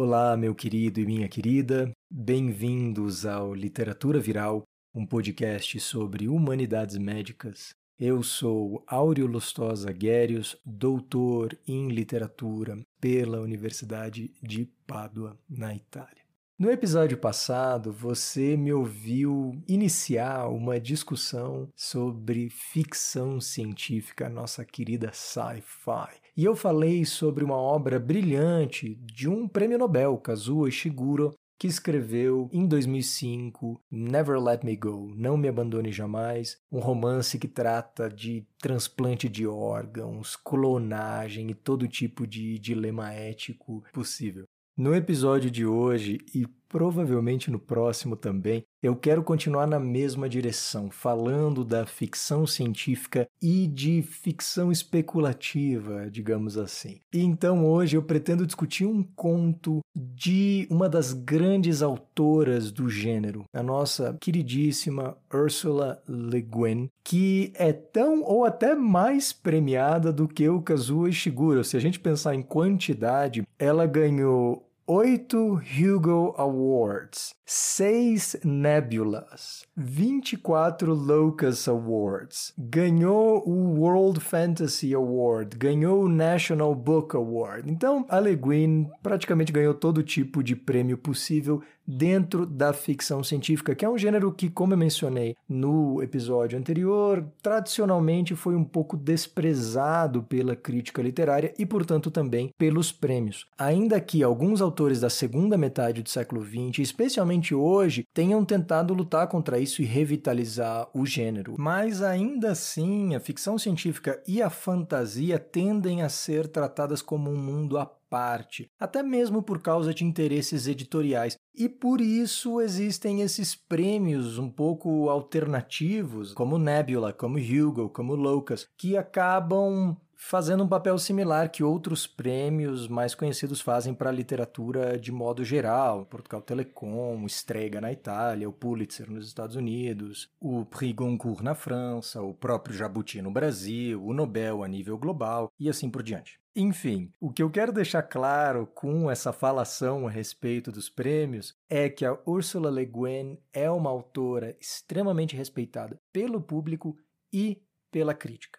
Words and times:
Olá, 0.00 0.36
meu 0.36 0.54
querido 0.54 1.00
e 1.00 1.04
minha 1.04 1.28
querida, 1.28 1.90
bem-vindos 2.08 3.26
ao 3.26 3.52
Literatura 3.52 4.20
Viral, 4.20 4.62
um 4.94 5.04
podcast 5.04 5.80
sobre 5.80 6.28
humanidades 6.28 6.96
médicas. 6.96 7.70
Eu 7.98 8.22
sou 8.22 8.84
Áureo 8.86 9.26
Lustosa 9.26 9.90
Guérios, 9.90 10.56
doutor 10.64 11.58
em 11.66 11.88
literatura 11.88 12.78
pela 13.00 13.40
Universidade 13.40 14.30
de 14.40 14.66
Pádua, 14.86 15.36
na 15.50 15.74
Itália. 15.74 16.27
No 16.58 16.72
episódio 16.72 17.16
passado, 17.16 17.92
você 17.92 18.56
me 18.56 18.72
ouviu 18.72 19.62
iniciar 19.68 20.48
uma 20.48 20.80
discussão 20.80 21.68
sobre 21.76 22.50
ficção 22.50 23.40
científica, 23.40 24.28
nossa 24.28 24.64
querida 24.64 25.12
sci-fi. 25.12 26.20
E 26.36 26.44
eu 26.44 26.56
falei 26.56 27.04
sobre 27.04 27.44
uma 27.44 27.54
obra 27.54 28.00
brilhante 28.00 28.96
de 28.96 29.28
um 29.28 29.46
prêmio 29.46 29.78
Nobel, 29.78 30.18
Kazuo 30.18 30.66
Ishiguro, 30.66 31.32
que 31.56 31.68
escreveu 31.68 32.50
em 32.52 32.66
2005 32.66 33.80
Never 33.88 34.42
Let 34.42 34.64
Me 34.64 34.74
Go, 34.74 35.14
Não 35.14 35.36
Me 35.36 35.46
Abandone 35.46 35.92
Jamais, 35.92 36.58
um 36.72 36.80
romance 36.80 37.38
que 37.38 37.46
trata 37.46 38.10
de 38.10 38.44
transplante 38.58 39.28
de 39.28 39.46
órgãos, 39.46 40.34
clonagem 40.34 41.50
e 41.50 41.54
todo 41.54 41.86
tipo 41.86 42.26
de 42.26 42.58
dilema 42.58 43.12
ético 43.12 43.84
possível. 43.92 44.44
No 44.78 44.94
episódio 44.94 45.50
de 45.50 45.66
hoje 45.66 46.20
e 46.32 46.46
provavelmente 46.68 47.50
no 47.50 47.58
próximo 47.58 48.14
também, 48.14 48.62
eu 48.80 48.94
quero 48.94 49.24
continuar 49.24 49.66
na 49.66 49.80
mesma 49.80 50.28
direção, 50.28 50.90
falando 50.90 51.64
da 51.64 51.84
ficção 51.84 52.46
científica 52.46 53.26
e 53.42 53.66
de 53.66 54.02
ficção 54.02 54.70
especulativa, 54.70 56.08
digamos 56.08 56.56
assim. 56.56 57.00
Então 57.12 57.66
hoje 57.66 57.96
eu 57.96 58.02
pretendo 58.02 58.46
discutir 58.46 58.86
um 58.86 59.02
conto 59.02 59.80
de 59.96 60.68
uma 60.70 60.88
das 60.88 61.12
grandes 61.12 61.82
autoras 61.82 62.70
do 62.70 62.88
gênero, 62.88 63.44
a 63.52 63.62
nossa 63.62 64.16
queridíssima 64.20 65.16
Ursula 65.32 66.00
Le 66.06 66.40
Guin, 66.40 66.88
que 67.02 67.52
é 67.56 67.72
tão 67.72 68.22
ou 68.22 68.44
até 68.44 68.76
mais 68.76 69.32
premiada 69.32 70.12
do 70.12 70.28
que 70.28 70.48
o 70.48 70.62
Kazuo 70.62 71.08
Ishiguro. 71.08 71.64
Se 71.64 71.76
a 71.76 71.80
gente 71.80 71.98
pensar 71.98 72.34
em 72.34 72.42
quantidade, 72.42 73.42
ela 73.58 73.86
ganhou 73.86 74.67
oito 74.88 75.60
Hugo 75.60 76.34
Awards, 76.38 77.34
seis 77.50 78.36
Nebulas, 78.44 79.64
24 79.74 80.92
Locus 80.92 81.66
Awards, 81.66 82.52
ganhou 82.58 83.42
o 83.48 83.80
World 83.80 84.20
Fantasy 84.20 84.94
Award, 84.94 85.56
ganhou 85.56 86.02
o 86.02 86.08
National 86.10 86.74
Book 86.74 87.16
Award. 87.16 87.70
Então, 87.70 88.04
a 88.10 88.20
Le 88.20 88.36
Guin 88.36 88.90
praticamente 89.02 89.50
ganhou 89.50 89.72
todo 89.72 90.02
tipo 90.02 90.42
de 90.42 90.54
prêmio 90.54 90.98
possível 90.98 91.62
dentro 91.88 92.44
da 92.44 92.74
ficção 92.74 93.24
científica, 93.24 93.74
que 93.74 93.82
é 93.82 93.88
um 93.88 93.96
gênero 93.96 94.30
que, 94.30 94.50
como 94.50 94.74
eu 94.74 94.78
mencionei 94.78 95.34
no 95.48 96.02
episódio 96.02 96.58
anterior, 96.58 97.26
tradicionalmente 97.42 98.36
foi 98.36 98.54
um 98.54 98.62
pouco 98.62 98.94
desprezado 98.94 100.22
pela 100.22 100.54
crítica 100.54 101.00
literária 101.00 101.54
e, 101.58 101.64
portanto, 101.64 102.10
também 102.10 102.50
pelos 102.58 102.92
prêmios. 102.92 103.46
Ainda 103.56 103.98
que 104.02 104.22
alguns 104.22 104.60
autores 104.60 105.00
da 105.00 105.08
segunda 105.08 105.56
metade 105.56 106.02
do 106.02 106.10
século 106.10 106.44
XX, 106.44 106.80
especialmente 106.80 107.37
hoje, 107.54 108.04
tenham 108.14 108.44
tentado 108.44 108.94
lutar 108.94 109.28
contra 109.28 109.58
isso 109.58 109.82
e 109.82 109.84
revitalizar 109.84 110.88
o 110.94 111.06
gênero. 111.06 111.54
Mas 111.58 112.02
ainda 112.02 112.52
assim, 112.52 113.14
a 113.14 113.20
ficção 113.20 113.58
científica 113.58 114.22
e 114.26 114.42
a 114.42 114.50
fantasia 114.50 115.38
tendem 115.38 116.02
a 116.02 116.08
ser 116.08 116.48
tratadas 116.48 117.02
como 117.02 117.30
um 117.30 117.36
mundo 117.36 117.78
à 117.78 117.86
parte, 117.86 118.70
até 118.78 119.02
mesmo 119.02 119.42
por 119.42 119.60
causa 119.60 119.92
de 119.92 120.04
interesses 120.04 120.66
editoriais. 120.66 121.36
E 121.54 121.68
por 121.68 122.00
isso 122.00 122.60
existem 122.60 123.20
esses 123.20 123.54
prêmios 123.54 124.38
um 124.38 124.48
pouco 124.48 125.08
alternativos, 125.10 126.32
como 126.32 126.58
Nebula, 126.58 127.12
como 127.12 127.38
Hugo, 127.38 127.88
como 127.90 128.14
Locus, 128.14 128.66
que 128.76 128.96
acabam 128.96 129.96
fazendo 130.18 130.64
um 130.64 130.68
papel 130.68 130.98
similar 130.98 131.48
que 131.48 131.62
outros 131.62 132.06
prêmios 132.06 132.88
mais 132.88 133.14
conhecidos 133.14 133.60
fazem 133.60 133.94
para 133.94 134.10
a 134.10 134.12
literatura 134.12 134.98
de 134.98 135.12
modo 135.12 135.44
geral. 135.44 136.04
Portugal 136.04 136.42
Telecom, 136.42 137.24
Strega 137.26 137.80
na 137.80 137.92
Itália, 137.92 138.48
o 138.48 138.52
Pulitzer 138.52 139.08
nos 139.08 139.28
Estados 139.28 139.54
Unidos, 139.54 140.28
o 140.40 140.66
Prix 140.66 140.94
Goncourt 140.94 141.40
na 141.40 141.54
França, 141.54 142.20
o 142.20 142.34
próprio 142.34 142.76
Jabuti 142.76 143.22
no 143.22 143.30
Brasil, 143.30 144.04
o 144.04 144.12
Nobel 144.12 144.64
a 144.64 144.68
nível 144.68 144.98
global 144.98 145.52
e 145.58 145.68
assim 145.68 145.88
por 145.88 146.02
diante. 146.02 146.40
Enfim, 146.56 147.12
o 147.20 147.30
que 147.30 147.40
eu 147.40 147.48
quero 147.48 147.72
deixar 147.72 148.02
claro 148.02 148.66
com 148.66 149.08
essa 149.08 149.32
falação 149.32 150.08
a 150.08 150.10
respeito 150.10 150.72
dos 150.72 150.88
prêmios 150.88 151.56
é 151.70 151.88
que 151.88 152.04
a 152.04 152.18
Ursula 152.26 152.68
Le 152.68 152.84
Guin 152.84 153.38
é 153.52 153.70
uma 153.70 153.90
autora 153.90 154.56
extremamente 154.60 155.36
respeitada 155.36 156.00
pelo 156.12 156.40
público 156.40 156.98
e 157.32 157.62
pela 157.92 158.12
crítica. 158.12 158.57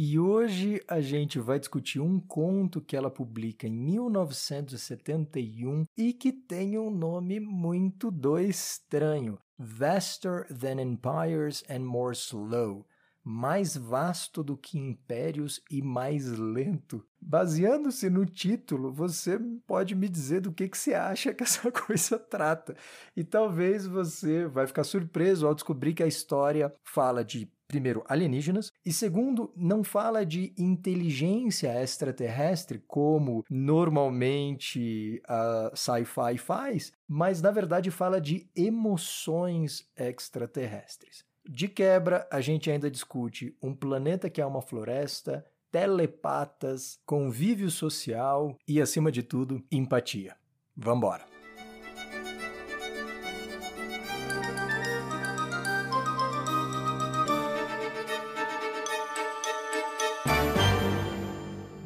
E 0.00 0.16
hoje 0.16 0.80
a 0.86 1.00
gente 1.00 1.40
vai 1.40 1.58
discutir 1.58 1.98
um 1.98 2.20
conto 2.20 2.80
que 2.80 2.96
ela 2.96 3.10
publica 3.10 3.66
em 3.66 3.72
1971 3.72 5.86
e 5.96 6.12
que 6.12 6.32
tem 6.32 6.78
um 6.78 6.88
nome 6.88 7.40
muito 7.40 8.08
do 8.08 8.38
estranho: 8.38 9.40
Vaster 9.58 10.46
Than 10.56 10.80
Empires 10.80 11.64
and 11.68 11.80
More 11.80 12.14
Slow. 12.14 12.86
Mais 13.24 13.76
vasto 13.76 14.44
do 14.44 14.56
que 14.56 14.78
impérios 14.78 15.60
e 15.68 15.82
mais 15.82 16.28
lento. 16.28 17.04
Baseando-se 17.20 18.08
no 18.08 18.24
título, 18.24 18.92
você 18.92 19.36
pode 19.66 19.96
me 19.96 20.08
dizer 20.08 20.42
do 20.42 20.52
que, 20.52 20.68
que 20.68 20.78
você 20.78 20.94
acha 20.94 21.34
que 21.34 21.42
essa 21.42 21.72
coisa 21.86 22.20
trata. 22.20 22.76
E 23.16 23.24
talvez 23.24 23.84
você 23.84 24.46
vai 24.46 24.68
ficar 24.68 24.84
surpreso 24.84 25.44
ao 25.44 25.56
descobrir 25.56 25.92
que 25.92 26.04
a 26.04 26.06
história 26.06 26.72
fala 26.84 27.24
de 27.24 27.50
primeiro, 27.68 28.02
alienígenas, 28.08 28.72
e 28.84 28.92
segundo, 28.92 29.52
não 29.54 29.84
fala 29.84 30.24
de 30.24 30.54
inteligência 30.56 31.68
extraterrestre, 31.80 32.82
como 32.88 33.44
normalmente 33.48 35.22
a 35.28 35.70
sci-fi 35.74 36.38
faz, 36.38 36.92
mas 37.06 37.42
na 37.42 37.50
verdade 37.50 37.90
fala 37.90 38.20
de 38.20 38.48
emoções 38.56 39.86
extraterrestres. 39.94 41.24
De 41.48 41.68
quebra, 41.68 42.26
a 42.30 42.40
gente 42.40 42.70
ainda 42.70 42.90
discute 42.90 43.56
um 43.62 43.74
planeta 43.74 44.28
que 44.28 44.40
é 44.40 44.46
uma 44.46 44.60
floresta, 44.60 45.44
telepatas, 45.70 46.98
convívio 47.06 47.70
social 47.70 48.56
e, 48.66 48.80
acima 48.80 49.12
de 49.12 49.22
tudo, 49.22 49.62
empatia. 49.70 50.36
Vambora! 50.76 51.37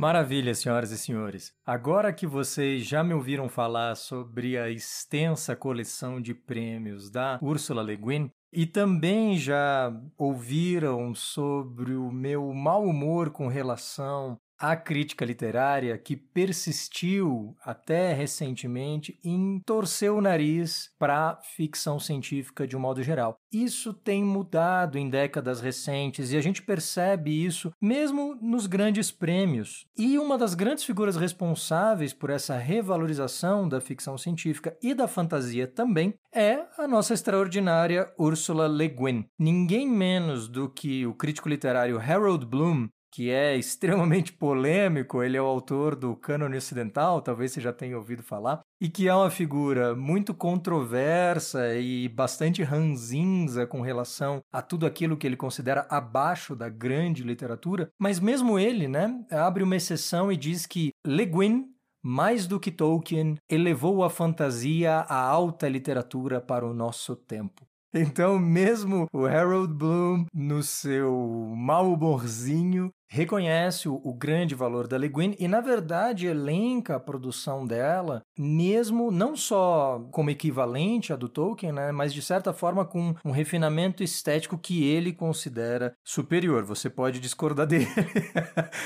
Maravilha, 0.03 0.53
senhoras 0.53 0.91
e 0.91 0.99
senhores. 0.99 1.55
Agora 1.65 2.13
que 2.13 2.27
vocês 2.27 2.85
já 2.85 3.05
me 3.05 3.15
ouviram 3.15 3.49
falar 3.49 3.95
sobre 3.95 4.59
a 4.59 4.69
extensa 4.69 5.55
coleção 5.55 6.21
de 6.21 6.35
prêmios 6.35 7.09
da 7.09 7.39
Ursula 7.41 7.85
Le 7.85 7.97
Guin, 7.97 8.29
e 8.53 8.67
também 8.67 9.39
já 9.39 9.97
ouviram 10.19 11.15
sobre 11.15 11.95
o 11.95 12.11
meu 12.11 12.53
mau 12.53 12.85
humor 12.85 13.31
com 13.31 13.47
relação 13.47 14.37
a 14.63 14.77
crítica 14.77 15.25
literária 15.25 15.99
que 15.99 16.15
persistiu 16.15 17.57
até 17.65 18.13
recentemente 18.13 19.19
em 19.25 19.61
torcer 19.67 20.13
o 20.13 20.21
nariz 20.21 20.89
para 21.01 21.41
ficção 21.57 21.99
científica 21.99 22.65
de 22.65 22.77
um 22.77 22.81
modo 22.81 23.03
geral. 23.03 23.37
Isso 23.53 23.93
tem 23.93 24.23
mudado 24.23 24.97
em 24.97 25.11
décadas 25.11 25.61
recentes 25.61 26.31
e 26.31 26.37
a 26.37 26.41
gente 26.41 26.63
percebe 26.63 27.45
isso 27.45 27.73
mesmo 27.83 28.37
nos 28.41 28.69
grandes 28.69 29.11
prêmios. 29.11 29.85
E 29.99 30.17
uma 30.17 30.39
das 30.39 30.55
grandes 30.55 30.85
figuras 30.85 31.17
responsáveis 31.17 32.13
por 32.13 32.31
essa 32.31 32.57
revalorização 32.57 33.69
da 33.69 33.81
ficção 33.81 34.17
científica 34.17 34.79
e 34.81 34.95
da 34.95 35.09
fantasia 35.09 35.67
também 35.67 36.15
é 36.33 36.65
a 36.79 36.87
nossa 36.87 37.15
extraordinária 37.15 38.09
Ursula 38.17 38.69
Le 38.69 38.89
Guin. 38.89 39.25
Ninguém 39.37 39.89
menos 39.89 40.47
do 40.47 40.69
que 40.69 41.05
o 41.05 41.15
crítico 41.15 41.49
literário 41.49 41.99
Harold 41.99 42.47
Bloom 42.47 42.89
que 43.13 43.31
é 43.31 43.55
extremamente 43.59 44.33
polêmico, 44.33 45.23
ele 45.23 45.37
é 45.37 45.43
o 45.43 45.47
autor 45.47 45.95
do 45.95 46.17
Cânone 46.17 46.57
Ocidental, 46.57 47.21
talvez 47.21 47.53
você 47.53 47.61
já 47.61 47.73
tenha 47.73 47.97
ouvido 47.97 48.23
falar, 48.23 48.61
e 48.81 48.89
que 48.89 49.07
é 49.07 49.15
uma 49.15 49.31
figura 49.31 49.95
muito 49.95 50.35
controversa 50.35 51.77
e 51.77 52.09
bastante 52.09 52.63
ranzinza 52.63 53.67
com 53.67 53.83
relação 53.83 54.41
a 54.51 54.63
tudo 54.63 54.87
aquilo 54.87 55.17
que 55.17 55.27
ele 55.27 55.37
considera 55.37 55.87
abaixo 55.89 56.57
da 56.57 56.69
grande 56.69 57.23
literatura, 57.23 57.91
mas 58.01 58.19
mesmo 58.19 58.59
ele, 58.59 58.89
né, 58.89 59.25
abre 59.31 59.63
uma 59.63 59.77
exceção 59.77 60.33
e 60.33 60.37
diz 60.37 60.67
que 60.67 60.91
Le 61.07 61.27
Guin 61.27 61.73
mais 62.03 62.47
do 62.47 62.59
que 62.59 62.73
Tolkien, 62.73 63.37
elevou 63.49 64.03
a 64.03 64.11
fantasia 64.11 65.01
à 65.09 65.21
alta 65.21 65.69
literatura 65.69 66.41
para 66.41 66.67
o 66.67 66.75
nosso 66.75 67.15
tempo. 67.15 67.65
Então, 67.95 68.39
mesmo 68.39 69.07
o 69.13 69.27
Harold 69.27 69.73
Bloom, 69.75 70.25
no 70.33 70.63
seu 70.63 71.53
mau 71.55 71.93
humorzinho, 71.93 72.91
reconhece 73.13 73.91
o, 73.91 74.01
o, 74.03 74.15
grande 74.15 74.55
valor 74.55 74.89
da 74.89 74.97
Le 74.97 75.07
Guin 75.07 75.37
e, 75.39 75.47
na 75.47 75.61
verdade, 75.61 76.27
elenca 76.27 76.97
a 76.97 77.01
produção 77.01 77.67
dela, 77.67 78.23
mesmo 78.39 79.11
não 79.11 79.37
só 79.37 80.09
como 80.11 80.31
equivalente 80.31 81.13
à 81.13 81.17
do 81.17 81.29
Tolkien, 81.29 81.73
né, 81.73 81.93
mas 81.93 82.15
de 82.15 82.23
certa 82.23 82.55
forma 82.55 82.87
com 82.87 83.15
um 83.23 83.31
refinamento 83.31 84.03
estético 84.03 84.57
que 84.57 84.89
ele 84.89 85.13
considera 85.13 85.93
superior. 86.03 86.65
Você 86.65 86.89
pode 86.89 87.21
discordar 87.21 87.67
dele, 87.69 87.87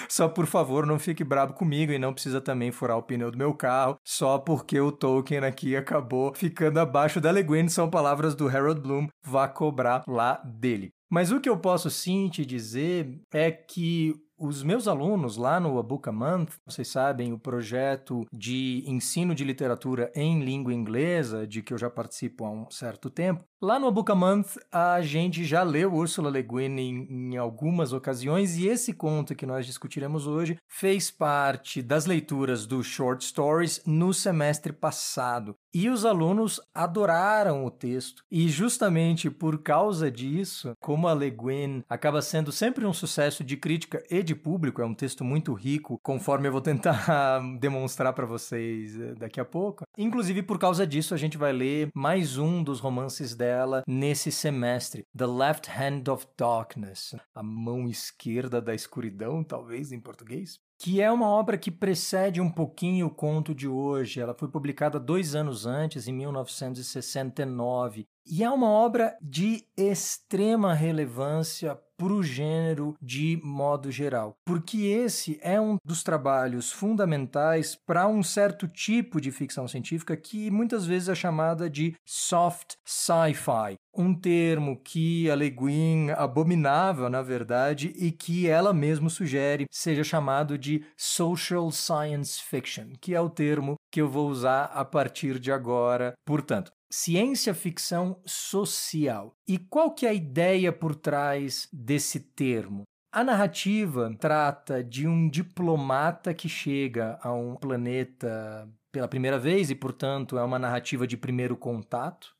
só 0.08 0.28
por 0.28 0.46
favor 0.46 0.84
não 0.84 0.98
fique 0.98 1.22
bravo 1.22 1.52
comigo 1.52 1.92
e 1.92 1.98
não 1.98 2.12
precisa 2.12 2.40
também 2.40 2.72
furar 2.72 2.98
o 2.98 3.02
pneu 3.04 3.30
do 3.30 3.38
meu 3.38 3.54
carro, 3.54 3.96
só 4.04 4.38
porque 4.38 4.80
o 4.80 4.90
Tolkien 4.90 5.44
aqui 5.44 5.76
acabou 5.76 6.34
ficando 6.34 6.80
abaixo 6.80 7.20
da 7.20 7.30
Le 7.30 7.44
Guin, 7.44 7.68
são 7.68 7.88
palavras 7.88 8.34
do 8.34 8.48
Harold 8.48 8.80
Bloom, 8.80 9.06
vá 9.24 9.46
cobrar 9.46 10.02
lá 10.08 10.42
dele. 10.44 10.95
Mas 11.08 11.30
o 11.30 11.40
que 11.40 11.48
eu 11.48 11.58
posso 11.58 11.90
sim 11.90 12.28
te 12.28 12.44
dizer 12.44 13.20
é 13.32 13.50
que 13.50 14.14
os 14.38 14.62
meus 14.62 14.86
alunos 14.86 15.36
lá 15.36 15.58
no 15.58 15.78
A 15.78 15.82
Book 15.82 16.08
a 16.08 16.12
Month, 16.12 16.50
vocês 16.64 16.88
sabem, 16.88 17.32
o 17.32 17.38
projeto 17.38 18.26
de 18.32 18.84
ensino 18.86 19.34
de 19.34 19.44
literatura 19.44 20.10
em 20.14 20.42
língua 20.42 20.74
inglesa, 20.74 21.46
de 21.46 21.62
que 21.62 21.72
eu 21.72 21.78
já 21.78 21.88
participo 21.88 22.44
há 22.44 22.50
um 22.50 22.70
certo 22.70 23.08
tempo, 23.08 23.44
Lá 23.62 23.78
no 23.78 23.90
Book 23.90 24.12
a 24.12 24.14
Month, 24.14 24.58
a 24.70 25.00
gente 25.00 25.42
já 25.42 25.62
leu 25.62 25.94
Ursula 25.94 26.28
Le 26.28 26.42
Guin 26.42 26.76
em, 26.78 27.08
em, 27.10 27.36
algumas 27.38 27.94
ocasiões 27.94 28.58
e 28.58 28.68
esse 28.68 28.92
conto 28.92 29.34
que 29.34 29.46
nós 29.46 29.64
discutiremos 29.64 30.26
hoje 30.26 30.58
fez 30.68 31.10
parte 31.10 31.80
das 31.80 32.04
leituras 32.04 32.66
do 32.66 32.84
Short 32.84 33.24
Stories 33.24 33.80
no 33.86 34.12
semestre 34.12 34.74
passado. 34.74 35.56
E 35.72 35.88
os 35.88 36.04
alunos 36.04 36.60
adoraram 36.74 37.64
o 37.64 37.70
texto. 37.70 38.22
E 38.30 38.46
justamente 38.46 39.30
por 39.30 39.62
causa 39.62 40.10
disso, 40.10 40.72
como 40.78 41.08
a 41.08 41.14
Le 41.14 41.30
Guin 41.30 41.82
acaba 41.88 42.20
sendo 42.20 42.52
sempre 42.52 42.84
um 42.84 42.92
sucesso 42.92 43.42
de 43.42 43.56
crítica 43.56 44.02
e 44.10 44.22
de 44.26 44.34
público, 44.34 44.82
é 44.82 44.84
um 44.84 44.94
texto 44.94 45.24
muito 45.24 45.54
rico, 45.54 45.98
conforme 46.02 46.48
eu 46.48 46.52
vou 46.52 46.60
tentar 46.60 47.40
demonstrar 47.58 48.12
para 48.12 48.26
vocês 48.26 49.00
eh, 49.00 49.14
daqui 49.14 49.40
a 49.40 49.44
pouco. 49.44 49.84
Inclusive 49.96 50.42
por 50.42 50.58
causa 50.58 50.86
disso, 50.86 51.14
a 51.14 51.16
gente 51.16 51.38
vai 51.38 51.52
ler 51.52 51.88
mais 51.94 52.36
um 52.36 52.62
dos 52.62 52.80
romances 52.80 53.34
dela 53.34 53.46
dela 53.46 53.82
nesse 53.86 54.30
semestre, 54.32 55.06
The 55.16 55.26
Left 55.26 55.70
Hand 55.70 56.10
of 56.12 56.26
Darkness, 56.36 57.14
a 57.34 57.42
mão 57.42 57.88
esquerda 57.88 58.60
da 58.60 58.74
escuridão, 58.74 59.42
talvez 59.42 59.92
em 59.92 60.00
português 60.00 60.58
que 60.78 61.00
é 61.00 61.10
uma 61.10 61.26
obra 61.26 61.56
que 61.56 61.70
precede 61.70 62.38
um 62.38 62.50
pouquinho 62.50 63.06
o 63.06 63.10
conto 63.10 63.54
de 63.54 63.66
hoje. 63.66 64.20
Ela 64.20 64.34
foi 64.34 64.46
publicada 64.46 65.00
dois 65.00 65.34
anos 65.34 65.64
antes, 65.64 66.06
em 66.06 66.12
1969, 66.12 68.06
e 68.26 68.42
é 68.42 68.50
uma 68.50 68.68
obra 68.68 69.16
de 69.22 69.64
extrema 69.76 70.74
relevância 70.74 71.78
para 71.96 72.12
o 72.12 72.22
gênero 72.22 72.94
de 73.00 73.40
modo 73.42 73.90
geral, 73.90 74.36
porque 74.44 74.78
esse 74.82 75.38
é 75.42 75.58
um 75.60 75.78
dos 75.84 76.02
trabalhos 76.02 76.70
fundamentais 76.70 77.74
para 77.74 78.06
um 78.06 78.22
certo 78.22 78.68
tipo 78.68 79.20
de 79.20 79.30
ficção 79.30 79.66
científica 79.66 80.16
que 80.16 80.50
muitas 80.50 80.84
vezes 80.84 81.08
é 81.08 81.14
chamada 81.14 81.70
de 81.70 81.94
soft 82.04 82.74
sci-fi, 82.84 83.76
um 83.96 84.14
termo 84.14 84.78
que 84.78 85.30
a 85.30 85.34
Le 85.34 85.48
Guin 85.48 86.10
abominava, 86.10 87.08
na 87.08 87.22
verdade, 87.22 87.94
e 87.96 88.12
que 88.12 88.46
ela 88.46 88.74
mesma 88.74 89.08
sugere 89.08 89.66
seja 89.70 90.04
chamado 90.04 90.58
de 90.58 90.84
social 90.96 91.70
science 91.70 92.42
fiction, 92.42 92.92
que 93.00 93.14
é 93.14 93.20
o 93.20 93.30
termo 93.30 93.76
que 93.90 94.02
eu 94.02 94.08
vou 94.08 94.28
usar 94.28 94.64
a 94.64 94.84
partir 94.84 95.38
de 95.38 95.50
agora. 95.50 96.12
Portanto, 96.26 96.70
ciência 96.90 97.54
ficção 97.54 98.20
social. 98.24 99.36
E 99.46 99.58
qual 99.58 99.94
que 99.94 100.06
é 100.06 100.10
a 100.10 100.14
ideia 100.14 100.72
por 100.72 100.94
trás 100.94 101.68
desse 101.72 102.20
termo? 102.20 102.82
A 103.12 103.24
narrativa 103.24 104.14
trata 104.20 104.84
de 104.84 105.06
um 105.08 105.28
diplomata 105.28 106.34
que 106.34 106.48
chega 106.48 107.18
a 107.22 107.32
um 107.32 107.56
planeta 107.56 108.68
pela 108.92 109.08
primeira 109.08 109.38
vez 109.38 109.70
e, 109.70 109.74
portanto, 109.74 110.38
é 110.38 110.42
uma 110.42 110.58
narrativa 110.58 111.06
de 111.06 111.16
primeiro 111.16 111.56
contato. 111.56 112.34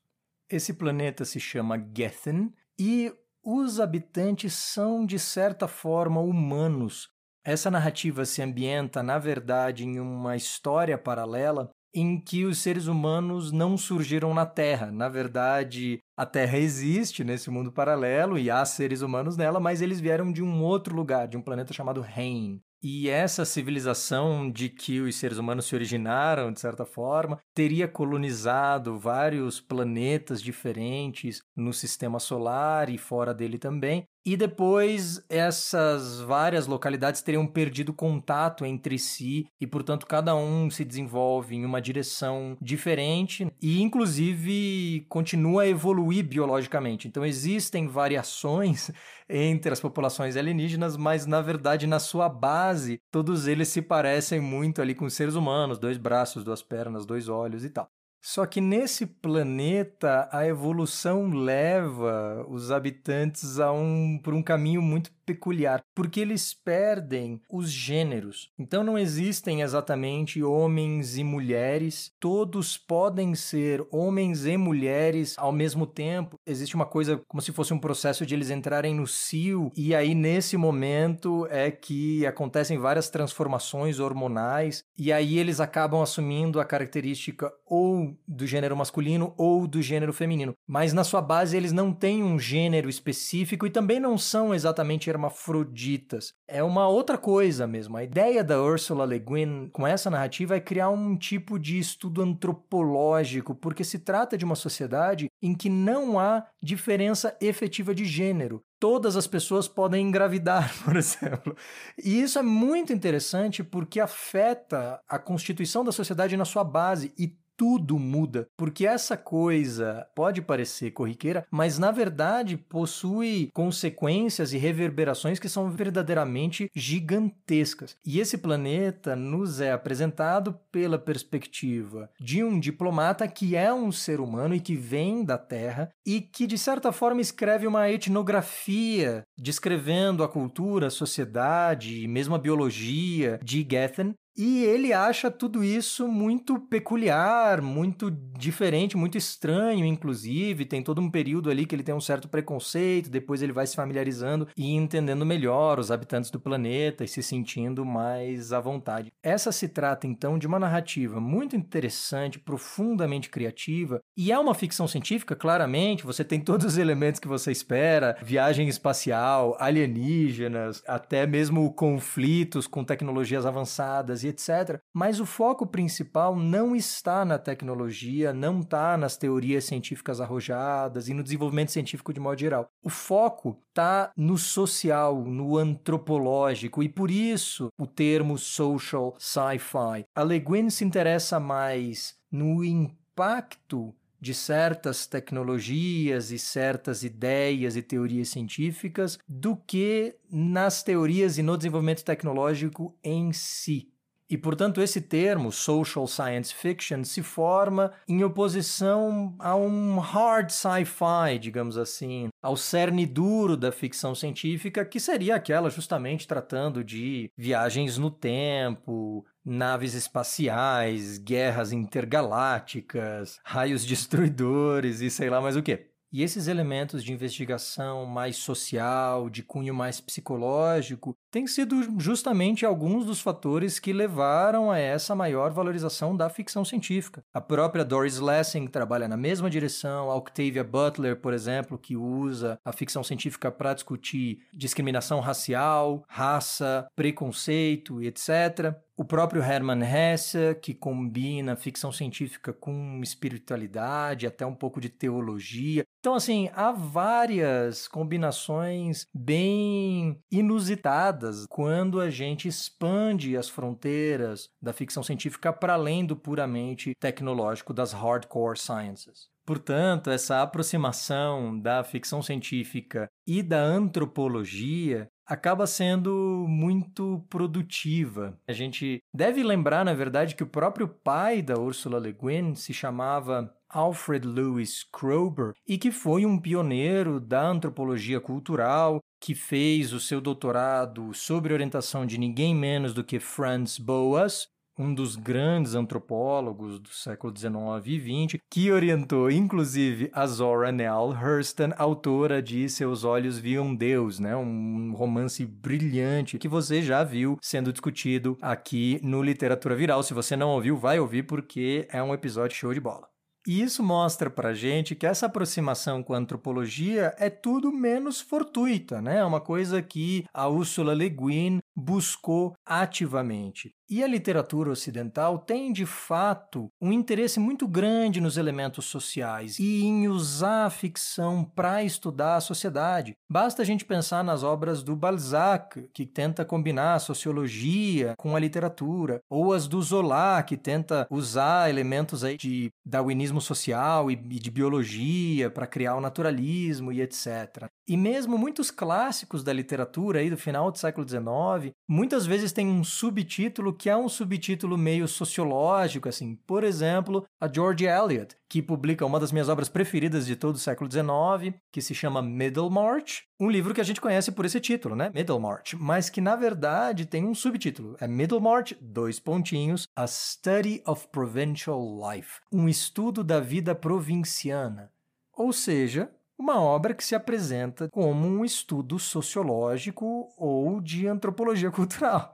Esse 0.49 0.73
planeta 0.73 1.25
se 1.25 1.39
chama 1.39 1.83
Gethen 1.95 2.53
e 2.79 3.11
os 3.43 3.79
habitantes 3.79 4.53
são, 4.53 5.05
de 5.05 5.17
certa 5.17 5.67
forma, 5.67 6.21
humanos. 6.21 7.09
Essa 7.43 7.71
narrativa 7.71 8.25
se 8.25 8.41
ambienta, 8.41 9.01
na 9.01 9.17
verdade, 9.17 9.85
em 9.85 9.99
uma 9.99 10.35
história 10.35 10.97
paralela 10.97 11.69
em 11.99 12.19
que 12.19 12.45
os 12.45 12.59
seres 12.59 12.85
humanos 12.85 13.51
não 13.51 13.75
surgiram 13.75 14.31
na 14.31 14.45
Terra. 14.45 14.91
Na 14.91 15.09
verdade, 15.09 15.99
a 16.15 16.27
Terra 16.27 16.59
existe 16.59 17.23
nesse 17.23 17.49
mundo 17.49 17.71
paralelo 17.71 18.37
e 18.37 18.51
há 18.51 18.63
seres 18.65 19.01
humanos 19.01 19.35
nela, 19.35 19.59
mas 19.59 19.81
eles 19.81 19.99
vieram 19.99 20.31
de 20.31 20.43
um 20.43 20.61
outro 20.61 20.95
lugar, 20.95 21.27
de 21.27 21.35
um 21.35 21.41
planeta 21.41 21.73
chamado 21.73 22.05
Hain. 22.15 22.61
E 22.83 23.09
essa 23.09 23.43
civilização 23.43 24.51
de 24.51 24.69
que 24.69 25.01
os 25.01 25.15
seres 25.15 25.39
humanos 25.39 25.65
se 25.65 25.73
originaram, 25.73 26.53
de 26.53 26.59
certa 26.59 26.85
forma, 26.85 27.39
teria 27.55 27.87
colonizado 27.87 28.99
vários 28.99 29.59
planetas 29.59 30.39
diferentes 30.39 31.41
no 31.55 31.73
sistema 31.73 32.19
solar 32.19 32.89
e 32.89 32.97
fora 32.99 33.33
dele 33.33 33.57
também, 33.57 34.05
e 34.27 34.35
depois 34.35 35.23
essas 35.29 36.19
várias 36.19 36.67
localidades 36.67 37.21
teriam 37.21 37.47
perdido 37.47 37.93
contato 37.93 38.65
entre 38.65 38.99
si 38.99 39.47
e, 39.57 39.65
portanto, 39.65 40.05
cada 40.05 40.35
um 40.35 40.69
se 40.69 40.83
desenvolve 40.83 41.55
em 41.55 41.63
uma 41.63 41.81
direção 41.81 42.57
diferente 42.61 43.49
e, 43.61 43.81
inclusive, 43.81 45.05
continua 45.07 45.61
a 45.61 45.67
evoluir 45.69 46.27
biologicamente. 46.27 47.07
Então, 47.07 47.25
existem 47.25 47.87
variações 47.87 48.91
entre 49.29 49.71
as 49.71 49.79
populações 49.79 50.35
alienígenas, 50.35 50.97
mas, 50.97 51.25
na 51.25 51.39
verdade, 51.39 51.87
na 51.87 51.97
sua 51.97 52.27
base, 52.27 52.99
todos 53.09 53.47
eles 53.47 53.69
se 53.69 53.81
parecem 53.81 54.41
muito 54.41 54.81
ali 54.81 54.93
com 54.93 55.09
seres 55.09 55.35
humanos: 55.35 55.79
dois 55.79 55.97
braços, 55.97 56.43
duas 56.43 56.61
pernas, 56.61 57.05
dois 57.05 57.29
olhos 57.29 57.63
e 57.63 57.69
tal. 57.69 57.89
Só 58.29 58.45
que 58.45 58.59
nesse 58.59 59.05
planeta 59.05 60.27
a 60.33 60.45
evolução 60.45 61.29
leva 61.29 62.45
os 62.49 62.71
habitantes 62.71 63.57
a 63.57 63.71
um, 63.71 64.19
por 64.21 64.33
um 64.33 64.43
caminho 64.43 64.81
muito 64.81 65.13
peculiar, 65.27 65.83
porque 65.93 66.21
eles 66.21 66.53
perdem 66.53 67.41
os 67.51 67.69
gêneros. 67.69 68.49
Então 68.57 68.81
não 68.81 68.97
existem 68.97 69.61
exatamente 69.61 70.41
homens 70.41 71.17
e 71.17 71.23
mulheres, 71.23 72.13
todos 72.17 72.77
podem 72.77 73.35
ser 73.35 73.85
homens 73.91 74.45
e 74.45 74.55
mulheres 74.55 75.35
ao 75.37 75.51
mesmo 75.51 75.85
tempo. 75.85 76.39
Existe 76.45 76.75
uma 76.75 76.85
coisa 76.85 77.21
como 77.27 77.41
se 77.41 77.51
fosse 77.51 77.73
um 77.73 77.79
processo 77.79 78.25
de 78.25 78.33
eles 78.33 78.49
entrarem 78.49 78.95
no 78.95 79.05
cio, 79.05 79.69
e 79.75 79.93
aí 79.93 80.15
nesse 80.15 80.55
momento 80.55 81.45
é 81.51 81.69
que 81.69 82.25
acontecem 82.25 82.77
várias 82.77 83.09
transformações 83.09 83.99
hormonais, 83.99 84.83
e 84.97 85.11
aí 85.11 85.37
eles 85.37 85.59
acabam 85.59 86.01
assumindo 86.01 86.61
a 86.61 86.65
característica 86.65 87.51
ou 87.65 88.15
do 88.25 88.47
gênero 88.47 88.77
masculino 88.77 89.33
ou 89.37 89.67
do 89.67 89.81
gênero 89.81 90.13
feminino. 90.13 90.53
Mas 90.65 90.93
na 90.93 91.03
sua 91.03 91.21
base 91.21 91.57
eles 91.57 91.73
não 91.73 91.91
têm 91.91 92.23
um 92.23 92.39
gênero 92.39 92.89
específico 92.89 93.65
e 93.65 93.69
também 93.69 93.99
não 93.99 94.17
são 94.17 94.53
exatamente 94.53 95.09
hermafroditas. 95.17 96.33
É 96.47 96.63
uma 96.63 96.87
outra 96.87 97.17
coisa 97.17 97.67
mesmo. 97.67 97.97
A 97.97 98.03
ideia 98.03 98.43
da 98.43 98.61
Ursula 98.61 99.05
Le 99.05 99.19
Guin 99.19 99.69
com 99.73 99.85
essa 99.85 100.09
narrativa 100.09 100.55
é 100.55 100.61
criar 100.61 100.89
um 100.89 101.17
tipo 101.17 101.59
de 101.59 101.79
estudo 101.79 102.21
antropológico, 102.21 103.55
porque 103.55 103.83
se 103.83 103.99
trata 103.99 104.37
de 104.37 104.45
uma 104.45 104.55
sociedade 104.55 105.29
em 105.41 105.53
que 105.53 105.69
não 105.69 106.19
há 106.19 106.45
diferença 106.61 107.35
efetiva 107.41 107.93
de 107.93 108.05
gênero 108.05 108.63
todas 108.79 109.15
as 109.15 109.25
pessoas 109.25 109.67
podem 109.67 110.07
engravidar, 110.07 110.71
por 110.85 110.95
exemplo. 110.95 111.55
E 111.97 112.21
isso 112.21 112.37
é 112.37 112.43
muito 112.43 112.93
interessante 112.93 113.63
porque 113.63 113.99
afeta 113.99 115.01
a 115.07 115.17
constituição 115.17 115.83
da 115.83 115.91
sociedade 115.91 116.37
na 116.37 116.45
sua 116.45 116.63
base 116.63 117.11
e 117.17 117.35
tudo 117.57 117.97
muda, 117.97 118.47
porque 118.55 118.85
essa 118.85 119.17
coisa 119.17 120.07
pode 120.15 120.41
parecer 120.43 120.91
corriqueira, 120.91 121.45
mas 121.49 121.79
na 121.79 121.91
verdade 121.91 122.55
possui 122.55 123.49
consequências 123.51 124.53
e 124.53 124.57
reverberações 124.57 125.39
que 125.39 125.49
são 125.49 125.71
verdadeiramente 125.71 126.69
gigantescas. 126.75 127.97
E 128.05 128.19
esse 128.19 128.37
planeta 128.37 129.15
nos 129.15 129.59
é 129.59 129.71
apresentado 129.71 130.57
pela 130.71 130.99
perspectiva 130.99 132.09
de 132.19 132.43
um 132.43 132.59
diplomata 132.59 133.27
que 133.27 133.55
é 133.55 133.73
um 133.73 133.91
ser 133.91 134.19
humano 134.19 134.53
e 134.53 134.59
que 134.59 134.75
vem 134.75 135.25
da 135.25 135.37
Terra 135.37 135.89
e 136.05 136.21
que 136.21 136.45
de 136.45 136.57
certa 136.57 136.91
forma 136.91 137.21
escreve 137.21 137.65
uma 137.65 137.89
etnografia 137.89 139.23
descrevendo 139.35 140.23
a 140.23 140.29
cultura, 140.29 140.87
a 140.87 140.91
sociedade 140.91 142.03
e 142.03 142.07
mesmo 142.07 142.35
a 142.35 142.39
biologia 142.39 143.39
de 143.43 143.65
Gethen 143.69 144.13
E 144.37 144.63
ele 144.63 144.93
acha 144.93 145.31
tudo 145.31 145.63
isso 145.63 146.07
muito 146.07 146.59
peculiar, 146.59 147.59
muito 147.59 148.11
diferente, 148.11 148.95
muito 148.95 149.17
estranho, 149.17 149.83
inclusive. 149.83 150.63
Tem 150.63 150.83
todo 150.83 151.01
um 151.01 151.09
período 151.09 151.49
ali 151.49 151.65
que 151.65 151.73
ele 151.73 151.81
tem 151.81 151.95
um 151.95 151.99
certo 151.99 152.29
preconceito, 152.29 153.09
depois 153.09 153.41
ele 153.41 153.51
vai 153.51 153.65
se 153.65 153.75
familiarizando 153.75 154.47
e 154.55 154.75
entendendo 154.75 155.25
melhor 155.25 155.79
os 155.79 155.89
habitantes 155.89 156.29
do 156.29 156.39
planeta 156.39 157.03
e 157.03 157.07
se 157.07 157.23
sentindo 157.23 157.83
mais 157.83 158.53
à 158.53 158.59
vontade. 158.59 159.11
Essa 159.23 159.51
se 159.51 159.67
trata 159.67 160.05
então 160.05 160.37
de 160.37 160.45
uma 160.45 160.59
narrativa 160.59 161.19
muito 161.19 161.55
interessante, 161.55 162.37
profundamente 162.37 163.31
criativa, 163.31 163.99
e 164.15 164.31
é 164.31 164.37
uma 164.37 164.53
ficção 164.53 164.87
científica, 164.87 165.35
claramente. 165.35 166.05
Você 166.05 166.23
tem 166.23 166.39
todos 166.39 166.67
os 166.67 166.77
elementos 166.77 167.19
que 167.19 167.27
você 167.27 167.51
espera: 167.51 168.15
viagem 168.21 168.67
espacial, 168.67 169.57
alienígenas, 169.59 170.83
até 170.87 171.25
mesmo 171.25 171.73
conflitos 171.73 172.67
com 172.67 172.83
tecnologias 172.83 173.43
avançadas 173.43 174.26
etc. 174.27 174.79
Mas 174.93 175.19
o 175.19 175.25
foco 175.25 175.65
principal 175.65 176.35
não 176.35 176.75
está 176.75 177.23
na 177.25 177.37
tecnologia, 177.37 178.33
não 178.33 178.61
está 178.61 178.97
nas 178.97 179.17
teorias 179.17 179.65
científicas 179.65 180.21
arrojadas 180.21 181.07
e 181.07 181.13
no 181.13 181.23
desenvolvimento 181.23 181.71
científico 181.71 182.13
de 182.13 182.19
modo 182.19 182.39
geral. 182.39 182.69
O 182.83 182.89
foco 182.89 183.57
está 183.69 184.11
no 184.15 184.37
social, 184.37 185.23
no 185.23 185.57
antropológico 185.57 186.81
e 186.83 186.89
por 186.89 187.11
isso 187.11 187.69
o 187.77 187.85
termo 187.85 188.37
social 188.37 189.15
sci-fi. 189.17 190.05
A 190.15 190.23
Le 190.23 190.39
Guin 190.39 190.69
se 190.69 190.83
interessa 190.83 191.39
mais 191.39 192.15
no 192.31 192.63
impacto 192.63 193.93
de 194.19 194.33
certas 194.33 195.05
tecnologias 195.05 196.31
e 196.31 196.39
certas 196.39 197.03
ideias 197.03 197.75
e 197.75 197.81
teorias 197.81 198.29
científicas 198.29 199.17
do 199.27 199.55
que 199.55 200.15
nas 200.29 200.83
teorias 200.83 201.37
e 201.37 201.43
no 201.43 201.55
desenvolvimento 201.55 202.03
tecnológico 202.03 202.97
em 203.03 203.31
si. 203.31 203.91
E, 204.29 204.37
portanto, 204.37 204.81
esse 204.81 204.99
termo, 204.99 205.51
social 205.51 206.05
science 206.05 206.53
fiction, 206.53 207.03
se 207.03 207.23
forma 207.23 207.93
em 208.07 208.23
oposição 208.23 209.33
a 209.39 209.55
um 209.55 209.99
hard 209.99 210.49
sci-fi, 210.49 211.39
digamos 211.39 211.77
assim, 211.77 212.27
ao 212.41 212.57
cerne 212.57 213.05
duro 213.05 213.55
da 213.55 213.71
ficção 213.71 214.13
científica, 214.13 214.83
que 214.83 214.99
seria 214.99 215.35
aquela 215.35 215.69
justamente 215.69 216.27
tratando 216.27 216.83
de 216.83 217.31
viagens 217.37 217.97
no 217.97 218.11
tempo, 218.11 219.25
naves 219.45 219.93
espaciais, 219.93 221.17
guerras 221.17 221.71
intergalácticas, 221.71 223.39
raios 223.45 223.85
destruidores 223.85 224.99
e 224.99 225.09
sei 225.09 225.29
lá 225.29 225.39
mais 225.39 225.55
o 225.55 225.63
que. 225.63 225.87
E 226.11 226.23
esses 226.23 226.47
elementos 226.47 227.03
de 227.03 227.11
investigação 227.11 228.05
mais 228.05 228.37
social, 228.37 229.29
de 229.29 229.43
cunho 229.43 229.73
mais 229.73 229.99
psicológico, 229.99 231.13
têm 231.31 231.47
sido 231.47 231.99
justamente 231.99 232.65
alguns 232.65 233.05
dos 233.05 233.19
fatores 233.19 233.79
que 233.79 233.93
levaram 233.93 234.71
a 234.71 234.77
essa 234.77 235.15
maior 235.15 235.51
valorização 235.51 236.15
da 236.15 236.29
ficção 236.29 236.63
científica. 236.63 237.23
A 237.33 237.41
própria 237.41 237.85
Doris 237.85 238.19
Lessing 238.19 238.67
trabalha 238.67 239.07
na 239.07 239.17
mesma 239.17 239.49
direção, 239.49 240.09
a 240.09 240.15
Octavia 240.15 240.63
Butler, 240.63 241.19
por 241.19 241.33
exemplo, 241.33 241.77
que 241.77 241.95
usa 241.95 242.59
a 242.63 242.71
ficção 242.71 243.03
científica 243.03 243.51
para 243.51 243.73
discutir 243.73 244.39
discriminação 244.53 245.19
racial, 245.19 246.03
raça, 246.07 246.87
preconceito 246.95 248.01
e 248.01 248.07
etc. 248.07 248.75
O 248.99 249.05
próprio 249.05 249.43
Hermann 249.43 249.83
Hesse, 249.83 250.55
que 250.59 250.73
combina 250.73 251.55
ficção 251.55 251.91
científica 251.91 252.51
com 252.51 252.99
espiritualidade, 253.03 254.25
até 254.25 254.43
um 254.43 254.55
pouco 254.55 254.81
de 254.81 254.89
teologia. 254.89 255.83
Então, 255.99 256.15
assim, 256.15 256.49
há 256.53 256.71
várias 256.71 257.87
combinações 257.87 259.05
bem 259.13 260.19
inusitadas 260.31 261.26
quando 261.49 261.99
a 261.99 262.09
gente 262.09 262.47
expande 262.47 263.35
as 263.35 263.49
fronteiras 263.49 264.49
da 264.61 264.73
ficção 264.73 265.03
científica 265.03 265.51
para 265.51 265.73
além 265.73 266.05
do 266.05 266.15
puramente 266.15 266.93
tecnológico 266.99 267.73
das 267.73 267.93
hardcore 267.93 268.57
sciences. 268.57 269.27
Portanto, 269.45 270.09
essa 270.09 270.41
aproximação 270.41 271.57
da 271.57 271.81
ficção 271.81 272.21
científica 272.21 273.09
e 273.25 273.41
da 273.41 273.61
antropologia 273.61 275.07
acaba 275.25 275.67
sendo 275.67 276.45
muito 276.47 277.25
produtiva. 277.29 278.37
A 278.47 278.53
gente 278.53 278.99
deve 279.13 279.43
lembrar, 279.43 279.85
na 279.85 279.93
verdade, 279.93 280.35
que 280.35 280.43
o 280.43 280.47
próprio 280.47 280.87
pai 280.87 281.41
da 281.41 281.57
Ursula 281.59 281.99
Le 281.99 282.13
Guin 282.13 282.55
se 282.55 282.73
chamava 282.73 283.53
Alfred 283.69 284.25
Lewis 284.25 284.83
Kroeber 284.83 285.51
e 285.67 285.77
que 285.77 285.91
foi 285.91 286.25
um 286.25 286.39
pioneiro 286.39 287.19
da 287.19 287.45
antropologia 287.45 288.19
cultural, 288.21 289.01
que 289.19 289.33
fez 289.33 289.93
o 289.93 289.99
seu 289.99 290.21
doutorado 290.21 291.13
sob 291.13 291.51
orientação 291.51 292.05
de 292.05 292.17
ninguém 292.17 292.55
menos 292.55 292.93
do 292.93 293.03
que 293.03 293.19
Franz 293.19 293.77
Boas, 293.77 294.47
um 294.77 294.93
dos 294.93 295.15
grandes 295.15 295.73
antropólogos 295.73 296.79
do 296.79 296.89
século 296.89 297.35
XIX 297.35 297.57
e 297.85 298.27
XX, 298.27 298.41
que 298.49 298.71
orientou 298.71 299.31
inclusive 299.31 300.09
a 300.13 300.27
Zora 300.27 300.71
Neale 300.71 301.15
Hurston, 301.15 301.71
autora 301.77 302.41
de 302.41 302.69
Seus 302.69 303.03
Olhos 303.03 303.39
Viam 303.39 303.75
Deus, 303.75 304.19
né? 304.19 304.35
um 304.35 304.93
romance 304.93 305.43
brilhante 305.45 306.37
que 306.37 306.47
você 306.47 306.81
já 306.81 307.03
viu 307.03 307.37
sendo 307.41 307.73
discutido 307.73 308.37
aqui 308.41 308.99
no 309.01 309.23
Literatura 309.23 309.75
Viral. 309.75 310.03
Se 310.03 310.13
você 310.13 310.35
não 310.35 310.49
ouviu, 310.49 310.77
vai 310.77 310.99
ouvir 310.99 311.23
porque 311.23 311.87
é 311.91 312.01
um 312.03 312.13
episódio 312.13 312.55
show 312.55 312.73
de 312.73 312.79
bola. 312.79 313.16
E 313.47 313.61
isso 313.61 313.81
mostra 313.81 314.29
pra 314.29 314.53
gente 314.53 314.93
que 314.93 315.05
essa 315.05 315.25
aproximação 315.25 316.03
com 316.03 316.13
a 316.13 316.17
antropologia 316.17 317.15
é 317.17 317.29
tudo 317.29 317.71
menos 317.71 318.19
fortuita, 318.19 319.01
né? 319.01 319.19
É 319.19 319.23
uma 319.23 319.39
coisa 319.39 319.81
que 319.81 320.25
a 320.33 320.49
Ursula 320.49 320.93
Le 320.93 321.09
Guin 321.09 321.59
buscou 321.77 322.55
ativamente. 322.65 323.71
E 323.89 324.03
a 324.03 324.07
literatura 324.07 324.71
ocidental 324.71 325.39
tem, 325.39 325.71
de 325.71 325.85
fato, 325.85 326.69
um 326.81 326.91
interesse 326.91 327.39
muito 327.39 327.65
grande 327.65 328.19
nos 328.19 328.35
elementos 328.35 328.83
sociais 328.85 329.57
e 329.59 329.85
em 329.85 330.09
usar 330.09 330.65
a 330.65 330.69
ficção 330.69 331.45
para 331.45 331.81
estudar 331.83 332.35
a 332.35 332.41
sociedade. 332.41 333.13
Basta 333.31 333.61
a 333.61 333.65
gente 333.65 333.85
pensar 333.85 334.25
nas 334.25 334.43
obras 334.43 334.83
do 334.83 334.93
Balzac, 334.93 335.87
que 335.93 336.05
tenta 336.05 336.43
combinar 336.43 336.95
a 336.95 336.99
sociologia 336.99 338.13
com 338.17 338.35
a 338.35 338.39
literatura, 338.39 339.21
ou 339.29 339.53
as 339.53 339.69
do 339.69 339.81
Zola, 339.81 340.43
que 340.43 340.57
tenta 340.57 341.07
usar 341.09 341.69
elementos 341.69 342.25
aí 342.25 342.35
de 342.35 342.69
darwinismo 342.85 343.39
social 343.39 344.11
e 344.11 344.17
de 344.17 344.51
biologia 344.51 345.49
para 345.49 345.67
criar 345.67 345.95
o 345.95 346.01
naturalismo 346.01 346.91
e 346.91 347.01
etc. 347.01 347.69
E 347.87 347.95
mesmo 347.95 348.37
muitos 348.37 348.69
clássicos 348.69 349.45
da 349.45 349.53
literatura 349.53 350.19
aí 350.19 350.29
do 350.29 350.35
final 350.35 350.69
do 350.69 350.77
século 350.77 351.07
XIX, 351.07 351.66
muitas 351.87 352.25
vezes 352.25 352.51
tem 352.51 352.67
um 352.67 352.83
subtítulo 352.83 353.73
que 353.73 353.89
é 353.89 353.95
um 353.95 354.09
subtítulo 354.09 354.77
meio 354.77 355.07
sociológico, 355.07 356.09
assim. 356.09 356.35
Por 356.47 356.63
exemplo, 356.63 357.25
a 357.39 357.51
George 357.51 357.85
Eliot, 357.85 358.35
que 358.49 358.61
publica 358.61 359.05
uma 359.05 359.19
das 359.19 359.31
minhas 359.31 359.49
obras 359.49 359.69
preferidas 359.69 360.25
de 360.25 360.35
todo 360.35 360.55
o 360.55 360.59
século 360.59 360.89
XIX, 360.89 361.55
que 361.71 361.81
se 361.81 361.93
chama 361.93 362.21
Middlemarch, 362.21 363.23
um 363.39 363.49
livro 363.49 363.73
que 363.73 363.81
a 363.81 363.83
gente 363.83 364.01
conhece 364.01 364.31
por 364.31 364.45
esse 364.45 364.59
título, 364.59 364.95
né? 364.95 365.11
Middlemarch, 365.13 365.75
mas 365.75 366.09
que 366.09 366.21
na 366.21 366.35
verdade 366.35 367.05
tem 367.05 367.25
um 367.25 367.35
subtítulo. 367.35 367.95
É 367.99 368.07
Middlemarch, 368.07 368.77
dois 368.81 369.19
pontinhos, 369.19 369.87
A 369.95 370.07
Study 370.07 370.81
of 370.85 371.07
Provincial 371.09 371.81
Life, 372.11 372.41
um 372.51 372.67
estudo 372.67 373.23
da 373.23 373.39
vida 373.39 373.75
provinciana. 373.75 374.91
Ou 375.37 375.53
seja, 375.53 376.09
uma 376.37 376.61
obra 376.61 376.93
que 376.93 377.03
se 377.03 377.15
apresenta 377.15 377.89
como 377.89 378.27
um 378.27 378.45
estudo 378.45 378.99
sociológico 378.99 380.29
ou 380.37 380.79
de 380.79 381.07
antropologia 381.07 381.71
cultural. 381.71 382.33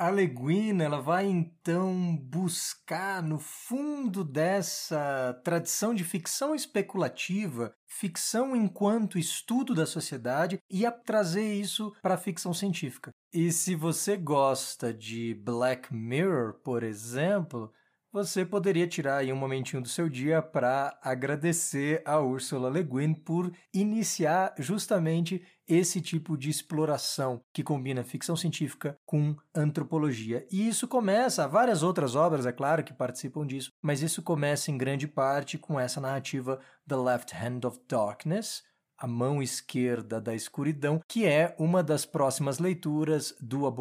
A 0.00 0.08
Le 0.08 0.26
Guin, 0.26 0.80
ela 0.80 0.98
vai 0.98 1.26
então 1.26 2.16
buscar 2.16 3.22
no 3.22 3.38
fundo 3.38 4.24
dessa 4.24 5.38
tradição 5.44 5.94
de 5.94 6.04
ficção 6.04 6.54
especulativa, 6.54 7.74
ficção 7.86 8.56
enquanto 8.56 9.18
estudo 9.18 9.74
da 9.74 9.84
sociedade 9.84 10.58
e 10.70 10.86
a 10.86 10.90
trazer 10.90 11.52
isso 11.52 11.92
para 12.00 12.14
a 12.14 12.18
ficção 12.18 12.54
científica. 12.54 13.10
E 13.30 13.52
se 13.52 13.74
você 13.74 14.16
gosta 14.16 14.94
de 14.94 15.34
Black 15.34 15.94
Mirror, 15.94 16.54
por 16.64 16.82
exemplo, 16.82 17.70
você 18.12 18.44
poderia 18.44 18.86
tirar 18.86 19.18
aí 19.18 19.32
um 19.32 19.36
momentinho 19.36 19.82
do 19.82 19.88
seu 19.88 20.08
dia 20.08 20.42
para 20.42 20.98
agradecer 21.02 22.02
a 22.04 22.20
Ursula 22.20 22.68
Le 22.68 22.82
Guin 22.82 23.14
por 23.14 23.52
iniciar 23.72 24.54
justamente 24.58 25.42
esse 25.68 26.00
tipo 26.00 26.36
de 26.36 26.50
exploração 26.50 27.40
que 27.52 27.62
combina 27.62 28.02
ficção 28.02 28.34
científica 28.34 28.98
com 29.06 29.36
antropologia. 29.54 30.44
E 30.50 30.66
isso 30.66 30.88
começa, 30.88 31.46
várias 31.46 31.84
outras 31.84 32.16
obras, 32.16 32.44
é 32.44 32.52
claro, 32.52 32.82
que 32.82 32.92
participam 32.92 33.46
disso, 33.46 33.70
mas 33.80 34.02
isso 34.02 34.20
começa 34.20 34.70
em 34.70 34.78
grande 34.78 35.06
parte 35.06 35.56
com 35.56 35.78
essa 35.78 36.00
narrativa 36.00 36.58
The 36.88 36.96
Left 36.96 37.32
Hand 37.36 37.60
of 37.64 37.78
Darkness, 37.88 38.64
a 39.00 39.06
Mão 39.06 39.42
Esquerda 39.42 40.20
da 40.20 40.34
Escuridão, 40.34 41.00
que 41.08 41.24
é 41.24 41.54
uma 41.58 41.82
das 41.82 42.04
próximas 42.04 42.58
leituras 42.58 43.34
do 43.40 43.66
A 43.66 43.72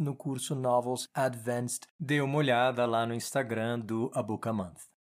no 0.00 0.16
curso 0.16 0.54
Novels 0.54 1.06
Advanced. 1.14 1.82
Dê 2.00 2.20
uma 2.22 2.38
olhada 2.38 2.86
lá 2.86 3.04
no 3.04 3.14
Instagram 3.14 3.78
do 3.78 4.10
A. 4.14 4.24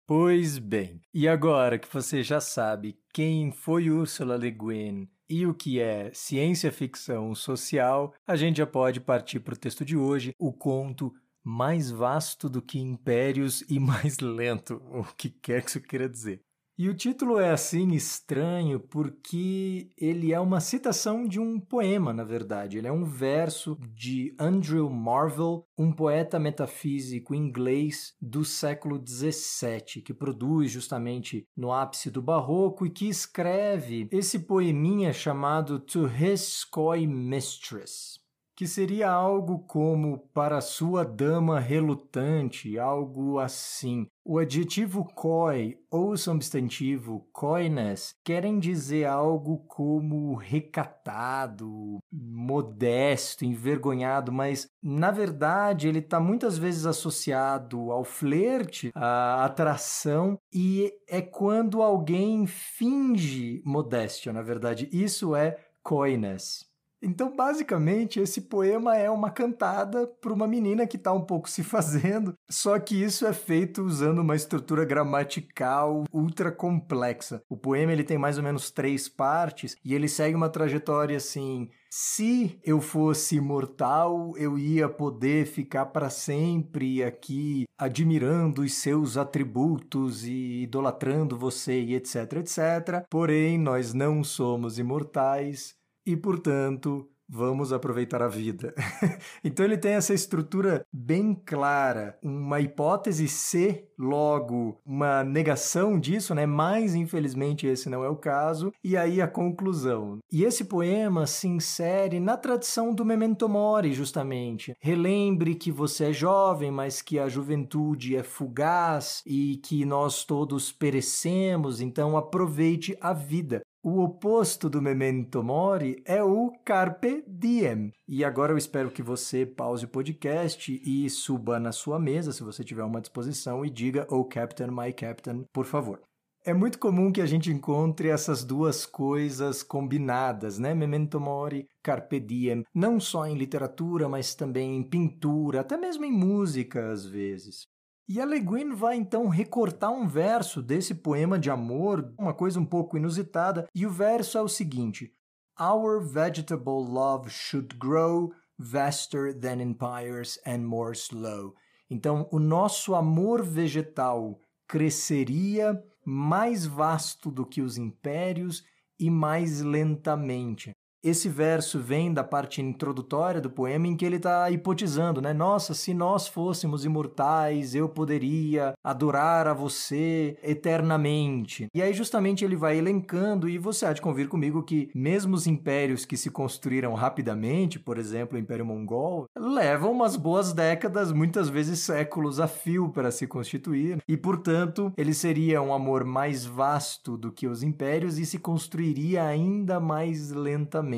Pois 0.04 0.58
bem, 0.58 1.00
e 1.14 1.28
agora 1.28 1.78
que 1.78 1.90
você 1.90 2.22
já 2.22 2.40
sabe 2.40 2.98
quem 3.14 3.52
foi 3.52 3.88
Ursula 3.88 4.36
Le 4.36 4.50
Guin 4.50 5.08
e 5.28 5.46
o 5.46 5.54
que 5.54 5.80
é 5.80 6.10
ciência 6.12 6.72
ficção 6.72 7.34
social, 7.34 8.12
a 8.26 8.34
gente 8.36 8.58
já 8.58 8.66
pode 8.66 9.00
partir 9.00 9.40
para 9.40 9.54
o 9.54 9.56
texto 9.56 9.84
de 9.84 9.96
hoje, 9.96 10.34
o 10.38 10.52
conto 10.52 11.14
mais 11.42 11.90
vasto 11.90 12.48
do 12.48 12.60
que 12.60 12.78
impérios 12.78 13.62
e 13.68 13.78
mais 13.78 14.18
lento, 14.18 14.82
o 14.92 15.04
que 15.16 15.30
quer 15.30 15.62
que 15.62 15.70
isso 15.70 15.80
queira 15.80 16.08
dizer. 16.08 16.42
E 16.78 16.88
o 16.88 16.94
título 16.94 17.38
é 17.38 17.50
assim 17.50 17.92
estranho 17.92 18.80
porque 18.80 19.90
ele 19.96 20.32
é 20.32 20.40
uma 20.40 20.58
citação 20.58 21.28
de 21.28 21.38
um 21.38 21.60
poema, 21.60 22.14
na 22.14 22.24
verdade. 22.24 22.78
Ele 22.78 22.88
é 22.88 22.92
um 22.92 23.04
verso 23.04 23.78
de 23.94 24.34
Andrew 24.38 24.88
Marvell, 24.88 25.66
um 25.76 25.92
poeta 25.92 26.38
metafísico 26.38 27.34
inglês 27.34 28.14
do 28.20 28.42
século 28.42 29.02
XVII, 29.06 30.02
que 30.02 30.14
produz 30.14 30.70
justamente 30.70 31.46
no 31.54 31.72
ápice 31.72 32.10
do 32.10 32.22
Barroco 32.22 32.86
e 32.86 32.90
que 32.90 33.06
escreve 33.06 34.08
esse 34.10 34.38
poeminha 34.38 35.12
chamado 35.12 35.78
To 35.78 36.06
His 36.06 36.64
Coy 36.64 37.06
Mistress 37.06 38.21
que 38.62 38.68
seria 38.68 39.10
algo 39.10 39.58
como 39.58 40.18
para 40.32 40.60
sua 40.60 41.04
dama 41.04 41.58
relutante, 41.58 42.78
algo 42.78 43.40
assim. 43.40 44.06
O 44.24 44.38
adjetivo 44.38 45.04
coy 45.16 45.76
ou 45.90 46.10
o 46.10 46.16
substantivo 46.16 47.26
coyness 47.32 48.14
querem 48.22 48.60
dizer 48.60 49.06
algo 49.06 49.58
como 49.66 50.36
recatado, 50.36 51.98
modesto, 52.12 53.44
envergonhado, 53.44 54.30
mas 54.30 54.68
na 54.80 55.10
verdade 55.10 55.88
ele 55.88 55.98
está 55.98 56.20
muitas 56.20 56.56
vezes 56.56 56.86
associado 56.86 57.90
ao 57.90 58.04
flerte, 58.04 58.92
à 58.94 59.44
atração, 59.44 60.38
e 60.54 60.94
é 61.08 61.20
quando 61.20 61.82
alguém 61.82 62.46
finge 62.46 63.60
modéstia, 63.66 64.32
na 64.32 64.40
verdade. 64.40 64.88
Isso 64.92 65.34
é 65.34 65.58
coyness. 65.82 66.70
Então, 67.02 67.34
basicamente, 67.34 68.20
esse 68.20 68.42
poema 68.42 68.96
é 68.96 69.10
uma 69.10 69.28
cantada 69.28 70.06
para 70.06 70.32
uma 70.32 70.46
menina 70.46 70.86
que 70.86 70.96
está 70.96 71.12
um 71.12 71.20
pouco 71.20 71.50
se 71.50 71.62
fazendo, 71.64 72.34
só 72.48 72.78
que 72.78 73.02
isso 73.02 73.26
é 73.26 73.32
feito 73.32 73.82
usando 73.82 74.20
uma 74.20 74.36
estrutura 74.36 74.84
gramatical 74.84 76.04
ultra 76.12 76.52
complexa. 76.52 77.42
O 77.48 77.56
poema 77.56 77.92
ele 77.92 78.04
tem 78.04 78.16
mais 78.16 78.38
ou 78.38 78.44
menos 78.44 78.70
três 78.70 79.08
partes 79.08 79.76
e 79.84 79.94
ele 79.94 80.08
segue 80.08 80.36
uma 80.36 80.48
trajetória 80.48 81.16
assim. 81.16 81.68
Se 81.90 82.58
eu 82.64 82.80
fosse 82.80 83.36
imortal, 83.36 84.32
eu 84.38 84.58
ia 84.58 84.88
poder 84.88 85.46
ficar 85.46 85.86
para 85.86 86.08
sempre 86.08 87.04
aqui 87.04 87.64
admirando 87.76 88.62
os 88.62 88.74
seus 88.74 89.18
atributos 89.18 90.24
e 90.24 90.62
idolatrando 90.62 91.36
você 91.36 91.82
e 91.82 91.94
etc, 91.94 92.32
etc. 92.36 93.04
Porém, 93.10 93.58
nós 93.58 93.92
não 93.92 94.24
somos 94.24 94.78
imortais 94.78 95.74
e, 96.06 96.16
portanto, 96.16 97.08
vamos 97.32 97.72
aproveitar 97.72 98.22
a 98.22 98.28
vida. 98.28 98.74
então 99.42 99.64
ele 99.64 99.78
tem 99.78 99.92
essa 99.92 100.12
estrutura 100.12 100.84
bem 100.92 101.34
clara, 101.34 102.18
uma 102.22 102.60
hipótese 102.60 103.26
C, 103.26 103.88
logo 103.98 104.78
uma 104.84 105.24
negação 105.24 105.98
disso, 105.98 106.34
né? 106.34 106.44
Mas 106.44 106.94
infelizmente 106.94 107.66
esse 107.66 107.88
não 107.88 108.04
é 108.04 108.08
o 108.08 108.16
caso, 108.16 108.70
e 108.84 108.98
aí 108.98 109.22
a 109.22 109.26
conclusão. 109.26 110.18
E 110.30 110.44
esse 110.44 110.64
poema 110.64 111.26
se 111.26 111.48
insere 111.48 112.20
na 112.20 112.36
tradição 112.36 112.94
do 112.94 113.04
memento 113.04 113.48
mori, 113.48 113.94
justamente. 113.94 114.74
Relembre 114.78 115.54
que 115.54 115.72
você 115.72 116.10
é 116.10 116.12
jovem, 116.12 116.70
mas 116.70 117.00
que 117.00 117.18
a 117.18 117.28
juventude 117.28 118.14
é 118.14 118.22
fugaz 118.22 119.22
e 119.24 119.56
que 119.56 119.86
nós 119.86 120.24
todos 120.24 120.70
perecemos, 120.70 121.80
então 121.80 122.16
aproveite 122.16 122.96
a 123.00 123.14
vida. 123.14 123.62
O 123.84 124.00
oposto 124.00 124.70
do 124.70 124.80
memento 124.80 125.42
mori 125.42 126.00
é 126.04 126.22
o 126.22 126.52
carpe 126.64 127.24
diem. 127.26 127.92
E 128.06 128.24
agora 128.24 128.52
eu 128.52 128.56
espero 128.56 128.92
que 128.92 129.02
você 129.02 129.44
pause 129.44 129.86
o 129.86 129.88
podcast 129.88 130.80
e 130.84 131.10
suba 131.10 131.58
na 131.58 131.72
sua 131.72 131.98
mesa, 131.98 132.30
se 132.30 132.44
você 132.44 132.62
tiver 132.62 132.84
uma 132.84 133.00
disposição, 133.00 133.64
e 133.64 133.70
diga 133.70 134.06
Oh 134.08 134.24
Captain, 134.24 134.68
my 134.70 134.92
Captain, 134.92 135.44
por 135.52 135.64
favor. 135.64 136.00
É 136.44 136.54
muito 136.54 136.78
comum 136.78 137.10
que 137.10 137.20
a 137.20 137.26
gente 137.26 137.50
encontre 137.50 138.08
essas 138.08 138.44
duas 138.44 138.86
coisas 138.86 139.64
combinadas, 139.64 140.60
né? 140.60 140.74
Memento 140.74 141.18
mori, 141.18 141.66
carpe 141.82 142.20
diem, 142.20 142.62
não 142.72 143.00
só 143.00 143.26
em 143.26 143.36
literatura, 143.36 144.08
mas 144.08 144.32
também 144.36 144.76
em 144.76 144.82
pintura, 144.84 145.60
até 145.60 145.76
mesmo 145.76 146.04
em 146.04 146.12
música 146.12 146.92
às 146.92 147.04
vezes. 147.04 147.66
E 148.14 148.20
a 148.20 148.26
Le 148.26 148.40
Guin 148.40 148.74
vai 148.74 148.96
então 148.96 149.26
recortar 149.26 149.90
um 149.90 150.06
verso 150.06 150.60
desse 150.60 150.94
poema 150.94 151.38
de 151.38 151.48
amor, 151.48 152.12
uma 152.18 152.34
coisa 152.34 152.60
um 152.60 152.64
pouco 152.66 152.98
inusitada, 152.98 153.66
e 153.74 153.86
o 153.86 153.90
verso 153.90 154.36
é 154.36 154.42
o 154.42 154.48
seguinte: 154.48 155.14
Our 155.58 155.98
vegetable 155.98 156.86
love 156.86 157.30
should 157.30 157.74
grow 157.78 158.30
vaster 158.58 159.32
than 159.32 159.62
empires 159.62 160.38
and 160.46 160.58
more 160.58 160.92
slow. 160.92 161.54
Então, 161.88 162.28
o 162.30 162.38
nosso 162.38 162.94
amor 162.94 163.42
vegetal 163.42 164.38
cresceria 164.68 165.82
mais 166.04 166.66
vasto 166.66 167.30
do 167.30 167.46
que 167.46 167.62
os 167.62 167.78
impérios 167.78 168.62
e 169.00 169.08
mais 169.08 169.62
lentamente. 169.62 170.70
Esse 171.02 171.28
verso 171.28 171.80
vem 171.80 172.14
da 172.14 172.22
parte 172.22 172.62
introdutória 172.62 173.40
do 173.40 173.50
poema 173.50 173.88
em 173.88 173.96
que 173.96 174.04
ele 174.04 174.16
está 174.16 174.48
hipotizando, 174.52 175.20
né? 175.20 175.32
Nossa, 175.32 175.74
se 175.74 175.92
nós 175.92 176.28
fôssemos 176.28 176.84
imortais, 176.84 177.74
eu 177.74 177.88
poderia 177.88 178.72
adorar 178.84 179.48
a 179.48 179.52
você 179.52 180.38
eternamente. 180.44 181.66
E 181.74 181.82
aí, 181.82 181.92
justamente, 181.92 182.44
ele 182.44 182.54
vai 182.54 182.78
elencando, 182.78 183.48
e 183.48 183.58
você 183.58 183.84
há 183.84 183.92
de 183.92 184.00
convir 184.00 184.28
comigo 184.28 184.62
que, 184.62 184.90
mesmo 184.94 185.34
os 185.34 185.48
impérios 185.48 186.04
que 186.04 186.16
se 186.16 186.30
construíram 186.30 186.94
rapidamente, 186.94 187.80
por 187.80 187.98
exemplo, 187.98 188.36
o 188.36 188.40
Império 188.40 188.64
Mongol, 188.64 189.26
levam 189.36 189.90
umas 189.90 190.14
boas 190.14 190.52
décadas, 190.52 191.10
muitas 191.10 191.48
vezes 191.48 191.80
séculos 191.80 192.38
a 192.38 192.46
fio 192.46 192.90
para 192.90 193.10
se 193.10 193.26
constituir, 193.26 193.98
e, 194.06 194.16
portanto, 194.16 194.92
ele 194.96 195.14
seria 195.14 195.60
um 195.60 195.74
amor 195.74 196.04
mais 196.04 196.44
vasto 196.44 197.16
do 197.16 197.32
que 197.32 197.48
os 197.48 197.64
impérios 197.64 198.18
e 198.18 198.24
se 198.24 198.38
construiria 198.38 199.24
ainda 199.24 199.80
mais 199.80 200.30
lentamente 200.30 200.91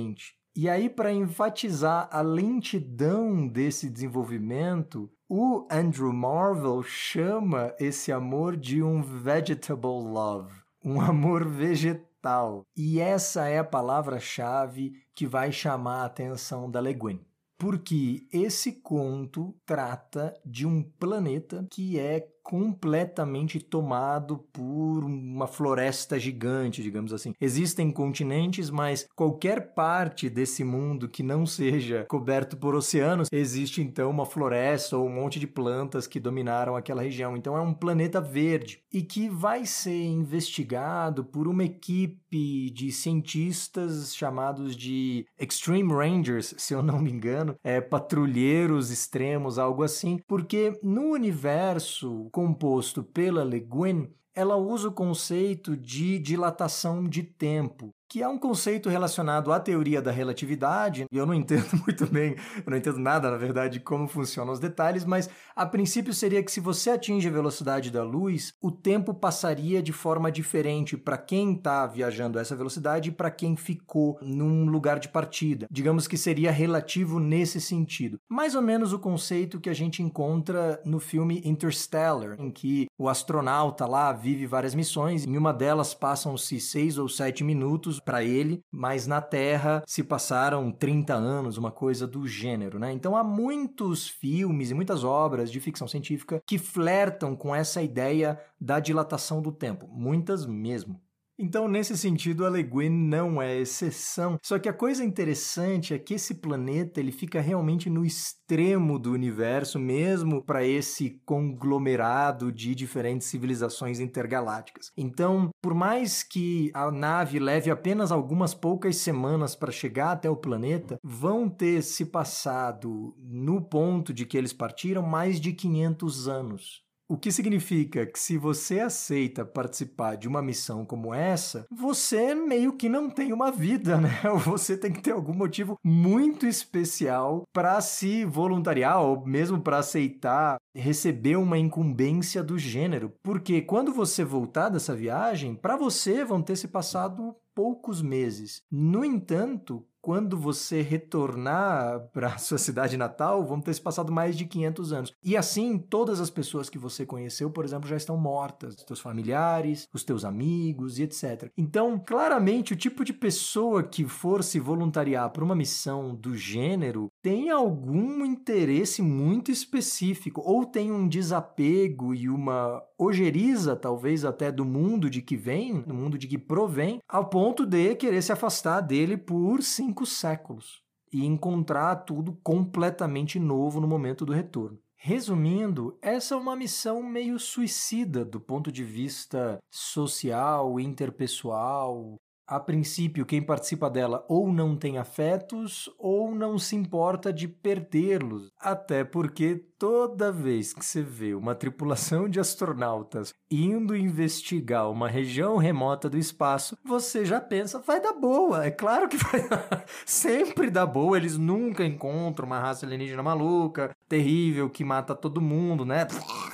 e 0.56 0.68
aí, 0.68 0.88
para 0.88 1.12
enfatizar 1.12 2.08
a 2.12 2.20
lentidão 2.20 3.48
desse 3.48 3.90
desenvolvimento, 3.90 5.10
o 5.28 5.66
Andrew 5.68 6.12
Marvel 6.12 6.80
chama 6.82 7.74
esse 7.80 8.12
amor 8.12 8.56
de 8.56 8.80
um 8.80 9.02
vegetable 9.02 10.04
love, 10.04 10.54
um 10.84 11.00
amor 11.00 11.48
vegetal. 11.48 12.64
E 12.76 13.00
essa 13.00 13.48
é 13.48 13.58
a 13.58 13.64
palavra-chave 13.64 14.92
que 15.12 15.26
vai 15.26 15.50
chamar 15.50 16.02
a 16.02 16.06
atenção 16.06 16.70
da 16.70 16.80
Le 16.80 16.94
Guin 16.94 17.20
porque 17.56 18.26
esse 18.32 18.72
conto 18.72 19.54
trata 19.64 20.38
de 20.44 20.66
um 20.66 20.82
planeta 20.82 21.66
que 21.70 21.98
é 21.98 22.28
completamente 22.44 23.58
tomado 23.58 24.36
por 24.52 25.02
uma 25.02 25.46
floresta 25.46 26.18
gigante, 26.20 26.82
digamos 26.82 27.12
assim. 27.12 27.32
Existem 27.40 27.90
continentes, 27.90 28.68
mas 28.68 29.08
qualquer 29.16 29.72
parte 29.74 30.28
desse 30.28 30.62
mundo 30.62 31.08
que 31.08 31.22
não 31.22 31.46
seja 31.46 32.04
coberto 32.06 32.56
por 32.58 32.74
oceanos, 32.74 33.28
existe 33.32 33.80
então 33.80 34.10
uma 34.10 34.26
floresta 34.26 34.96
ou 34.98 35.06
um 35.06 35.14
monte 35.14 35.40
de 35.40 35.46
plantas 35.46 36.06
que 36.06 36.20
dominaram 36.20 36.76
aquela 36.76 37.02
região. 37.02 37.34
Então 37.34 37.56
é 37.56 37.60
um 37.62 37.72
planeta 37.72 38.20
verde 38.20 38.80
e 38.92 39.02
que 39.02 39.28
vai 39.28 39.64
ser 39.64 40.04
investigado 40.04 41.24
por 41.24 41.48
uma 41.48 41.64
equipe 41.64 42.70
de 42.70 42.92
cientistas 42.92 44.14
chamados 44.14 44.76
de 44.76 45.24
Extreme 45.38 45.92
Rangers, 45.92 46.54
se 46.58 46.74
eu 46.74 46.82
não 46.82 47.00
me 47.00 47.10
engano, 47.10 47.56
é 47.64 47.80
patrulheiros 47.80 48.90
extremos, 48.90 49.58
algo 49.58 49.82
assim, 49.82 50.18
porque 50.26 50.78
no 50.82 51.12
universo 51.12 52.28
composto 52.34 53.04
pela 53.04 53.44
Le 53.44 53.60
Guin, 53.60 54.12
ela 54.34 54.56
usa 54.56 54.88
o 54.88 54.92
conceito 54.92 55.76
de 55.76 56.18
dilatação 56.18 57.08
de 57.08 57.22
tempo 57.22 57.94
que 58.14 58.22
é 58.22 58.28
um 58.28 58.38
conceito 58.38 58.88
relacionado 58.88 59.52
à 59.52 59.58
teoria 59.58 60.00
da 60.00 60.12
relatividade. 60.12 61.04
Eu 61.10 61.26
não 61.26 61.34
entendo 61.34 61.66
muito 61.84 62.06
bem, 62.06 62.36
eu 62.64 62.70
não 62.70 62.76
entendo 62.76 63.00
nada, 63.00 63.28
na 63.28 63.36
verdade, 63.36 63.72
de 63.72 63.80
como 63.80 64.06
funcionam 64.06 64.52
os 64.52 64.60
detalhes, 64.60 65.04
mas 65.04 65.28
a 65.56 65.66
princípio 65.66 66.14
seria 66.14 66.40
que 66.40 66.52
se 66.52 66.60
você 66.60 66.90
atinge 66.90 67.26
a 67.26 67.32
velocidade 67.32 67.90
da 67.90 68.04
luz, 68.04 68.54
o 68.62 68.70
tempo 68.70 69.12
passaria 69.12 69.82
de 69.82 69.90
forma 69.92 70.30
diferente 70.30 70.96
para 70.96 71.18
quem 71.18 71.54
está 71.54 71.84
viajando 71.88 72.38
a 72.38 72.42
essa 72.42 72.54
velocidade 72.54 73.08
e 73.08 73.12
para 73.12 73.32
quem 73.32 73.56
ficou 73.56 74.16
num 74.22 74.66
lugar 74.66 75.00
de 75.00 75.08
partida. 75.08 75.66
Digamos 75.68 76.06
que 76.06 76.16
seria 76.16 76.52
relativo 76.52 77.18
nesse 77.18 77.60
sentido. 77.60 78.20
Mais 78.28 78.54
ou 78.54 78.62
menos 78.62 78.92
o 78.92 78.98
conceito 79.00 79.58
que 79.58 79.70
a 79.70 79.74
gente 79.74 80.04
encontra 80.04 80.80
no 80.84 81.00
filme 81.00 81.42
Interstellar, 81.44 82.36
em 82.38 82.52
que 82.52 82.86
o 82.96 83.08
astronauta 83.08 83.86
lá 83.86 84.12
vive 84.12 84.46
várias 84.46 84.72
missões, 84.72 85.26
em 85.26 85.36
uma 85.36 85.52
delas 85.52 85.94
passam-se 85.94 86.60
seis 86.60 86.96
ou 86.96 87.08
sete 87.08 87.42
minutos 87.42 88.03
para 88.04 88.22
ele, 88.22 88.62
mas 88.70 89.06
na 89.06 89.20
Terra 89.20 89.82
se 89.86 90.02
passaram 90.02 90.70
30 90.70 91.14
anos, 91.14 91.56
uma 91.56 91.70
coisa 91.70 92.06
do 92.06 92.26
gênero, 92.26 92.78
né? 92.78 92.92
Então 92.92 93.16
há 93.16 93.24
muitos 93.24 94.08
filmes 94.08 94.70
e 94.70 94.74
muitas 94.74 95.04
obras 95.04 95.50
de 95.50 95.60
ficção 95.60 95.88
científica 95.88 96.40
que 96.46 96.58
flertam 96.58 97.36
com 97.36 97.54
essa 97.54 97.82
ideia 97.82 98.40
da 98.60 98.80
dilatação 98.80 99.42
do 99.42 99.52
tempo, 99.52 99.88
muitas 99.88 100.46
mesmo. 100.46 101.00
Então, 101.36 101.66
nesse 101.66 101.98
sentido, 101.98 102.46
a 102.46 102.50
Le 102.50 102.62
Guin 102.62 102.90
não 102.90 103.42
é 103.42 103.58
exceção. 103.58 104.38
Só 104.42 104.56
que 104.58 104.68
a 104.68 104.72
coisa 104.72 105.04
interessante 105.04 105.92
é 105.92 105.98
que 105.98 106.14
esse 106.14 106.34
planeta 106.34 107.00
ele 107.00 107.10
fica 107.10 107.40
realmente 107.40 107.90
no 107.90 108.04
extremo 108.04 109.00
do 109.00 109.12
universo, 109.12 109.78
mesmo 109.78 110.44
para 110.44 110.64
esse 110.64 111.20
conglomerado 111.24 112.52
de 112.52 112.72
diferentes 112.74 113.26
civilizações 113.26 113.98
intergalácticas. 113.98 114.92
Então, 114.96 115.50
por 115.60 115.74
mais 115.74 116.22
que 116.22 116.70
a 116.72 116.88
nave 116.92 117.40
leve 117.40 117.68
apenas 117.68 118.12
algumas 118.12 118.54
poucas 118.54 118.96
semanas 118.96 119.56
para 119.56 119.72
chegar 119.72 120.12
até 120.12 120.30
o 120.30 120.36
planeta, 120.36 120.98
vão 121.02 121.48
ter 121.48 121.82
se 121.82 122.06
passado 122.06 123.12
no 123.18 123.60
ponto 123.60 124.14
de 124.14 124.24
que 124.24 124.38
eles 124.38 124.52
partiram 124.52 125.02
mais 125.02 125.40
de 125.40 125.52
500 125.52 126.28
anos. 126.28 126.83
O 127.06 127.18
que 127.18 127.30
significa 127.30 128.06
que 128.06 128.18
se 128.18 128.38
você 128.38 128.80
aceita 128.80 129.44
participar 129.44 130.16
de 130.16 130.26
uma 130.26 130.40
missão 130.40 130.86
como 130.86 131.12
essa, 131.12 131.66
você 131.70 132.34
meio 132.34 132.72
que 132.76 132.88
não 132.88 133.10
tem 133.10 133.32
uma 133.32 133.50
vida, 133.50 134.00
né? 134.00 134.10
Você 134.44 134.76
tem 134.76 134.90
que 134.90 135.02
ter 135.02 135.10
algum 135.10 135.34
motivo 135.34 135.78
muito 135.84 136.46
especial 136.46 137.42
para 137.52 137.78
se 137.82 138.24
voluntariar 138.24 139.02
ou 139.02 139.24
mesmo 139.26 139.60
para 139.60 139.78
aceitar 139.78 140.56
receber 140.74 141.36
uma 141.36 141.58
incumbência 141.58 142.42
do 142.42 142.58
gênero. 142.58 143.12
Porque 143.22 143.60
quando 143.62 143.92
você 143.92 144.24
voltar 144.24 144.70
dessa 144.70 144.94
viagem, 144.94 145.54
para 145.54 145.76
você 145.76 146.24
vão 146.24 146.42
ter 146.42 146.56
se 146.56 146.68
passado 146.68 147.34
poucos 147.54 148.02
meses. 148.02 148.62
No 148.70 149.04
entanto, 149.04 149.86
quando 150.04 150.36
você 150.36 150.82
retornar 150.82 152.10
para 152.12 152.36
sua 152.36 152.58
cidade 152.58 152.94
natal, 152.94 153.42
vão 153.42 153.58
ter 153.58 153.72
se 153.72 153.80
passado 153.80 154.12
mais 154.12 154.36
de 154.36 154.44
500 154.44 154.92
anos. 154.92 155.12
E 155.24 155.34
assim, 155.34 155.78
todas 155.78 156.20
as 156.20 156.28
pessoas 156.28 156.68
que 156.68 156.76
você 156.76 157.06
conheceu, 157.06 157.50
por 157.50 157.64
exemplo, 157.64 157.88
já 157.88 157.96
estão 157.96 158.14
mortas, 158.18 158.74
os 158.74 158.84
teus 158.84 159.00
familiares, 159.00 159.88
os 159.94 160.04
teus 160.04 160.22
amigos 160.26 160.98
e 160.98 161.04
etc. 161.04 161.50
Então, 161.56 161.98
claramente, 161.98 162.74
o 162.74 162.76
tipo 162.76 163.02
de 163.02 163.14
pessoa 163.14 163.82
que 163.82 164.04
for 164.04 164.44
se 164.44 164.60
voluntariar 164.60 165.30
para 165.30 165.42
uma 165.42 165.56
missão 165.56 166.14
do 166.14 166.36
gênero 166.36 167.08
tem 167.22 167.48
algum 167.48 168.26
interesse 168.26 169.00
muito 169.00 169.50
específico 169.50 170.42
ou 170.44 170.66
tem 170.66 170.92
um 170.92 171.08
desapego 171.08 172.14
e 172.14 172.28
uma 172.28 172.82
ojeriza, 172.98 173.74
talvez 173.74 174.24
até 174.24 174.52
do 174.52 174.64
mundo 174.64 175.08
de 175.08 175.22
que 175.22 175.36
vem, 175.36 175.80
do 175.80 175.94
mundo 175.94 176.18
de 176.18 176.28
que 176.28 176.38
provém, 176.38 177.00
ao 177.08 177.28
ponto 177.28 177.64
de 177.64 177.94
querer 177.94 178.22
se 178.22 178.32
afastar 178.32 178.80
dele 178.80 179.16
por 179.16 179.62
cinco 179.94 180.04
séculos 180.04 180.82
e 181.12 181.24
encontrar 181.24 181.94
tudo 181.96 182.36
completamente 182.42 183.38
novo 183.38 183.80
no 183.80 183.86
momento 183.86 184.26
do 184.26 184.32
retorno. 184.32 184.76
Resumindo, 184.96 185.96
essa 186.02 186.34
é 186.34 186.36
uma 186.36 186.56
missão 186.56 187.00
meio 187.02 187.38
suicida 187.38 188.24
do 188.24 188.40
ponto 188.40 188.72
de 188.72 188.82
vista 188.82 189.58
social, 189.70 190.80
interpessoal, 190.80 192.16
a 192.46 192.58
princípio, 192.58 193.24
quem 193.24 193.40
participa 193.40 193.88
dela 193.88 194.24
ou 194.28 194.52
não 194.52 194.76
tem 194.76 194.98
afetos 194.98 195.88
ou 195.98 196.34
não 196.34 196.58
se 196.58 196.74
importa 196.74 197.32
de 197.32 197.46
perdê-los. 197.46 198.48
Até 198.58 199.04
porque 199.04 199.64
toda 199.84 200.32
vez 200.32 200.72
que 200.72 200.82
você 200.82 201.02
vê 201.02 201.34
uma 201.34 201.54
tripulação 201.54 202.26
de 202.26 202.40
astronautas 202.40 203.34
indo 203.50 203.94
investigar 203.94 204.90
uma 204.90 205.06
região 205.06 205.58
remota 205.58 206.08
do 206.08 206.16
espaço, 206.16 206.74
você 206.82 207.22
já 207.22 207.38
pensa, 207.38 207.78
vai 207.80 208.00
dar 208.00 208.14
boa. 208.14 208.64
É 208.64 208.70
claro 208.70 209.10
que 209.10 209.18
vai 209.20 209.46
dar. 209.46 209.84
Sempre 210.06 210.70
dá 210.70 210.86
boa. 210.86 211.18
Eles 211.18 211.36
nunca 211.36 211.84
encontram 211.84 212.46
uma 212.46 212.58
raça 212.58 212.86
alienígena 212.86 213.22
maluca, 213.22 213.94
terrível, 214.08 214.70
que 214.70 214.82
mata 214.82 215.14
todo 215.14 215.38
mundo, 215.38 215.84
né? 215.84 216.06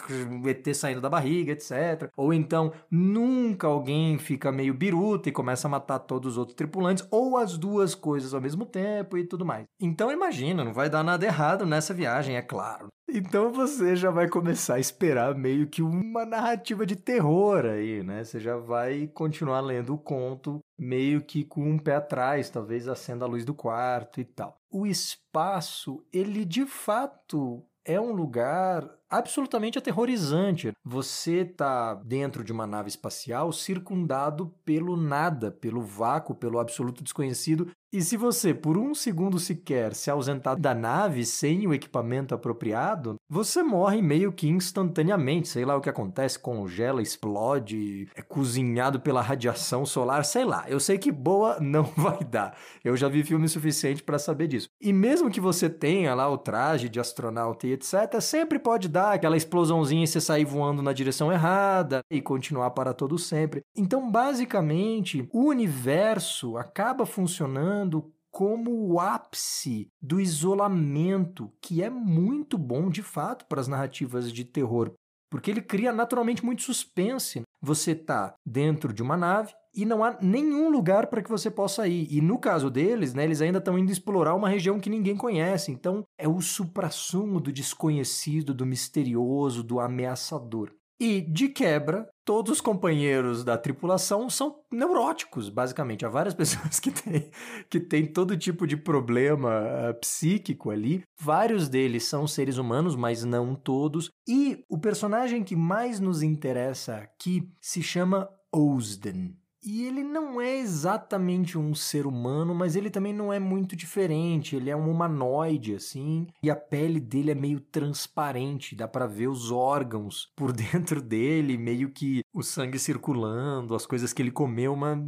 ET 0.44 0.74
saindo 0.74 1.00
da 1.00 1.08
barriga, 1.08 1.52
etc. 1.52 2.10
Ou 2.16 2.34
então, 2.34 2.72
nunca 2.90 3.68
alguém 3.68 4.18
fica 4.18 4.50
meio 4.50 4.74
biruta 4.74 5.28
e 5.28 5.32
começa 5.32 5.68
a 5.68 5.70
matar 5.70 6.00
todos 6.00 6.32
os 6.32 6.36
outros 6.38 6.56
tripulantes, 6.56 7.06
ou 7.12 7.36
as 7.36 7.56
duas 7.56 7.94
coisas 7.94 8.34
ao 8.34 8.40
mesmo 8.40 8.66
tempo 8.66 9.16
e 9.16 9.24
tudo 9.24 9.46
mais. 9.46 9.66
Então, 9.80 10.10
imagina, 10.10 10.64
não 10.64 10.72
vai 10.72 10.90
dar 10.90 11.04
nada 11.04 11.24
errado 11.24 11.64
nessa 11.64 11.94
viagem, 11.94 12.34
é 12.34 12.42
claro. 12.42 12.88
Então 13.12 13.52
você 13.52 13.96
já 13.96 14.10
vai 14.10 14.28
começar 14.28 14.74
a 14.74 14.80
esperar 14.80 15.34
meio 15.34 15.66
que 15.66 15.82
uma 15.82 16.24
narrativa 16.24 16.86
de 16.86 16.94
terror 16.94 17.64
aí, 17.64 18.04
né? 18.04 18.22
Você 18.22 18.38
já 18.38 18.56
vai 18.56 19.08
continuar 19.08 19.60
lendo 19.60 19.94
o 19.94 19.98
conto 19.98 20.60
meio 20.78 21.20
que 21.20 21.44
com 21.44 21.68
um 21.68 21.78
pé 21.78 21.96
atrás, 21.96 22.50
talvez 22.50 22.86
acenda 22.86 23.24
a 23.24 23.28
luz 23.28 23.44
do 23.44 23.52
quarto 23.52 24.20
e 24.20 24.24
tal. 24.24 24.56
O 24.70 24.86
espaço, 24.86 26.04
ele 26.12 26.44
de 26.44 26.64
fato 26.64 27.64
é 27.84 28.00
um 28.00 28.12
lugar 28.12 28.88
absolutamente 29.10 29.78
aterrorizante. 29.78 30.72
Você 30.84 31.44
tá 31.44 31.94
dentro 31.94 32.44
de 32.44 32.52
uma 32.52 32.66
nave 32.66 32.88
espacial 32.88 33.52
circundado 33.52 34.54
pelo 34.64 34.96
nada, 34.96 35.50
pelo 35.50 35.82
vácuo, 35.82 36.34
pelo 36.34 36.58
absoluto 36.58 37.02
desconhecido. 37.02 37.70
E 37.92 38.00
se 38.02 38.16
você, 38.16 38.54
por 38.54 38.78
um 38.78 38.94
segundo 38.94 39.40
sequer, 39.40 39.96
se 39.96 40.08
ausentar 40.08 40.56
da 40.56 40.72
nave 40.72 41.26
sem 41.26 41.66
o 41.66 41.74
equipamento 41.74 42.32
apropriado, 42.32 43.16
você 43.28 43.64
morre 43.64 44.00
meio 44.00 44.32
que 44.32 44.48
instantaneamente. 44.48 45.48
Sei 45.48 45.64
lá 45.64 45.76
o 45.76 45.80
que 45.80 45.88
acontece, 45.88 46.38
congela, 46.38 47.02
explode, 47.02 48.06
é 48.14 48.22
cozinhado 48.22 49.00
pela 49.00 49.20
radiação 49.20 49.84
solar, 49.84 50.24
sei 50.24 50.44
lá. 50.44 50.66
Eu 50.68 50.78
sei 50.78 50.98
que 50.98 51.10
boa 51.10 51.58
não 51.60 51.82
vai 51.82 52.22
dar. 52.22 52.56
Eu 52.84 52.96
já 52.96 53.08
vi 53.08 53.24
filme 53.24 53.48
suficiente 53.48 54.04
para 54.04 54.20
saber 54.20 54.46
disso. 54.46 54.68
E 54.80 54.92
mesmo 54.92 55.28
que 55.28 55.40
você 55.40 55.68
tenha 55.68 56.14
lá 56.14 56.30
o 56.30 56.38
traje 56.38 56.88
de 56.88 57.00
astronauta 57.00 57.66
e 57.66 57.72
etc., 57.72 58.20
sempre 58.20 58.60
pode 58.60 58.88
dar 58.88 58.99
dar 59.00 59.14
aquela 59.14 59.36
explosãozinha 59.36 60.04
e 60.04 60.06
você 60.06 60.20
sair 60.20 60.44
voando 60.44 60.82
na 60.82 60.92
direção 60.92 61.32
errada 61.32 62.00
e 62.10 62.20
continuar 62.20 62.70
para 62.72 62.92
todo 62.92 63.18
sempre. 63.18 63.62
Então, 63.74 64.10
basicamente, 64.10 65.26
o 65.32 65.46
universo 65.46 66.58
acaba 66.58 67.06
funcionando 67.06 68.12
como 68.30 68.70
o 68.70 69.00
ápice 69.00 69.88
do 70.00 70.20
isolamento, 70.20 71.50
que 71.62 71.82
é 71.82 71.88
muito 71.88 72.58
bom 72.58 72.90
de 72.90 73.02
fato 73.02 73.46
para 73.46 73.60
as 73.60 73.66
narrativas 73.66 74.30
de 74.30 74.44
terror, 74.44 74.92
porque 75.30 75.50
ele 75.50 75.62
cria 75.62 75.92
naturalmente 75.92 76.44
muito 76.44 76.62
suspense. 76.62 77.42
Você 77.62 77.92
está 77.92 78.34
dentro 78.46 78.92
de 78.92 79.02
uma 79.02 79.16
nave 79.16 79.52
e 79.74 79.84
não 79.84 80.02
há 80.02 80.16
nenhum 80.20 80.70
lugar 80.70 81.06
para 81.06 81.22
que 81.22 81.30
você 81.30 81.50
possa 81.50 81.86
ir. 81.86 82.06
E 82.10 82.20
no 82.20 82.38
caso 82.38 82.70
deles, 82.70 83.14
né, 83.14 83.24
eles 83.24 83.40
ainda 83.40 83.58
estão 83.58 83.78
indo 83.78 83.92
explorar 83.92 84.34
uma 84.34 84.48
região 84.48 84.80
que 84.80 84.90
ninguém 84.90 85.16
conhece. 85.16 85.70
Então 85.70 86.04
é 86.18 86.28
o 86.28 86.40
suprassumo 86.40 87.40
do 87.40 87.52
desconhecido, 87.52 88.54
do 88.54 88.66
misterioso, 88.66 89.62
do 89.62 89.80
ameaçador. 89.80 90.72
E, 91.00 91.22
de 91.22 91.48
quebra, 91.48 92.06
todos 92.26 92.52
os 92.52 92.60
companheiros 92.60 93.42
da 93.42 93.56
tripulação 93.56 94.28
são 94.28 94.60
neuróticos, 94.70 95.48
basicamente. 95.48 96.04
Há 96.04 96.10
várias 96.10 96.34
pessoas 96.36 96.78
que 96.78 96.90
têm, 96.90 97.30
que 97.70 97.80
têm 97.80 98.04
todo 98.04 98.36
tipo 98.36 98.66
de 98.66 98.76
problema 98.76 99.62
uh, 99.62 99.98
psíquico 99.98 100.70
ali. 100.70 101.02
Vários 101.18 101.70
deles 101.70 102.04
são 102.04 102.26
seres 102.26 102.58
humanos, 102.58 102.94
mas 102.94 103.24
não 103.24 103.54
todos. 103.54 104.10
E 104.28 104.62
o 104.68 104.78
personagem 104.78 105.42
que 105.42 105.56
mais 105.56 105.98
nos 106.00 106.22
interessa 106.22 106.96
aqui 106.96 107.50
se 107.62 107.82
chama 107.82 108.28
Osden. 108.52 109.39
E 109.62 109.84
ele 109.84 110.02
não 110.02 110.40
é 110.40 110.56
exatamente 110.58 111.58
um 111.58 111.74
ser 111.74 112.06
humano, 112.06 112.54
mas 112.54 112.76
ele 112.76 112.88
também 112.88 113.12
não 113.12 113.32
é 113.32 113.38
muito 113.38 113.76
diferente. 113.76 114.56
Ele 114.56 114.70
é 114.70 114.76
um 114.76 114.90
humanoide, 114.90 115.74
assim, 115.74 116.26
e 116.42 116.50
a 116.50 116.56
pele 116.56 116.98
dele 116.98 117.30
é 117.30 117.34
meio 117.34 117.60
transparente, 117.60 118.74
dá 118.74 118.88
para 118.88 119.06
ver 119.06 119.28
os 119.28 119.50
órgãos 119.50 120.32
por 120.34 120.52
dentro 120.52 121.02
dele, 121.02 121.58
meio 121.58 121.90
que 121.90 122.22
o 122.32 122.42
sangue 122.42 122.78
circulando, 122.78 123.74
as 123.74 123.84
coisas 123.84 124.12
que 124.12 124.22
ele 124.22 124.30
comeu, 124.30 124.74
mas 124.74 124.98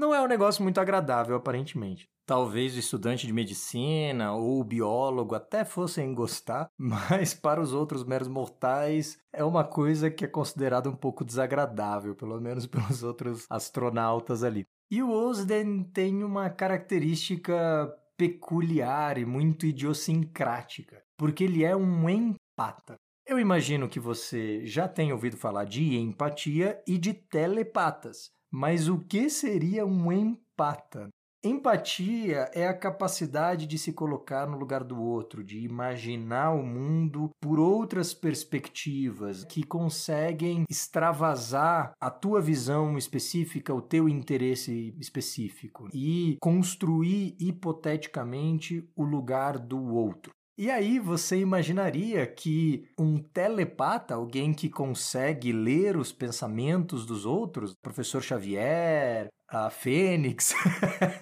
não 0.00 0.14
é 0.14 0.20
um 0.22 0.26
negócio 0.26 0.62
muito 0.62 0.80
agradável, 0.80 1.36
aparentemente. 1.36 2.08
Talvez 2.26 2.74
o 2.74 2.78
estudante 2.78 3.26
de 3.26 3.32
medicina 3.34 4.32
ou 4.32 4.60
o 4.60 4.64
biólogo 4.64 5.34
até 5.34 5.62
fossem 5.62 6.14
gostar, 6.14 6.70
mas 6.78 7.34
para 7.34 7.60
os 7.60 7.74
outros 7.74 8.02
meros 8.02 8.26
mortais 8.26 9.18
é 9.30 9.44
uma 9.44 9.62
coisa 9.62 10.10
que 10.10 10.24
é 10.24 10.28
considerada 10.28 10.88
um 10.88 10.96
pouco 10.96 11.22
desagradável, 11.22 12.14
pelo 12.14 12.40
menos 12.40 12.64
pelos 12.66 13.02
outros 13.02 13.44
astronautas 13.50 14.42
ali. 14.42 14.66
E 14.90 15.02
o 15.02 15.10
Osden 15.10 15.84
tem 15.84 16.24
uma 16.24 16.48
característica 16.48 17.94
peculiar 18.16 19.18
e 19.18 19.24
muito 19.24 19.66
idiosincrática, 19.66 21.02
porque 21.16 21.44
ele 21.44 21.62
é 21.62 21.76
um 21.76 22.08
empata. 22.08 22.96
Eu 23.26 23.38
imagino 23.38 23.88
que 23.88 24.00
você 24.00 24.66
já 24.66 24.88
tenha 24.88 25.14
ouvido 25.14 25.36
falar 25.36 25.64
de 25.64 25.96
empatia 25.96 26.82
e 26.86 26.98
de 26.98 27.14
telepatas, 27.14 28.30
mas 28.50 28.88
o 28.88 28.98
que 28.98 29.30
seria 29.30 29.86
um 29.86 30.12
empata? 30.12 31.08
Empatia 31.42 32.50
é 32.52 32.66
a 32.66 32.76
capacidade 32.76 33.66
de 33.66 33.78
se 33.78 33.94
colocar 33.94 34.46
no 34.46 34.58
lugar 34.58 34.84
do 34.84 35.00
outro, 35.00 35.42
de 35.42 35.58
imaginar 35.60 36.50
o 36.50 36.62
mundo 36.62 37.30
por 37.40 37.58
outras 37.58 38.12
perspectivas 38.12 39.42
que 39.44 39.62
conseguem 39.62 40.64
extravasar 40.68 41.92
a 41.98 42.10
tua 42.10 42.42
visão 42.42 42.98
específica, 42.98 43.72
o 43.72 43.80
teu 43.80 44.06
interesse 44.06 44.94
específico 44.98 45.88
e 45.94 46.36
construir 46.42 47.34
hipoteticamente 47.40 48.86
o 48.94 49.02
lugar 49.02 49.58
do 49.58 49.82
outro. 49.82 50.32
E 50.60 50.70
aí 50.70 50.98
você 50.98 51.38
imaginaria 51.38 52.26
que 52.26 52.86
um 52.98 53.16
telepata, 53.16 54.14
alguém 54.14 54.52
que 54.52 54.68
consegue 54.68 55.54
ler 55.54 55.96
os 55.96 56.12
pensamentos 56.12 57.06
dos 57.06 57.24
outros, 57.24 57.74
professor 57.80 58.22
Xavier, 58.22 59.30
a 59.48 59.70
Fênix 59.70 60.52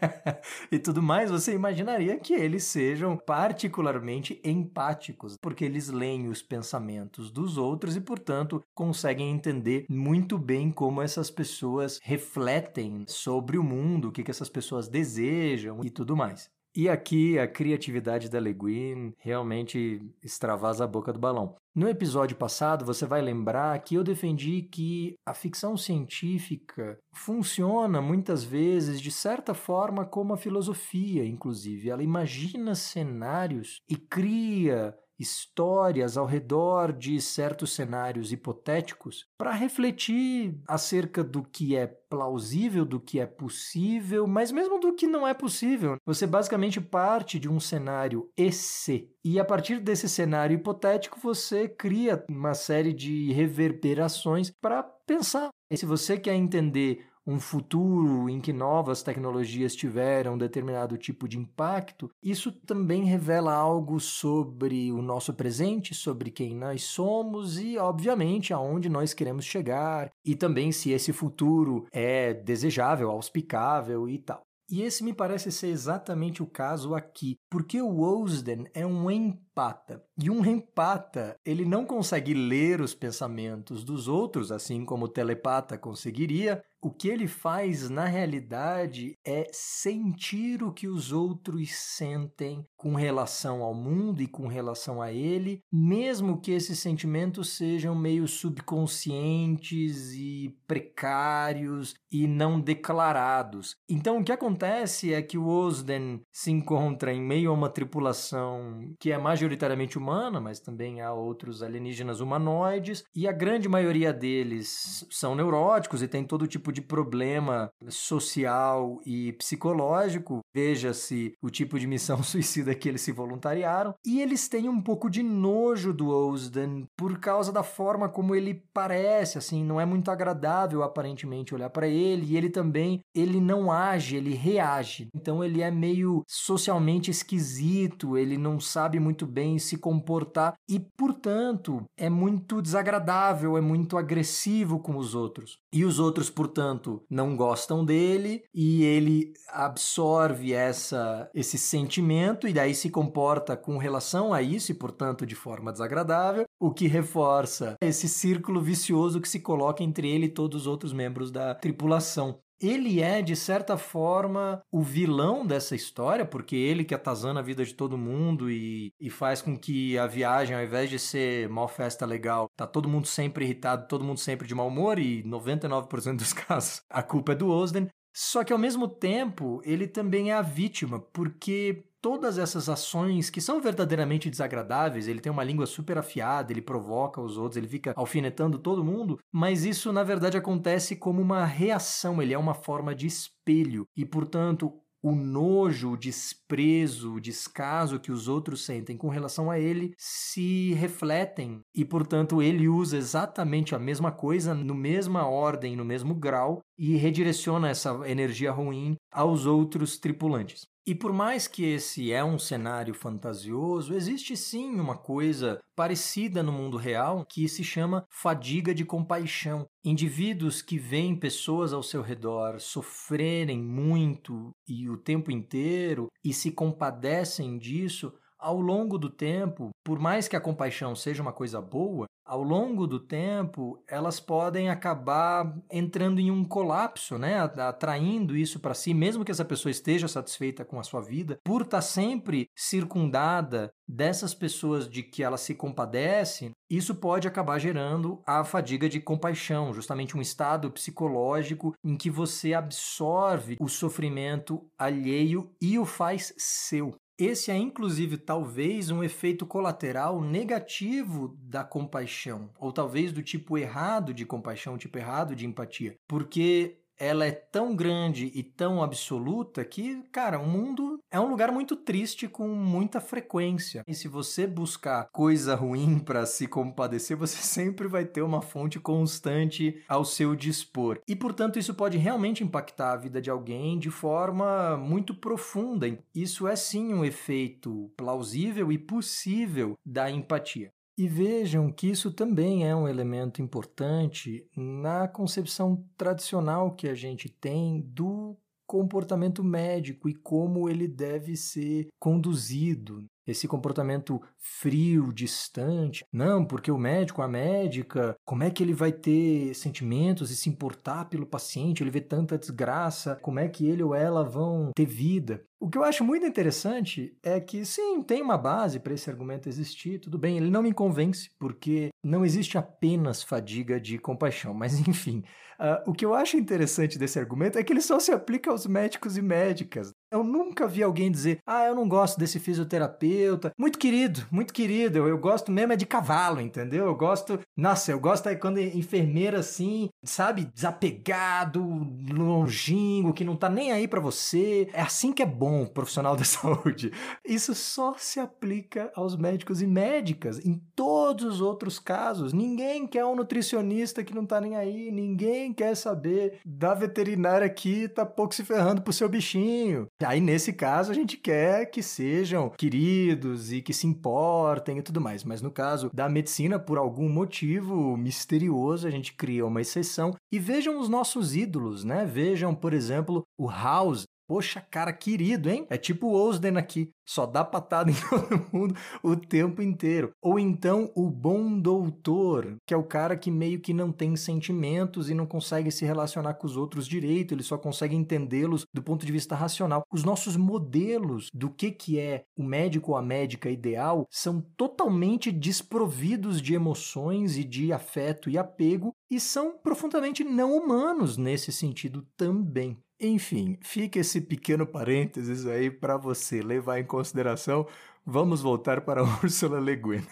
e 0.72 0.78
tudo 0.80 1.00
mais, 1.00 1.30
você 1.30 1.54
imaginaria 1.54 2.18
que 2.18 2.34
eles 2.34 2.64
sejam 2.64 3.16
particularmente 3.16 4.40
empáticos, 4.42 5.36
porque 5.40 5.64
eles 5.64 5.88
leem 5.88 6.26
os 6.26 6.42
pensamentos 6.42 7.30
dos 7.30 7.56
outros 7.56 7.94
e, 7.94 8.00
portanto, 8.00 8.60
conseguem 8.74 9.30
entender 9.30 9.86
muito 9.88 10.36
bem 10.36 10.68
como 10.68 11.00
essas 11.00 11.30
pessoas 11.30 12.00
refletem 12.02 13.04
sobre 13.06 13.56
o 13.56 13.62
mundo, 13.62 14.08
o 14.08 14.12
que, 14.12 14.28
essas 14.28 14.48
pessoas 14.48 14.88
desejam 14.88 15.84
e 15.84 15.90
tudo 15.90 16.16
mais. 16.16 16.50
E 16.78 16.88
aqui 16.88 17.36
a 17.40 17.48
criatividade 17.48 18.28
da 18.28 18.38
Le 18.38 18.54
Guin 18.54 19.12
realmente 19.18 20.00
extravasa 20.22 20.84
a 20.84 20.86
boca 20.86 21.12
do 21.12 21.18
balão. 21.18 21.56
No 21.74 21.88
episódio 21.88 22.36
passado, 22.36 22.84
você 22.84 23.04
vai 23.04 23.20
lembrar 23.20 23.76
que 23.80 23.96
eu 23.96 24.04
defendi 24.04 24.62
que 24.62 25.16
a 25.26 25.34
ficção 25.34 25.76
científica 25.76 26.96
funciona 27.12 28.00
muitas 28.00 28.44
vezes 28.44 29.00
de 29.00 29.10
certa 29.10 29.54
forma 29.54 30.06
como 30.06 30.32
a 30.32 30.36
filosofia, 30.36 31.24
inclusive. 31.24 31.90
Ela 31.90 32.04
imagina 32.04 32.76
cenários 32.76 33.80
e 33.88 33.96
cria 33.96 34.94
histórias 35.18 36.16
ao 36.16 36.26
redor 36.26 36.92
de 36.92 37.20
certos 37.20 37.72
cenários 37.72 38.32
hipotéticos 38.32 39.26
para 39.36 39.52
refletir 39.52 40.56
acerca 40.66 41.24
do 41.24 41.42
que 41.42 41.76
é 41.76 41.86
plausível, 41.86 42.84
do 42.84 43.00
que 43.00 43.20
é 43.20 43.26
possível, 43.26 44.26
mas 44.26 44.52
mesmo 44.52 44.78
do 44.78 44.94
que 44.94 45.06
não 45.06 45.26
é 45.26 45.34
possível. 45.34 45.96
Você 46.06 46.26
basicamente 46.26 46.80
parte 46.80 47.38
de 47.38 47.48
um 47.48 47.60
cenário 47.60 48.30
EC 48.36 49.08
e 49.24 49.38
a 49.38 49.44
partir 49.44 49.80
desse 49.80 50.08
cenário 50.08 50.54
hipotético 50.54 51.18
você 51.20 51.68
cria 51.68 52.24
uma 52.28 52.54
série 52.54 52.92
de 52.92 53.32
reverberações 53.32 54.50
para 54.60 54.82
pensar. 54.82 55.50
E 55.70 55.76
se 55.76 55.84
você 55.84 56.18
quer 56.18 56.34
entender 56.34 57.06
um 57.28 57.38
futuro 57.38 58.30
em 58.30 58.40
que 58.40 58.54
novas 58.54 59.02
tecnologias 59.02 59.76
tiveram 59.76 60.32
um 60.32 60.38
determinado 60.38 60.96
tipo 60.96 61.28
de 61.28 61.38
impacto, 61.38 62.10
isso 62.22 62.50
também 62.50 63.04
revela 63.04 63.52
algo 63.52 64.00
sobre 64.00 64.90
o 64.90 65.02
nosso 65.02 65.34
presente, 65.34 65.94
sobre 65.94 66.30
quem 66.30 66.56
nós 66.56 66.84
somos 66.84 67.58
e, 67.58 67.76
obviamente, 67.76 68.54
aonde 68.54 68.88
nós 68.88 69.12
queremos 69.12 69.44
chegar, 69.44 70.10
e 70.24 70.34
também 70.34 70.72
se 70.72 70.90
esse 70.90 71.12
futuro 71.12 71.86
é 71.92 72.32
desejável, 72.32 73.10
auspicável 73.10 74.08
e 74.08 74.18
tal. 74.18 74.40
E 74.70 74.82
esse 74.82 75.02
me 75.02 75.14
parece 75.14 75.50
ser 75.50 75.68
exatamente 75.68 76.42
o 76.42 76.46
caso 76.46 76.94
aqui, 76.94 77.36
porque 77.50 77.80
o 77.80 77.88
Wosden 77.88 78.66
é 78.74 78.86
um 78.86 79.10
empata. 79.58 80.04
E 80.16 80.30
um 80.30 80.44
empata, 80.44 81.36
ele 81.44 81.64
não 81.64 81.84
consegue 81.84 82.32
ler 82.32 82.80
os 82.80 82.94
pensamentos 82.94 83.82
dos 83.82 84.06
outros, 84.06 84.52
assim 84.52 84.84
como 84.84 85.06
o 85.06 85.08
telepata 85.08 85.76
conseguiria, 85.76 86.62
o 86.80 86.90
que 86.92 87.08
ele 87.08 87.26
faz 87.26 87.90
na 87.90 88.04
realidade 88.04 89.18
é 89.26 89.48
sentir 89.52 90.62
o 90.62 90.72
que 90.72 90.86
os 90.86 91.10
outros 91.12 91.72
sentem 91.72 92.64
com 92.76 92.94
relação 92.94 93.62
ao 93.62 93.74
mundo 93.74 94.22
e 94.22 94.28
com 94.28 94.46
relação 94.46 95.02
a 95.02 95.12
ele, 95.12 95.60
mesmo 95.72 96.40
que 96.40 96.52
esses 96.52 96.78
sentimentos 96.78 97.56
sejam 97.56 97.96
meio 97.96 98.28
subconscientes 98.28 100.12
e 100.12 100.56
precários 100.68 101.94
e 102.12 102.28
não 102.28 102.60
declarados. 102.60 103.74
Então 103.88 104.18
o 104.18 104.24
que 104.24 104.30
acontece 104.30 105.12
é 105.12 105.20
que 105.20 105.36
o 105.36 105.48
Osden 105.48 106.20
se 106.32 106.52
encontra 106.52 107.12
em 107.12 107.20
meio 107.20 107.50
a 107.50 107.54
uma 107.54 107.68
tripulação 107.68 108.94
que 109.00 109.10
é 109.10 109.18
majoritariamente 109.48 109.96
humana, 109.96 110.40
mas 110.40 110.60
também 110.60 111.00
há 111.00 111.12
outros 111.12 111.62
alienígenas 111.62 112.20
humanoides, 112.20 113.04
e 113.14 113.26
a 113.26 113.32
grande 113.32 113.68
maioria 113.68 114.12
deles 114.12 115.06
são 115.10 115.34
neuróticos 115.34 116.02
e 116.02 116.08
tem 116.08 116.24
todo 116.24 116.46
tipo 116.46 116.70
de 116.70 116.82
problema 116.82 117.70
social 117.88 119.00
e 119.06 119.32
psicológico, 119.32 120.40
veja-se 120.54 121.32
o 121.42 121.48
tipo 121.48 121.78
de 121.78 121.86
missão 121.86 122.20
suicida 122.22 122.74
que 122.74 122.88
eles 122.88 123.00
se 123.00 123.12
voluntariaram, 123.12 123.94
e 124.04 124.20
eles 124.20 124.48
têm 124.48 124.68
um 124.68 124.80
pouco 124.80 125.08
de 125.08 125.22
nojo 125.22 125.94
do 125.94 126.08
Osden 126.10 126.86
por 126.96 127.18
causa 127.18 127.50
da 127.50 127.62
forma 127.62 128.08
como 128.08 128.34
ele 128.34 128.62
parece, 128.72 129.38
assim, 129.38 129.64
não 129.64 129.80
é 129.80 129.86
muito 129.86 130.10
agradável 130.10 130.82
aparentemente 130.82 131.54
olhar 131.54 131.70
para 131.70 131.88
ele, 131.88 132.26
e 132.26 132.36
ele 132.36 132.50
também, 132.50 133.00
ele 133.14 133.40
não 133.40 133.72
age, 133.72 134.16
ele 134.16 134.34
reage. 134.34 135.08
Então 135.14 135.42
ele 135.42 135.62
é 135.62 135.70
meio 135.70 136.22
socialmente 136.26 137.10
esquisito, 137.10 138.16
ele 138.16 138.36
não 138.36 138.60
sabe 138.60 138.98
muito 139.00 139.26
bem 139.26 139.37
se 139.58 139.76
comportar 139.76 140.54
e, 140.68 140.80
portanto, 140.80 141.84
é 141.96 142.08
muito 142.08 142.62
desagradável, 142.62 143.56
é 143.56 143.60
muito 143.60 143.96
agressivo 143.96 144.80
com 144.80 144.96
os 144.96 145.14
outros. 145.14 145.58
E 145.72 145.84
os 145.84 145.98
outros, 145.98 146.30
portanto, 146.30 146.48
portanto, 146.48 147.02
não 147.10 147.36
gostam 147.36 147.84
dele 147.84 148.42
e 148.54 148.82
ele 148.82 149.32
absorve 149.48 150.52
essa 150.52 151.28
esse 151.34 151.58
sentimento 151.58 152.48
e 152.48 152.52
daí 152.52 152.74
se 152.74 152.90
comporta 152.90 153.56
com 153.56 153.78
relação 153.78 154.32
a 154.32 154.42
isso 154.42 154.72
e, 154.72 154.74
portanto, 154.74 155.26
de 155.26 155.34
forma 155.34 155.70
desagradável, 155.70 156.44
o 156.60 156.72
que 156.72 156.86
reforça 156.86 157.76
esse 157.80 158.08
círculo 158.08 158.60
vicioso 158.60 159.20
que 159.20 159.28
se 159.28 159.40
coloca 159.40 159.82
entre 159.82 160.08
ele 160.08 160.26
e 160.26 160.30
todos 160.30 160.62
os 160.62 160.66
outros 160.66 160.92
membros 160.92 161.30
da 161.30 161.54
tripulação 161.54 162.38
ele 162.60 163.00
é, 163.00 163.22
de 163.22 163.36
certa 163.36 163.76
forma, 163.76 164.60
o 164.70 164.82
vilão 164.82 165.46
dessa 165.46 165.74
história, 165.74 166.24
porque 166.24 166.56
ele 166.56 166.84
que 166.84 166.94
atazana 166.94 167.40
a 167.40 167.42
vida 167.42 167.64
de 167.64 167.74
todo 167.74 167.98
mundo 167.98 168.50
e, 168.50 168.92
e 169.00 169.10
faz 169.10 169.40
com 169.40 169.56
que 169.56 169.96
a 169.98 170.06
viagem, 170.06 170.56
ao 170.56 170.62
invés 170.62 170.90
de 170.90 170.98
ser 170.98 171.48
mal 171.48 171.68
festa 171.68 172.04
legal, 172.04 172.48
tá 172.56 172.66
todo 172.66 172.88
mundo 172.88 173.06
sempre 173.06 173.44
irritado, 173.44 173.86
todo 173.88 174.04
mundo 174.04 174.18
sempre 174.18 174.46
de 174.46 174.54
mau 174.54 174.68
humor 174.68 174.98
e 174.98 175.22
99% 175.24 176.16
dos 176.16 176.32
casos 176.34 176.82
a 176.90 177.02
culpa 177.02 177.32
é 177.32 177.34
do 177.34 177.48
Osden. 177.48 177.88
Só 178.14 178.42
que 178.42 178.52
ao 178.52 178.58
mesmo 178.58 178.88
tempo, 178.88 179.60
ele 179.64 179.86
também 179.86 180.30
é 180.32 180.34
a 180.34 180.42
vítima, 180.42 180.98
porque 180.98 181.84
todas 182.00 182.38
essas 182.38 182.68
ações 182.68 183.30
que 183.30 183.40
são 183.40 183.60
verdadeiramente 183.60 184.30
desagradáveis, 184.30 185.08
ele 185.08 185.20
tem 185.20 185.32
uma 185.32 185.44
língua 185.44 185.66
super 185.66 185.98
afiada, 185.98 186.52
ele 186.52 186.62
provoca 186.62 187.20
os 187.20 187.36
outros, 187.36 187.56
ele 187.56 187.68
fica 187.68 187.92
alfinetando 187.96 188.58
todo 188.58 188.84
mundo, 188.84 189.18
mas 189.32 189.64
isso 189.64 189.92
na 189.92 190.02
verdade 190.02 190.36
acontece 190.36 190.96
como 190.96 191.20
uma 191.20 191.44
reação, 191.44 192.22
ele 192.22 192.34
é 192.34 192.38
uma 192.38 192.54
forma 192.54 192.94
de 192.94 193.06
espelho. 193.06 193.86
E, 193.96 194.04
portanto, 194.04 194.72
o 195.02 195.14
nojo, 195.14 195.92
o 195.92 195.96
desprezo, 195.96 197.14
o 197.14 197.20
descaso 197.20 198.00
que 198.00 198.10
os 198.10 198.26
outros 198.26 198.64
sentem 198.64 198.96
com 198.96 199.08
relação 199.08 199.50
a 199.50 199.58
ele 199.58 199.92
se 199.96 200.72
refletem. 200.74 201.60
E, 201.74 201.84
portanto, 201.84 202.42
ele 202.42 202.68
usa 202.68 202.96
exatamente 202.96 203.74
a 203.74 203.78
mesma 203.78 204.10
coisa, 204.10 204.54
no 204.54 204.74
mesma 204.74 205.26
ordem, 205.26 205.76
no 205.76 205.84
mesmo 205.84 206.14
grau 206.14 206.60
e 206.78 206.96
redireciona 206.96 207.68
essa 207.68 207.90
energia 208.08 208.52
ruim 208.52 208.96
aos 209.12 209.44
outros 209.46 209.98
tripulantes. 209.98 210.62
E 210.88 210.94
por 210.94 211.12
mais 211.12 211.46
que 211.46 211.66
esse 211.66 212.12
é 212.12 212.24
um 212.24 212.38
cenário 212.38 212.94
fantasioso, 212.94 213.92
existe 213.92 214.34
sim 214.34 214.80
uma 214.80 214.96
coisa 214.96 215.60
parecida 215.76 216.42
no 216.42 216.50
mundo 216.50 216.78
real 216.78 217.26
que 217.28 217.46
se 217.46 217.62
chama 217.62 218.06
fadiga 218.08 218.74
de 218.74 218.86
compaixão. 218.86 219.66
Indivíduos 219.84 220.62
que 220.62 220.78
veem 220.78 221.14
pessoas 221.14 221.74
ao 221.74 221.82
seu 221.82 222.00
redor 222.00 222.58
sofrerem 222.58 223.62
muito 223.62 224.50
e 224.66 224.88
o 224.88 224.96
tempo 224.96 225.30
inteiro 225.30 226.08
e 226.24 226.32
se 226.32 226.50
compadecem 226.50 227.58
disso, 227.58 228.10
ao 228.38 228.60
longo 228.60 228.98
do 228.98 229.10
tempo, 229.10 229.70
por 229.84 229.98
mais 229.98 230.28
que 230.28 230.36
a 230.36 230.40
compaixão 230.40 230.94
seja 230.94 231.22
uma 231.22 231.32
coisa 231.32 231.60
boa, 231.60 232.06
ao 232.28 232.42
longo 232.42 232.86
do 232.86 233.00
tempo, 233.00 233.82
elas 233.88 234.20
podem 234.20 234.68
acabar 234.68 235.56
entrando 235.70 236.20
em 236.20 236.30
um 236.30 236.44
colapso, 236.44 237.16
né? 237.16 237.40
Atraindo 237.40 238.36
isso 238.36 238.60
para 238.60 238.74
si, 238.74 238.92
mesmo 238.92 239.24
que 239.24 239.30
essa 239.30 239.46
pessoa 239.46 239.70
esteja 239.70 240.06
satisfeita 240.06 240.62
com 240.62 240.78
a 240.78 240.82
sua 240.82 241.00
vida, 241.00 241.38
por 241.42 241.62
estar 241.62 241.78
tá 241.78 241.82
sempre 241.82 242.50
circundada 242.54 243.70
dessas 243.88 244.34
pessoas 244.34 244.86
de 244.86 245.02
que 245.02 245.22
ela 245.22 245.38
se 245.38 245.54
compadece, 245.54 246.50
isso 246.68 246.94
pode 246.94 247.26
acabar 247.26 247.58
gerando 247.58 248.20
a 248.26 248.44
fadiga 248.44 248.90
de 248.90 249.00
compaixão, 249.00 249.72
justamente 249.72 250.14
um 250.14 250.20
estado 250.20 250.70
psicológico 250.70 251.72
em 251.82 251.96
que 251.96 252.10
você 252.10 252.52
absorve 252.52 253.56
o 253.58 253.68
sofrimento 253.68 254.66
alheio 254.78 255.50
e 255.62 255.78
o 255.78 255.86
faz 255.86 256.34
seu. 256.36 256.94
Esse 257.18 257.50
é, 257.50 257.56
inclusive, 257.56 258.16
talvez 258.16 258.90
um 258.90 259.02
efeito 259.02 259.44
colateral 259.44 260.20
negativo 260.20 261.36
da 261.42 261.64
compaixão, 261.64 262.48
ou 262.60 262.72
talvez 262.72 263.12
do 263.12 263.24
tipo 263.24 263.58
errado 263.58 264.14
de 264.14 264.24
compaixão, 264.24 264.78
tipo 264.78 264.96
errado 264.98 265.34
de 265.34 265.44
empatia, 265.44 265.96
porque 266.06 266.78
ela 266.98 267.24
é 267.24 267.30
tão 267.30 267.74
grande 267.74 268.30
e 268.34 268.42
tão 268.42 268.82
absoluta 268.82 269.64
que, 269.64 270.02
cara, 270.10 270.38
o 270.38 270.46
mundo 270.46 270.98
é 271.10 271.18
um 271.20 271.28
lugar 271.28 271.52
muito 271.52 271.76
triste 271.76 272.26
com 272.26 272.48
muita 272.48 273.00
frequência. 273.00 273.84
E 273.86 273.94
se 273.94 274.08
você 274.08 274.46
buscar 274.46 275.08
coisa 275.12 275.54
ruim 275.54 275.98
para 276.04 276.26
se 276.26 276.46
compadecer, 276.46 277.16
você 277.16 277.36
sempre 277.42 277.86
vai 277.86 278.04
ter 278.04 278.22
uma 278.22 278.42
fonte 278.42 278.80
constante 278.80 279.82
ao 279.88 280.04
seu 280.04 280.34
dispor. 280.34 281.00
E, 281.06 281.14
portanto, 281.14 281.58
isso 281.58 281.74
pode 281.74 281.96
realmente 281.96 282.42
impactar 282.42 282.92
a 282.92 282.96
vida 282.96 283.20
de 283.20 283.30
alguém 283.30 283.78
de 283.78 283.90
forma 283.90 284.76
muito 284.76 285.14
profunda. 285.14 285.86
Isso 286.14 286.46
é 286.46 286.56
sim 286.56 286.92
um 286.92 287.04
efeito 287.04 287.90
plausível 287.96 288.72
e 288.72 288.78
possível 288.78 289.74
da 289.84 290.10
empatia. 290.10 290.70
E 290.98 291.06
vejam 291.06 291.70
que 291.70 291.88
isso 291.88 292.12
também 292.12 292.68
é 292.68 292.74
um 292.74 292.88
elemento 292.88 293.40
importante 293.40 294.44
na 294.56 295.06
concepção 295.06 295.88
tradicional 295.96 296.74
que 296.74 296.88
a 296.88 296.94
gente 296.96 297.28
tem 297.28 297.80
do 297.82 298.36
comportamento 298.66 299.44
médico 299.44 300.08
e 300.08 300.14
como 300.14 300.68
ele 300.68 300.88
deve 300.88 301.36
ser 301.36 301.86
conduzido 302.00 303.06
esse 303.30 303.46
comportamento 303.46 304.20
frio, 304.38 305.12
distante. 305.12 306.04
Não, 306.12 306.44
porque 306.44 306.70
o 306.70 306.78
médico, 306.78 307.22
a 307.22 307.28
médica, 307.28 308.16
como 308.24 308.42
é 308.42 308.50
que 308.50 308.62
ele 308.62 308.72
vai 308.72 308.90
ter 308.90 309.54
sentimentos 309.54 310.30
e 310.30 310.36
se 310.36 310.48
importar 310.48 311.04
pelo 311.04 311.26
paciente? 311.26 311.82
Ele 311.82 311.90
vê 311.90 312.00
tanta 312.00 312.38
desgraça, 312.38 313.16
como 313.16 313.38
é 313.38 313.48
que 313.48 313.66
ele 313.66 313.82
ou 313.82 313.94
ela 313.94 314.24
vão 314.24 314.72
ter 314.74 314.86
vida? 314.86 315.44
O 315.60 315.68
que 315.68 315.76
eu 315.76 315.82
acho 315.82 316.04
muito 316.04 316.24
interessante 316.24 317.16
é 317.22 317.40
que, 317.40 317.64
sim, 317.64 318.00
tem 318.02 318.22
uma 318.22 318.38
base 318.38 318.78
para 318.78 318.94
esse 318.94 319.10
argumento 319.10 319.48
existir, 319.48 319.98
tudo 319.98 320.16
bem, 320.16 320.36
ele 320.36 320.50
não 320.50 320.62
me 320.62 320.72
convence, 320.72 321.30
porque 321.38 321.88
não 322.04 322.24
existe 322.24 322.56
apenas 322.56 323.22
fadiga 323.24 323.80
de 323.80 323.98
compaixão, 323.98 324.54
mas 324.54 324.78
enfim. 324.86 325.24
Uh, 325.60 325.90
o 325.90 325.92
que 325.92 326.04
eu 326.04 326.14
acho 326.14 326.36
interessante 326.36 326.96
desse 326.96 327.18
argumento 327.18 327.58
é 327.58 327.64
que 327.64 327.72
ele 327.72 327.80
só 327.80 327.98
se 327.98 328.12
aplica 328.12 328.48
aos 328.48 328.64
médicos 328.64 329.16
e 329.16 329.22
médicas. 329.22 329.90
Eu 330.10 330.22
nunca 330.22 330.68
vi 330.68 330.82
alguém 330.82 331.10
dizer, 331.10 331.40
ah, 331.44 331.64
eu 331.66 331.74
não 331.74 331.88
gosto 331.88 332.16
desse 332.16 332.38
fisioterapeuta. 332.38 333.50
Muito 333.58 333.78
querido, 333.78 334.24
muito 334.30 334.54
querido. 334.54 334.98
Eu, 334.98 335.08
eu 335.08 335.18
gosto 335.18 335.50
mesmo 335.50 335.72
é 335.72 335.76
de 335.76 335.84
cavalo, 335.84 336.40
entendeu? 336.40 336.86
Eu 336.86 336.94
gosto. 336.94 337.40
Nossa, 337.56 337.90
eu 337.90 337.98
gosto 337.98 338.28
é 338.28 338.36
quando 338.36 338.58
é 338.58 338.68
enfermeira 338.68 339.40
assim, 339.40 339.88
sabe, 340.04 340.44
desapegado, 340.54 341.60
longínquo, 342.08 343.12
que 343.12 343.24
não 343.24 343.36
tá 343.36 343.48
nem 343.48 343.72
aí 343.72 343.88
para 343.88 344.00
você. 344.00 344.68
É 344.72 344.80
assim 344.80 345.12
que 345.12 345.22
é 345.22 345.26
bom 345.26 345.47
profissional 345.66 346.16
da 346.16 346.24
saúde. 346.24 346.92
Isso 347.24 347.54
só 347.54 347.94
se 347.98 348.20
aplica 348.20 348.90
aos 348.94 349.16
médicos 349.16 349.62
e 349.62 349.66
médicas. 349.66 350.44
Em 350.44 350.60
todos 350.74 351.24
os 351.34 351.40
outros 351.40 351.78
casos, 351.78 352.32
ninguém 352.32 352.86
quer 352.86 353.04
um 353.04 353.16
nutricionista 353.16 354.04
que 354.04 354.14
não 354.14 354.26
tá 354.26 354.40
nem 354.40 354.56
aí, 354.56 354.90
ninguém 354.90 355.52
quer 355.52 355.74
saber 355.74 356.40
da 356.44 356.74
veterinária 356.74 357.48
que 357.48 357.88
tá 357.88 358.04
pouco 358.04 358.34
se 358.34 358.44
ferrando 358.44 358.82
pro 358.82 358.92
seu 358.92 359.08
bichinho. 359.08 359.86
Aí, 360.02 360.20
nesse 360.20 360.52
caso, 360.52 360.90
a 360.90 360.94
gente 360.94 361.16
quer 361.16 361.66
que 361.66 361.82
sejam 361.82 362.50
queridos 362.50 363.52
e 363.52 363.62
que 363.62 363.72
se 363.72 363.86
importem 363.86 364.78
e 364.78 364.82
tudo 364.82 365.00
mais. 365.00 365.24
Mas 365.24 365.42
no 365.42 365.50
caso 365.50 365.90
da 365.92 366.08
medicina, 366.08 366.58
por 366.58 366.78
algum 366.78 367.08
motivo 367.08 367.96
misterioso, 367.96 368.86
a 368.86 368.90
gente 368.90 369.12
cria 369.12 369.46
uma 369.46 369.60
exceção. 369.60 370.14
E 370.32 370.38
vejam 370.38 370.78
os 370.80 370.88
nossos 370.88 371.34
ídolos, 371.34 371.84
né? 371.84 372.04
Vejam, 372.04 372.54
por 372.54 372.72
exemplo, 372.72 373.22
o 373.38 373.48
House, 373.48 374.04
Poxa, 374.28 374.60
cara 374.60 374.92
querido, 374.92 375.48
hein? 375.48 375.66
É 375.70 375.78
tipo 375.78 376.08
o 376.08 376.12
Osden 376.12 376.58
aqui, 376.58 376.90
só 377.02 377.24
dá 377.24 377.42
patada 377.42 377.88
em 377.90 377.94
todo 377.94 378.46
mundo 378.52 378.74
o 379.02 379.16
tempo 379.16 379.62
inteiro. 379.62 380.10
Ou 380.20 380.38
então 380.38 380.92
o 380.94 381.08
bom 381.08 381.58
doutor, 381.58 382.58
que 382.66 382.74
é 382.74 382.76
o 382.76 382.84
cara 382.84 383.16
que 383.16 383.30
meio 383.30 383.58
que 383.58 383.72
não 383.72 383.90
tem 383.90 384.14
sentimentos 384.16 385.08
e 385.08 385.14
não 385.14 385.24
consegue 385.24 385.70
se 385.70 385.86
relacionar 385.86 386.34
com 386.34 386.46
os 386.46 386.58
outros 386.58 386.86
direito, 386.86 387.32
ele 387.32 387.42
só 387.42 387.56
consegue 387.56 387.96
entendê-los 387.96 388.66
do 388.74 388.82
ponto 388.82 389.06
de 389.06 389.10
vista 389.10 389.34
racional. 389.34 389.82
Os 389.90 390.04
nossos 390.04 390.36
modelos 390.36 391.30
do 391.32 391.48
que, 391.48 391.70
que 391.70 391.98
é 391.98 392.24
o 392.36 392.42
médico 392.42 392.90
ou 392.90 392.98
a 392.98 393.02
médica 393.02 393.48
ideal 393.48 394.06
são 394.10 394.42
totalmente 394.58 395.32
desprovidos 395.32 396.42
de 396.42 396.52
emoções 396.52 397.38
e 397.38 397.44
de 397.44 397.72
afeto 397.72 398.28
e 398.28 398.36
apego 398.36 398.92
e 399.10 399.18
são 399.18 399.56
profundamente 399.56 400.22
não 400.22 400.54
humanos 400.54 401.16
nesse 401.16 401.50
sentido 401.50 402.06
também. 402.14 402.76
Enfim, 403.00 403.56
fica 403.62 404.00
esse 404.00 404.20
pequeno 404.20 404.66
parênteses 404.66 405.46
aí 405.46 405.70
para 405.70 405.96
você 405.96 406.42
levar 406.42 406.80
em 406.80 406.84
consideração. 406.84 407.64
Vamos 408.04 408.40
voltar 408.40 408.80
para 408.80 409.02
a 409.02 409.04
Ursula 409.22 409.60
Le 409.60 409.76
Guin. 409.76 410.06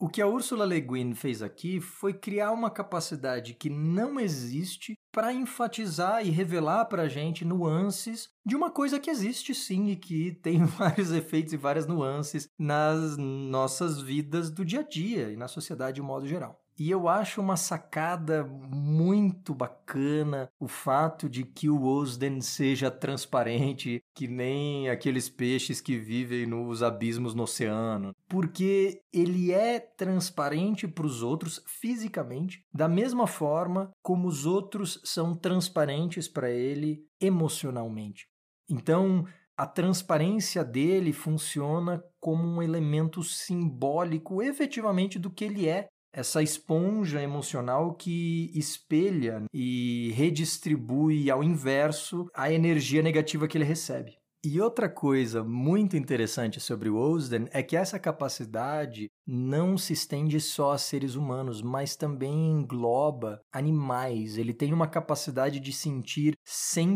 o 0.00 0.08
que 0.08 0.20
a 0.20 0.26
Ursula 0.26 0.66
Le 0.66 0.80
Guin 0.80 1.14
fez 1.14 1.40
aqui 1.40 1.80
foi 1.80 2.12
criar 2.12 2.50
uma 2.50 2.68
capacidade 2.68 3.54
que 3.54 3.70
não 3.70 4.18
existe 4.18 4.94
para 5.12 5.32
enfatizar 5.32 6.26
e 6.26 6.30
revelar 6.30 6.86
para 6.86 7.02
a 7.02 7.08
gente 7.08 7.44
nuances 7.44 8.28
de 8.44 8.56
uma 8.56 8.72
coisa 8.72 8.98
que 8.98 9.10
existe 9.10 9.54
sim 9.54 9.90
e 9.90 9.96
que 9.96 10.32
tem 10.42 10.64
vários 10.64 11.12
efeitos 11.12 11.52
e 11.52 11.56
várias 11.56 11.86
nuances 11.86 12.48
nas 12.58 13.16
nossas 13.16 14.00
vidas 14.00 14.50
do 14.50 14.64
dia 14.64 14.80
a 14.80 14.82
dia 14.82 15.30
e 15.30 15.36
na 15.36 15.46
sociedade 15.46 15.96
de 15.96 16.02
modo 16.02 16.26
geral. 16.26 16.57
E 16.78 16.92
eu 16.92 17.08
acho 17.08 17.40
uma 17.40 17.56
sacada 17.56 18.44
muito 18.44 19.52
bacana 19.52 20.48
o 20.60 20.68
fato 20.68 21.28
de 21.28 21.42
que 21.42 21.68
o 21.68 21.82
Osden 21.82 22.40
seja 22.40 22.88
transparente, 22.88 24.00
que 24.14 24.28
nem 24.28 24.88
aqueles 24.88 25.28
peixes 25.28 25.80
que 25.80 25.98
vivem 25.98 26.46
nos 26.46 26.80
abismos 26.80 27.34
no 27.34 27.42
oceano, 27.42 28.14
porque 28.28 29.00
ele 29.12 29.50
é 29.50 29.80
transparente 29.80 30.86
para 30.86 31.04
os 31.04 31.20
outros 31.20 31.60
fisicamente, 31.66 32.62
da 32.72 32.88
mesma 32.88 33.26
forma 33.26 33.90
como 34.00 34.28
os 34.28 34.46
outros 34.46 35.00
são 35.04 35.34
transparentes 35.34 36.28
para 36.28 36.48
ele 36.48 37.04
emocionalmente. 37.20 38.28
Então, 38.70 39.26
a 39.56 39.66
transparência 39.66 40.64
dele 40.64 41.12
funciona 41.12 42.00
como 42.20 42.46
um 42.46 42.62
elemento 42.62 43.24
simbólico 43.24 44.40
efetivamente 44.40 45.18
do 45.18 45.28
que 45.28 45.44
ele 45.44 45.68
é 45.68 45.88
essa 46.18 46.42
esponja 46.42 47.22
emocional 47.22 47.94
que 47.94 48.50
espelha 48.52 49.44
e 49.54 50.10
redistribui 50.16 51.30
ao 51.30 51.44
inverso 51.44 52.28
a 52.34 52.52
energia 52.52 53.00
negativa 53.02 53.46
que 53.46 53.56
ele 53.56 53.64
recebe. 53.64 54.18
E 54.44 54.60
outra 54.60 54.88
coisa 54.88 55.44
muito 55.44 55.96
interessante 55.96 56.58
sobre 56.58 56.88
o 56.88 56.96
Osden 56.96 57.48
é 57.52 57.62
que 57.62 57.76
essa 57.76 58.00
capacidade 58.00 59.08
não 59.30 59.76
se 59.76 59.92
estende 59.92 60.40
só 60.40 60.72
a 60.72 60.78
seres 60.78 61.14
humanos, 61.14 61.60
mas 61.60 61.94
também 61.94 62.50
engloba 62.50 63.42
animais. 63.52 64.38
Ele 64.38 64.54
tem 64.54 64.72
uma 64.72 64.88
capacidade 64.88 65.60
de 65.60 65.70
sentir 65.70 66.34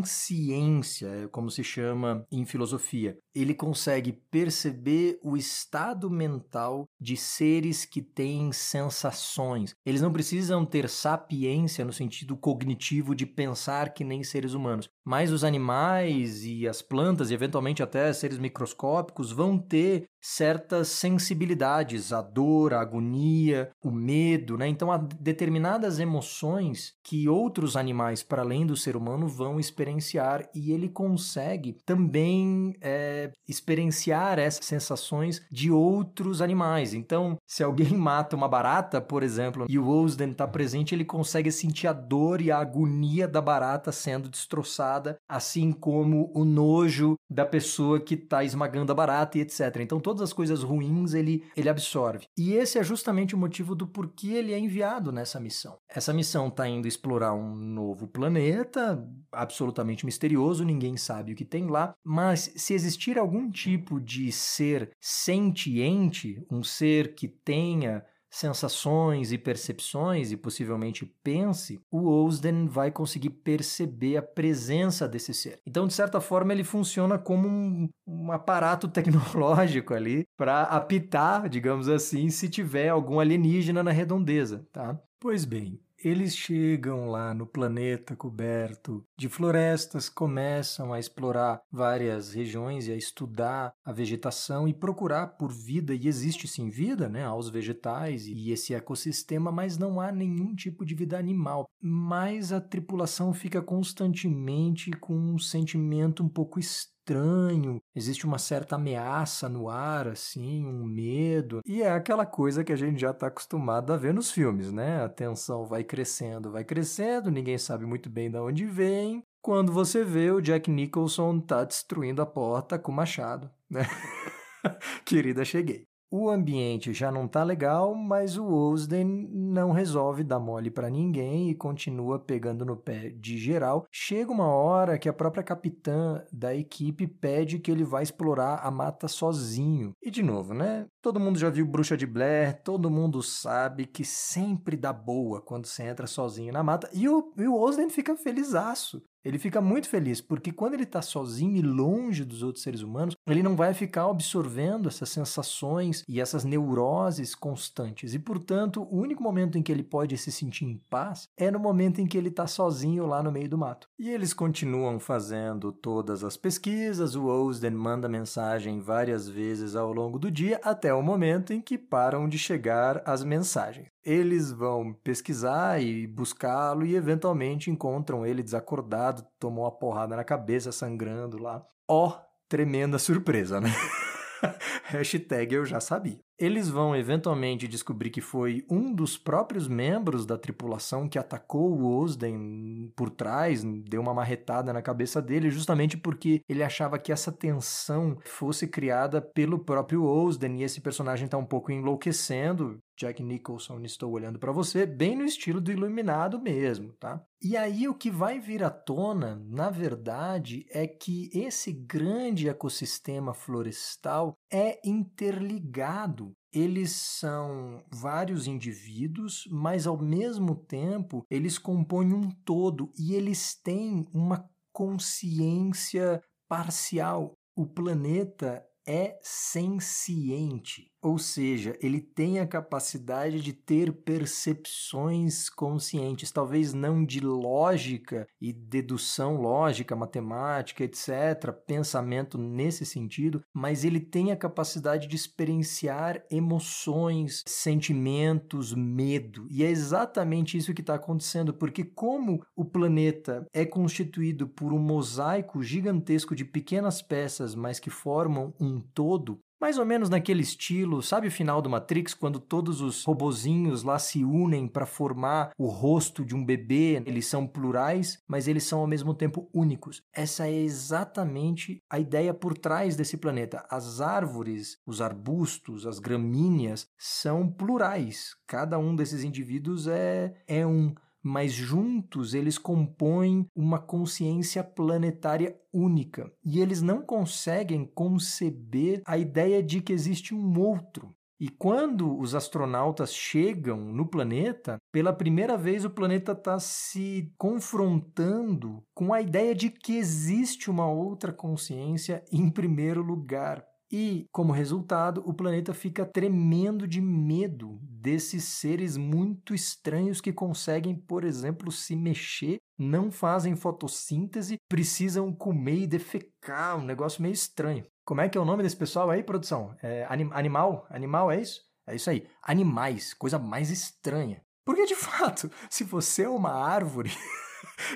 ciência, 0.03 1.29
como 1.31 1.51
se 1.51 1.63
chama 1.63 2.25
em 2.31 2.43
filosofia. 2.43 3.15
Ele 3.35 3.53
consegue 3.53 4.11
perceber 4.31 5.19
o 5.23 5.37
estado 5.37 6.09
mental 6.09 6.85
de 6.99 7.15
seres 7.15 7.85
que 7.85 8.01
têm 8.01 8.51
sensações. 8.51 9.75
Eles 9.85 10.01
não 10.01 10.11
precisam 10.11 10.65
ter 10.65 10.89
sapiência 10.89 11.85
no 11.85 11.93
sentido 11.93 12.35
cognitivo 12.35 13.13
de 13.13 13.27
pensar 13.27 13.93
que 13.93 14.03
nem 14.03 14.23
seres 14.23 14.53
humanos, 14.53 14.89
mas 15.05 15.31
os 15.31 15.43
animais 15.43 16.43
e 16.43 16.67
as 16.67 16.81
plantas, 16.81 17.29
e 17.29 17.33
eventualmente 17.33 17.83
até 17.83 18.11
seres 18.11 18.39
microscópicos, 18.39 19.31
vão 19.31 19.57
ter 19.57 20.05
certas 20.23 20.87
sensibilidades, 20.87 22.13
a 22.13 22.21
dor, 22.21 22.73
a 22.73 22.79
agonia, 22.79 23.69
o 23.83 23.91
medo, 23.91 24.57
né? 24.57 24.69
Então 24.69 24.89
há 24.89 24.97
determinadas 24.97 25.99
emoções 25.99 26.93
que 27.03 27.27
outros 27.27 27.75
animais, 27.75 28.23
para 28.23 28.41
além 28.41 28.65
do 28.65 28.77
ser 28.77 28.95
humano, 28.95 29.27
vão 29.27 29.59
experienciar 29.59 30.47
e 30.55 30.71
ele 30.71 30.87
consegue 30.87 31.75
também 31.85 32.73
é, 32.79 33.31
experienciar 33.47 34.39
essas 34.39 34.65
sensações 34.65 35.45
de 35.51 35.69
outros 35.69 36.41
animais. 36.41 36.93
Então, 36.93 37.37
se 37.45 37.61
alguém 37.61 37.91
mata 37.97 38.35
uma 38.35 38.47
barata, 38.47 39.01
por 39.01 39.23
exemplo, 39.23 39.65
e 39.67 39.77
o 39.77 39.89
Osden 39.89 40.31
está 40.31 40.47
presente, 40.47 40.95
ele 40.95 41.03
consegue 41.03 41.51
sentir 41.51 41.87
a 41.87 41.93
dor 41.93 42.39
e 42.39 42.49
a 42.49 42.59
agonia 42.59 43.27
da 43.27 43.41
barata 43.41 43.91
sendo 43.91 44.29
destroçada, 44.29 45.17
assim 45.27 45.73
como 45.73 46.31
o 46.33 46.45
nojo 46.45 47.15
da 47.29 47.45
pessoa 47.45 47.99
que 47.99 48.13
está 48.13 48.43
esmagando 48.43 48.91
a 48.91 48.95
barata 48.95 49.37
e 49.37 49.41
etc. 49.41 49.77
Então, 49.81 49.99
todas 50.13 50.29
as 50.29 50.33
coisas 50.33 50.61
ruins 50.61 51.15
ele, 51.15 51.43
ele 51.57 51.67
absorve. 51.67 52.27
E 52.37 52.53
esse 52.53 52.77
é 52.77 52.83
justamente 52.83 53.33
o 53.33 53.37
motivo 53.37 53.73
do 53.73 53.87
porquê 53.87 54.27
ele 54.27 54.53
é 54.53 54.59
enviado 54.59 55.11
nessa 55.11 55.39
missão. 55.39 55.77
Essa 55.89 56.13
missão 56.13 56.49
está 56.49 56.67
indo 56.67 56.87
explorar 56.87 57.33
um 57.33 57.55
novo 57.55 58.07
planeta, 58.07 59.03
absolutamente 59.31 60.05
misterioso, 60.05 60.63
ninguém 60.63 60.95
sabe 60.97 61.33
o 61.33 61.35
que 61.35 61.43
tem 61.43 61.65
lá, 61.65 61.95
mas 62.03 62.53
se 62.55 62.75
existir 62.75 63.17
algum 63.17 63.49
tipo 63.49 63.99
de 63.99 64.31
ser 64.31 64.91
sentiente, 65.01 66.45
um 66.51 66.61
ser 66.61 67.15
que 67.15 67.27
tenha 67.27 68.05
sensações 68.33 69.31
e 69.31 69.37
percepções 69.37 70.31
e 70.31 70.37
possivelmente 70.37 71.05
pense, 71.23 71.79
o 71.91 72.09
Osden 72.09 72.67
vai 72.67 72.91
conseguir 72.91 73.29
perceber 73.29 74.17
a 74.17 74.23
presença 74.23 75.07
desse 75.07 75.33
ser. 75.35 75.59
Então, 75.67 75.85
de 75.85 75.93
certa 75.93 76.19
forma, 76.19 76.51
ele 76.51 76.63
funciona 76.63 77.19
como 77.19 77.47
um, 77.47 77.87
um 78.07 78.31
aparato 78.31 78.87
tecnológico 78.89 79.93
ali 79.93 80.23
para 80.35 80.63
apitar, 80.63 81.47
digamos 81.47 81.87
assim, 81.87 82.29
se 82.29 82.49
tiver 82.49 82.89
algum 82.89 83.19
alienígena 83.19 83.83
na 83.83 83.91
redondeza, 83.91 84.65
tá? 84.71 84.99
Pois 85.19 85.45
bem, 85.45 85.79
Eles 86.03 86.35
chegam 86.35 87.07
lá 87.07 87.33
no 87.33 87.47
planeta 87.47 88.13
coberto 88.13 89.05
de 89.17 89.29
florestas, 89.29 90.09
começam 90.09 90.91
a 90.91 90.99
explorar 90.99 91.61
várias 91.71 92.33
regiões 92.33 92.87
e 92.87 92.91
a 92.91 92.95
estudar 92.95 93.73
a 93.85 93.93
vegetação 93.93 94.67
e 94.67 94.73
procurar 94.73 95.37
por 95.37 95.49
vida. 95.49 95.95
E 95.95 96.05
existe 96.05 96.45
sim 96.45 96.69
vida, 96.69 97.07
né, 97.07 97.23
aos 97.23 97.49
vegetais 97.49 98.27
e 98.27 98.51
esse 98.51 98.73
ecossistema, 98.73 99.49
mas 99.49 99.77
não 99.77 100.01
há 100.01 100.11
nenhum 100.11 100.53
tipo 100.53 100.85
de 100.85 100.93
vida 100.93 101.17
animal. 101.17 101.69
Mas 101.81 102.51
a 102.51 102.59
tripulação 102.59 103.33
fica 103.33 103.61
constantemente 103.61 104.91
com 104.91 105.15
um 105.15 105.39
sentimento 105.39 106.21
um 106.21 106.27
pouco 106.27 106.59
estranho 106.59 106.92
estranho, 107.03 107.81
existe 107.93 108.25
uma 108.25 108.37
certa 108.37 108.75
ameaça 108.75 109.49
no 109.49 109.69
ar, 109.69 110.07
assim, 110.07 110.65
um 110.65 110.85
medo. 110.85 111.59
E 111.65 111.81
é 111.81 111.91
aquela 111.91 112.25
coisa 112.25 112.63
que 112.63 112.71
a 112.71 112.75
gente 112.77 112.99
já 112.99 113.11
está 113.11 113.27
acostumado 113.27 113.91
a 113.91 113.97
ver 113.97 114.13
nos 114.13 114.31
filmes, 114.31 114.71
né? 114.71 115.03
A 115.03 115.09
tensão 115.09 115.65
vai 115.65 115.83
crescendo, 115.83 116.51
vai 116.51 116.63
crescendo, 116.63 117.29
ninguém 117.29 117.57
sabe 117.57 117.85
muito 117.85 118.09
bem 118.09 118.31
de 118.31 118.37
onde 118.37 118.65
vem. 118.65 119.23
Quando 119.41 119.73
você 119.73 120.03
vê 120.05 120.31
o 120.31 120.41
Jack 120.41 120.71
Nicholson 120.71 121.39
tá 121.41 121.65
destruindo 121.65 122.21
a 122.21 122.25
porta 122.25 122.79
com 122.79 122.91
o 122.91 122.95
machado, 122.95 123.51
né? 123.69 123.81
Querida, 125.05 125.43
cheguei. 125.43 125.92
O 126.15 126.29
ambiente 126.29 126.93
já 126.93 127.11
não 127.11 127.27
tá 127.27 127.43
legal, 127.43 127.95
mas 127.95 128.37
o 128.37 128.45
Osden 128.45 129.27
não 129.31 129.71
resolve 129.71 130.23
dar 130.23 130.39
mole 130.39 130.69
para 130.69 130.87
ninguém 130.87 131.49
e 131.49 131.55
continua 131.55 132.19
pegando 132.19 132.63
no 132.63 132.77
pé 132.77 133.09
de 133.09 133.35
geral. 133.39 133.87
Chega 133.91 134.31
uma 134.31 134.45
hora 134.45 134.99
que 134.99 135.09
a 135.09 135.13
própria 135.13 135.41
capitã 135.41 136.23
da 136.31 136.53
equipe 136.53 137.07
pede 137.07 137.57
que 137.57 137.71
ele 137.71 137.83
vá 137.83 138.03
explorar 138.03 138.59
a 138.63 138.69
mata 138.69 139.07
sozinho. 139.07 139.93
E 140.03 140.11
de 140.11 140.21
novo, 140.21 140.53
né? 140.53 140.85
Todo 141.01 141.19
mundo 141.19 141.39
já 141.39 141.49
viu 141.49 141.65
Bruxa 141.65 141.97
de 141.97 142.05
Blair, 142.05 142.61
todo 142.61 142.91
mundo 142.91 143.23
sabe 143.23 143.87
que 143.87 144.05
sempre 144.05 144.77
dá 144.77 144.93
boa 144.93 145.41
quando 145.41 145.65
você 145.65 145.81
entra 145.81 146.05
sozinho 146.05 146.53
na 146.53 146.61
mata. 146.61 146.87
E 146.93 147.09
o, 147.09 147.33
e 147.35 147.47
o 147.47 147.59
Osden 147.59 147.89
fica 147.89 148.15
felizaço. 148.15 149.01
Ele 149.23 149.39
fica 149.39 149.61
muito 149.61 149.87
feliz, 149.87 150.19
porque 150.19 150.51
quando 150.51 150.73
ele 150.73 150.83
está 150.83 151.01
sozinho 151.01 151.55
e 151.55 151.61
longe 151.61 152.25
dos 152.25 152.43
outros 152.43 152.63
seres 152.63 152.81
humanos, 152.81 153.15
ele 153.27 153.41
não 153.41 153.55
vai 153.55 153.73
ficar 153.73 154.09
absorvendo 154.09 154.89
essas 154.89 155.09
sensações 155.09 156.03
e 156.07 156.19
essas 156.19 156.43
neuroses 156.43 157.33
constantes. 157.33 158.13
E, 158.13 158.19
portanto, 158.19 158.83
o 158.83 158.97
único 158.97 159.23
momento 159.23 159.57
em 159.57 159.63
que 159.63 159.71
ele 159.71 159.83
pode 159.83 160.17
se 160.17 160.31
sentir 160.31 160.65
em 160.65 160.77
paz 160.89 161.29
é 161.37 161.49
no 161.49 161.59
momento 161.59 162.01
em 162.01 162.05
que 162.05 162.17
ele 162.17 162.29
está 162.29 162.47
sozinho 162.47 163.05
lá 163.05 163.23
no 163.23 163.31
meio 163.31 163.47
do 163.47 163.57
mato. 163.57 163.87
E 163.97 164.09
eles 164.09 164.33
continuam 164.33 164.99
fazendo 164.99 165.71
todas 165.71 166.23
as 166.23 166.35
pesquisas, 166.35 167.15
o 167.15 167.25
Osden 167.25 167.71
manda 167.71 168.09
mensagem 168.09 168.81
várias 168.81 169.29
vezes 169.29 169.75
ao 169.75 169.93
longo 169.93 170.19
do 170.19 170.29
dia, 170.29 170.59
até 170.63 170.93
o 170.93 171.01
momento 171.01 171.53
em 171.53 171.61
que 171.61 171.77
param 171.77 172.27
de 172.27 172.37
chegar 172.37 173.01
as 173.05 173.23
mensagens. 173.23 173.92
Eles 174.05 174.51
vão 174.51 174.93
pesquisar 174.93 175.81
e 175.81 176.05
buscá-lo 176.05 176.85
e 176.85 176.95
eventualmente 176.95 177.71
encontram 177.71 178.25
ele 178.25 178.43
desacordado, 178.43 179.25
tomou 179.39 179.63
uma 179.63 179.71
porrada 179.71 180.15
na 180.15 180.23
cabeça, 180.23 180.71
sangrando 180.71 181.41
lá. 181.41 181.65
Ó, 181.87 182.09
oh, 182.09 182.21
tremenda 182.49 182.99
surpresa, 182.99 183.61
né? 183.61 183.69
Hashtag 184.85 185.55
eu 185.55 185.65
já 185.65 185.79
sabia. 185.79 186.19
Eles 186.43 186.67
vão 186.67 186.93
eventualmente 186.93 187.69
descobrir 187.69 188.09
que 188.09 188.19
foi 188.19 188.65
um 188.69 188.93
dos 188.93 189.17
próprios 189.17 189.65
membros 189.65 190.25
da 190.25 190.37
tripulação 190.37 191.07
que 191.07 191.17
atacou 191.17 191.71
o 191.71 191.97
Osden 191.97 192.91
por 192.97 193.09
trás, 193.09 193.63
deu 193.63 194.01
uma 194.01 194.13
marretada 194.13 194.73
na 194.73 194.81
cabeça 194.81 195.21
dele, 195.21 195.49
justamente 195.49 195.95
porque 195.95 196.41
ele 196.49 196.61
achava 196.61 196.99
que 196.99 197.13
essa 197.13 197.31
tensão 197.31 198.17
fosse 198.25 198.67
criada 198.67 199.21
pelo 199.21 199.57
próprio 199.57 200.03
Osden 200.03 200.59
e 200.59 200.63
esse 200.63 200.81
personagem 200.81 201.27
está 201.27 201.37
um 201.37 201.45
pouco 201.45 201.71
enlouquecendo. 201.71 202.77
Jack 202.95 203.23
Nicholson, 203.23 203.79
estou 203.81 204.11
olhando 204.11 204.37
para 204.37 204.51
você, 204.51 204.85
bem 204.85 205.15
no 205.15 205.25
estilo 205.25 205.59
do 205.59 205.71
Iluminado 205.71 206.39
mesmo, 206.39 206.93
tá? 206.99 207.23
E 207.41 207.57
aí 207.57 207.87
o 207.87 207.95
que 207.95 208.09
vai 208.09 208.39
vir 208.39 208.63
à 208.63 208.69
tona, 208.69 209.41
na 209.49 209.69
verdade, 209.69 210.65
é 210.69 210.87
que 210.87 211.29
esse 211.33 211.73
grande 211.73 212.47
ecossistema 212.47 213.33
florestal 213.33 214.33
é 214.51 214.79
interligado 214.87 216.32
eles 216.51 216.91
são 216.91 217.83
vários 217.91 218.47
indivíduos, 218.47 219.47
mas 219.49 219.87
ao 219.87 219.97
mesmo 219.97 220.55
tempo 220.55 221.25
eles 221.29 221.57
compõem 221.57 222.13
um 222.13 222.29
todo 222.45 222.91
e 222.97 223.15
eles 223.15 223.55
têm 223.55 224.05
uma 224.13 224.47
consciência 224.71 226.21
parcial. 226.47 227.33
O 227.55 227.65
planeta 227.65 228.63
é 228.87 229.17
senciente. 229.21 230.92
Ou 231.03 231.17
seja, 231.19 231.77
ele 231.81 231.99
tem 231.99 232.39
a 232.39 232.47
capacidade 232.47 233.41
de 233.41 233.51
ter 233.51 233.91
percepções 233.91 235.49
conscientes, 235.49 236.31
talvez 236.31 236.73
não 236.73 237.03
de 237.03 237.19
lógica 237.19 238.25
e 238.39 238.53
dedução 238.53 239.35
lógica, 239.35 239.97
matemática, 239.97 240.81
etc., 240.81 241.51
pensamento 241.67 242.37
nesse 242.37 242.85
sentido, 242.85 243.41
mas 243.53 243.83
ele 243.83 243.99
tem 243.99 244.31
a 244.31 244.37
capacidade 244.37 245.07
de 245.07 245.15
experienciar 245.17 246.23
emoções, 246.31 247.43
sentimentos, 247.45 248.73
medo. 248.73 249.45
E 249.49 249.61
é 249.61 249.69
exatamente 249.69 250.57
isso 250.57 250.73
que 250.73 250.81
está 250.81 250.95
acontecendo, 250.95 251.53
porque, 251.53 251.83
como 251.83 252.41
o 252.55 252.63
planeta 252.63 253.45
é 253.53 253.65
constituído 253.65 254.47
por 254.47 254.71
um 254.71 254.79
mosaico 254.79 255.61
gigantesco 255.61 256.33
de 256.33 256.45
pequenas 256.45 257.01
peças, 257.01 257.53
mas 257.55 257.77
que 257.77 257.89
formam 257.89 258.53
um 258.57 258.79
todo, 258.79 259.39
mais 259.63 259.77
ou 259.77 259.85
menos 259.85 260.09
naquele 260.09 260.41
estilo, 260.41 261.01
sabe 261.01 261.29
o 261.29 261.31
final 261.31 261.61
do 261.61 261.69
Matrix, 261.69 262.13
quando 262.13 262.37
todos 262.37 262.81
os 262.81 263.05
robozinhos 263.05 263.81
lá 263.81 263.97
se 263.97 264.21
unem 264.21 264.67
para 264.67 264.85
formar 264.85 265.53
o 265.57 265.67
rosto 265.67 266.25
de 266.25 266.35
um 266.35 266.43
bebê? 266.43 267.01
Eles 267.05 267.27
são 267.27 267.47
plurais, 267.47 268.21
mas 268.27 268.49
eles 268.49 268.65
são 268.65 268.79
ao 268.81 268.87
mesmo 268.87 269.13
tempo 269.13 269.49
únicos. 269.53 270.03
Essa 270.11 270.49
é 270.49 270.53
exatamente 270.53 271.81
a 271.89 271.97
ideia 271.97 272.33
por 272.33 272.57
trás 272.57 272.97
desse 272.97 273.15
planeta. 273.15 273.65
As 273.69 274.01
árvores, 274.01 274.79
os 274.85 274.99
arbustos, 274.99 275.87
as 275.87 275.97
gramíneas 275.97 276.85
são 276.97 277.49
plurais. 277.49 278.35
Cada 278.45 278.77
um 278.77 278.93
desses 278.93 279.23
indivíduos 279.23 279.87
é, 279.87 280.33
é 280.45 280.67
um 280.67 280.93
mas 281.23 281.53
juntos 281.53 282.33
eles 282.33 282.57
compõem 282.57 283.47
uma 283.55 283.79
consciência 283.79 284.63
planetária 284.63 285.57
única 285.73 286.31
e 286.43 286.59
eles 286.59 286.81
não 286.81 287.01
conseguem 287.01 287.85
conceber 287.85 289.01
a 289.07 289.17
ideia 289.17 289.63
de 289.63 289.81
que 289.81 289.93
existe 289.93 290.35
um 290.35 290.59
outro. 290.59 291.15
E 291.39 291.49
quando 291.49 292.17
os 292.17 292.35
astronautas 292.35 293.13
chegam 293.13 293.77
no 293.77 294.05
planeta, 294.05 294.77
pela 294.91 295.11
primeira 295.11 295.57
vez 295.57 295.83
o 295.83 295.89
planeta 295.89 296.31
está 296.31 296.57
se 296.59 297.33
confrontando 297.37 298.81
com 298.93 299.13
a 299.13 299.21
ideia 299.21 299.53
de 299.53 299.69
que 299.69 299.97
existe 299.97 300.69
uma 300.69 300.89
outra 300.89 301.33
consciência 301.33 302.23
em 302.31 302.49
primeiro 302.49 303.01
lugar. 303.01 303.65
E, 303.95 304.25
como 304.31 304.51
resultado, 304.51 305.21
o 305.23 305.31
planeta 305.35 305.71
fica 305.71 306.03
tremendo 306.03 306.87
de 306.87 306.99
medo 306.99 307.77
desses 307.83 308.43
seres 308.43 308.97
muito 308.97 309.53
estranhos 309.53 310.19
que 310.19 310.33
conseguem, 310.33 310.95
por 310.95 311.23
exemplo, 311.23 311.71
se 311.71 311.95
mexer, 311.95 312.57
não 312.75 313.11
fazem 313.11 313.55
fotossíntese, 313.55 314.57
precisam 314.67 315.31
comer 315.31 315.81
e 315.81 315.87
defecar, 315.87 316.75
um 316.75 316.83
negócio 316.83 317.21
meio 317.21 317.33
estranho. 317.33 317.85
Como 318.03 318.19
é 318.19 318.27
que 318.27 318.35
é 318.35 318.41
o 318.41 318.45
nome 318.45 318.63
desse 318.63 318.75
pessoal 318.75 319.11
aí, 319.11 319.21
produção? 319.21 319.75
É 319.83 320.07
anim 320.09 320.27
animal? 320.33 320.87
Animal 320.89 321.31
é 321.31 321.39
isso? 321.39 321.61
É 321.85 321.93
isso 321.95 322.09
aí. 322.09 322.27
Animais, 322.41 323.13
coisa 323.13 323.37
mais 323.37 323.69
estranha. 323.69 324.41
Porque, 324.65 324.87
de 324.87 324.95
fato, 324.97 325.51
se 325.69 325.83
você 325.83 326.23
é 326.23 326.29
uma 326.29 326.51
árvore. 326.51 327.11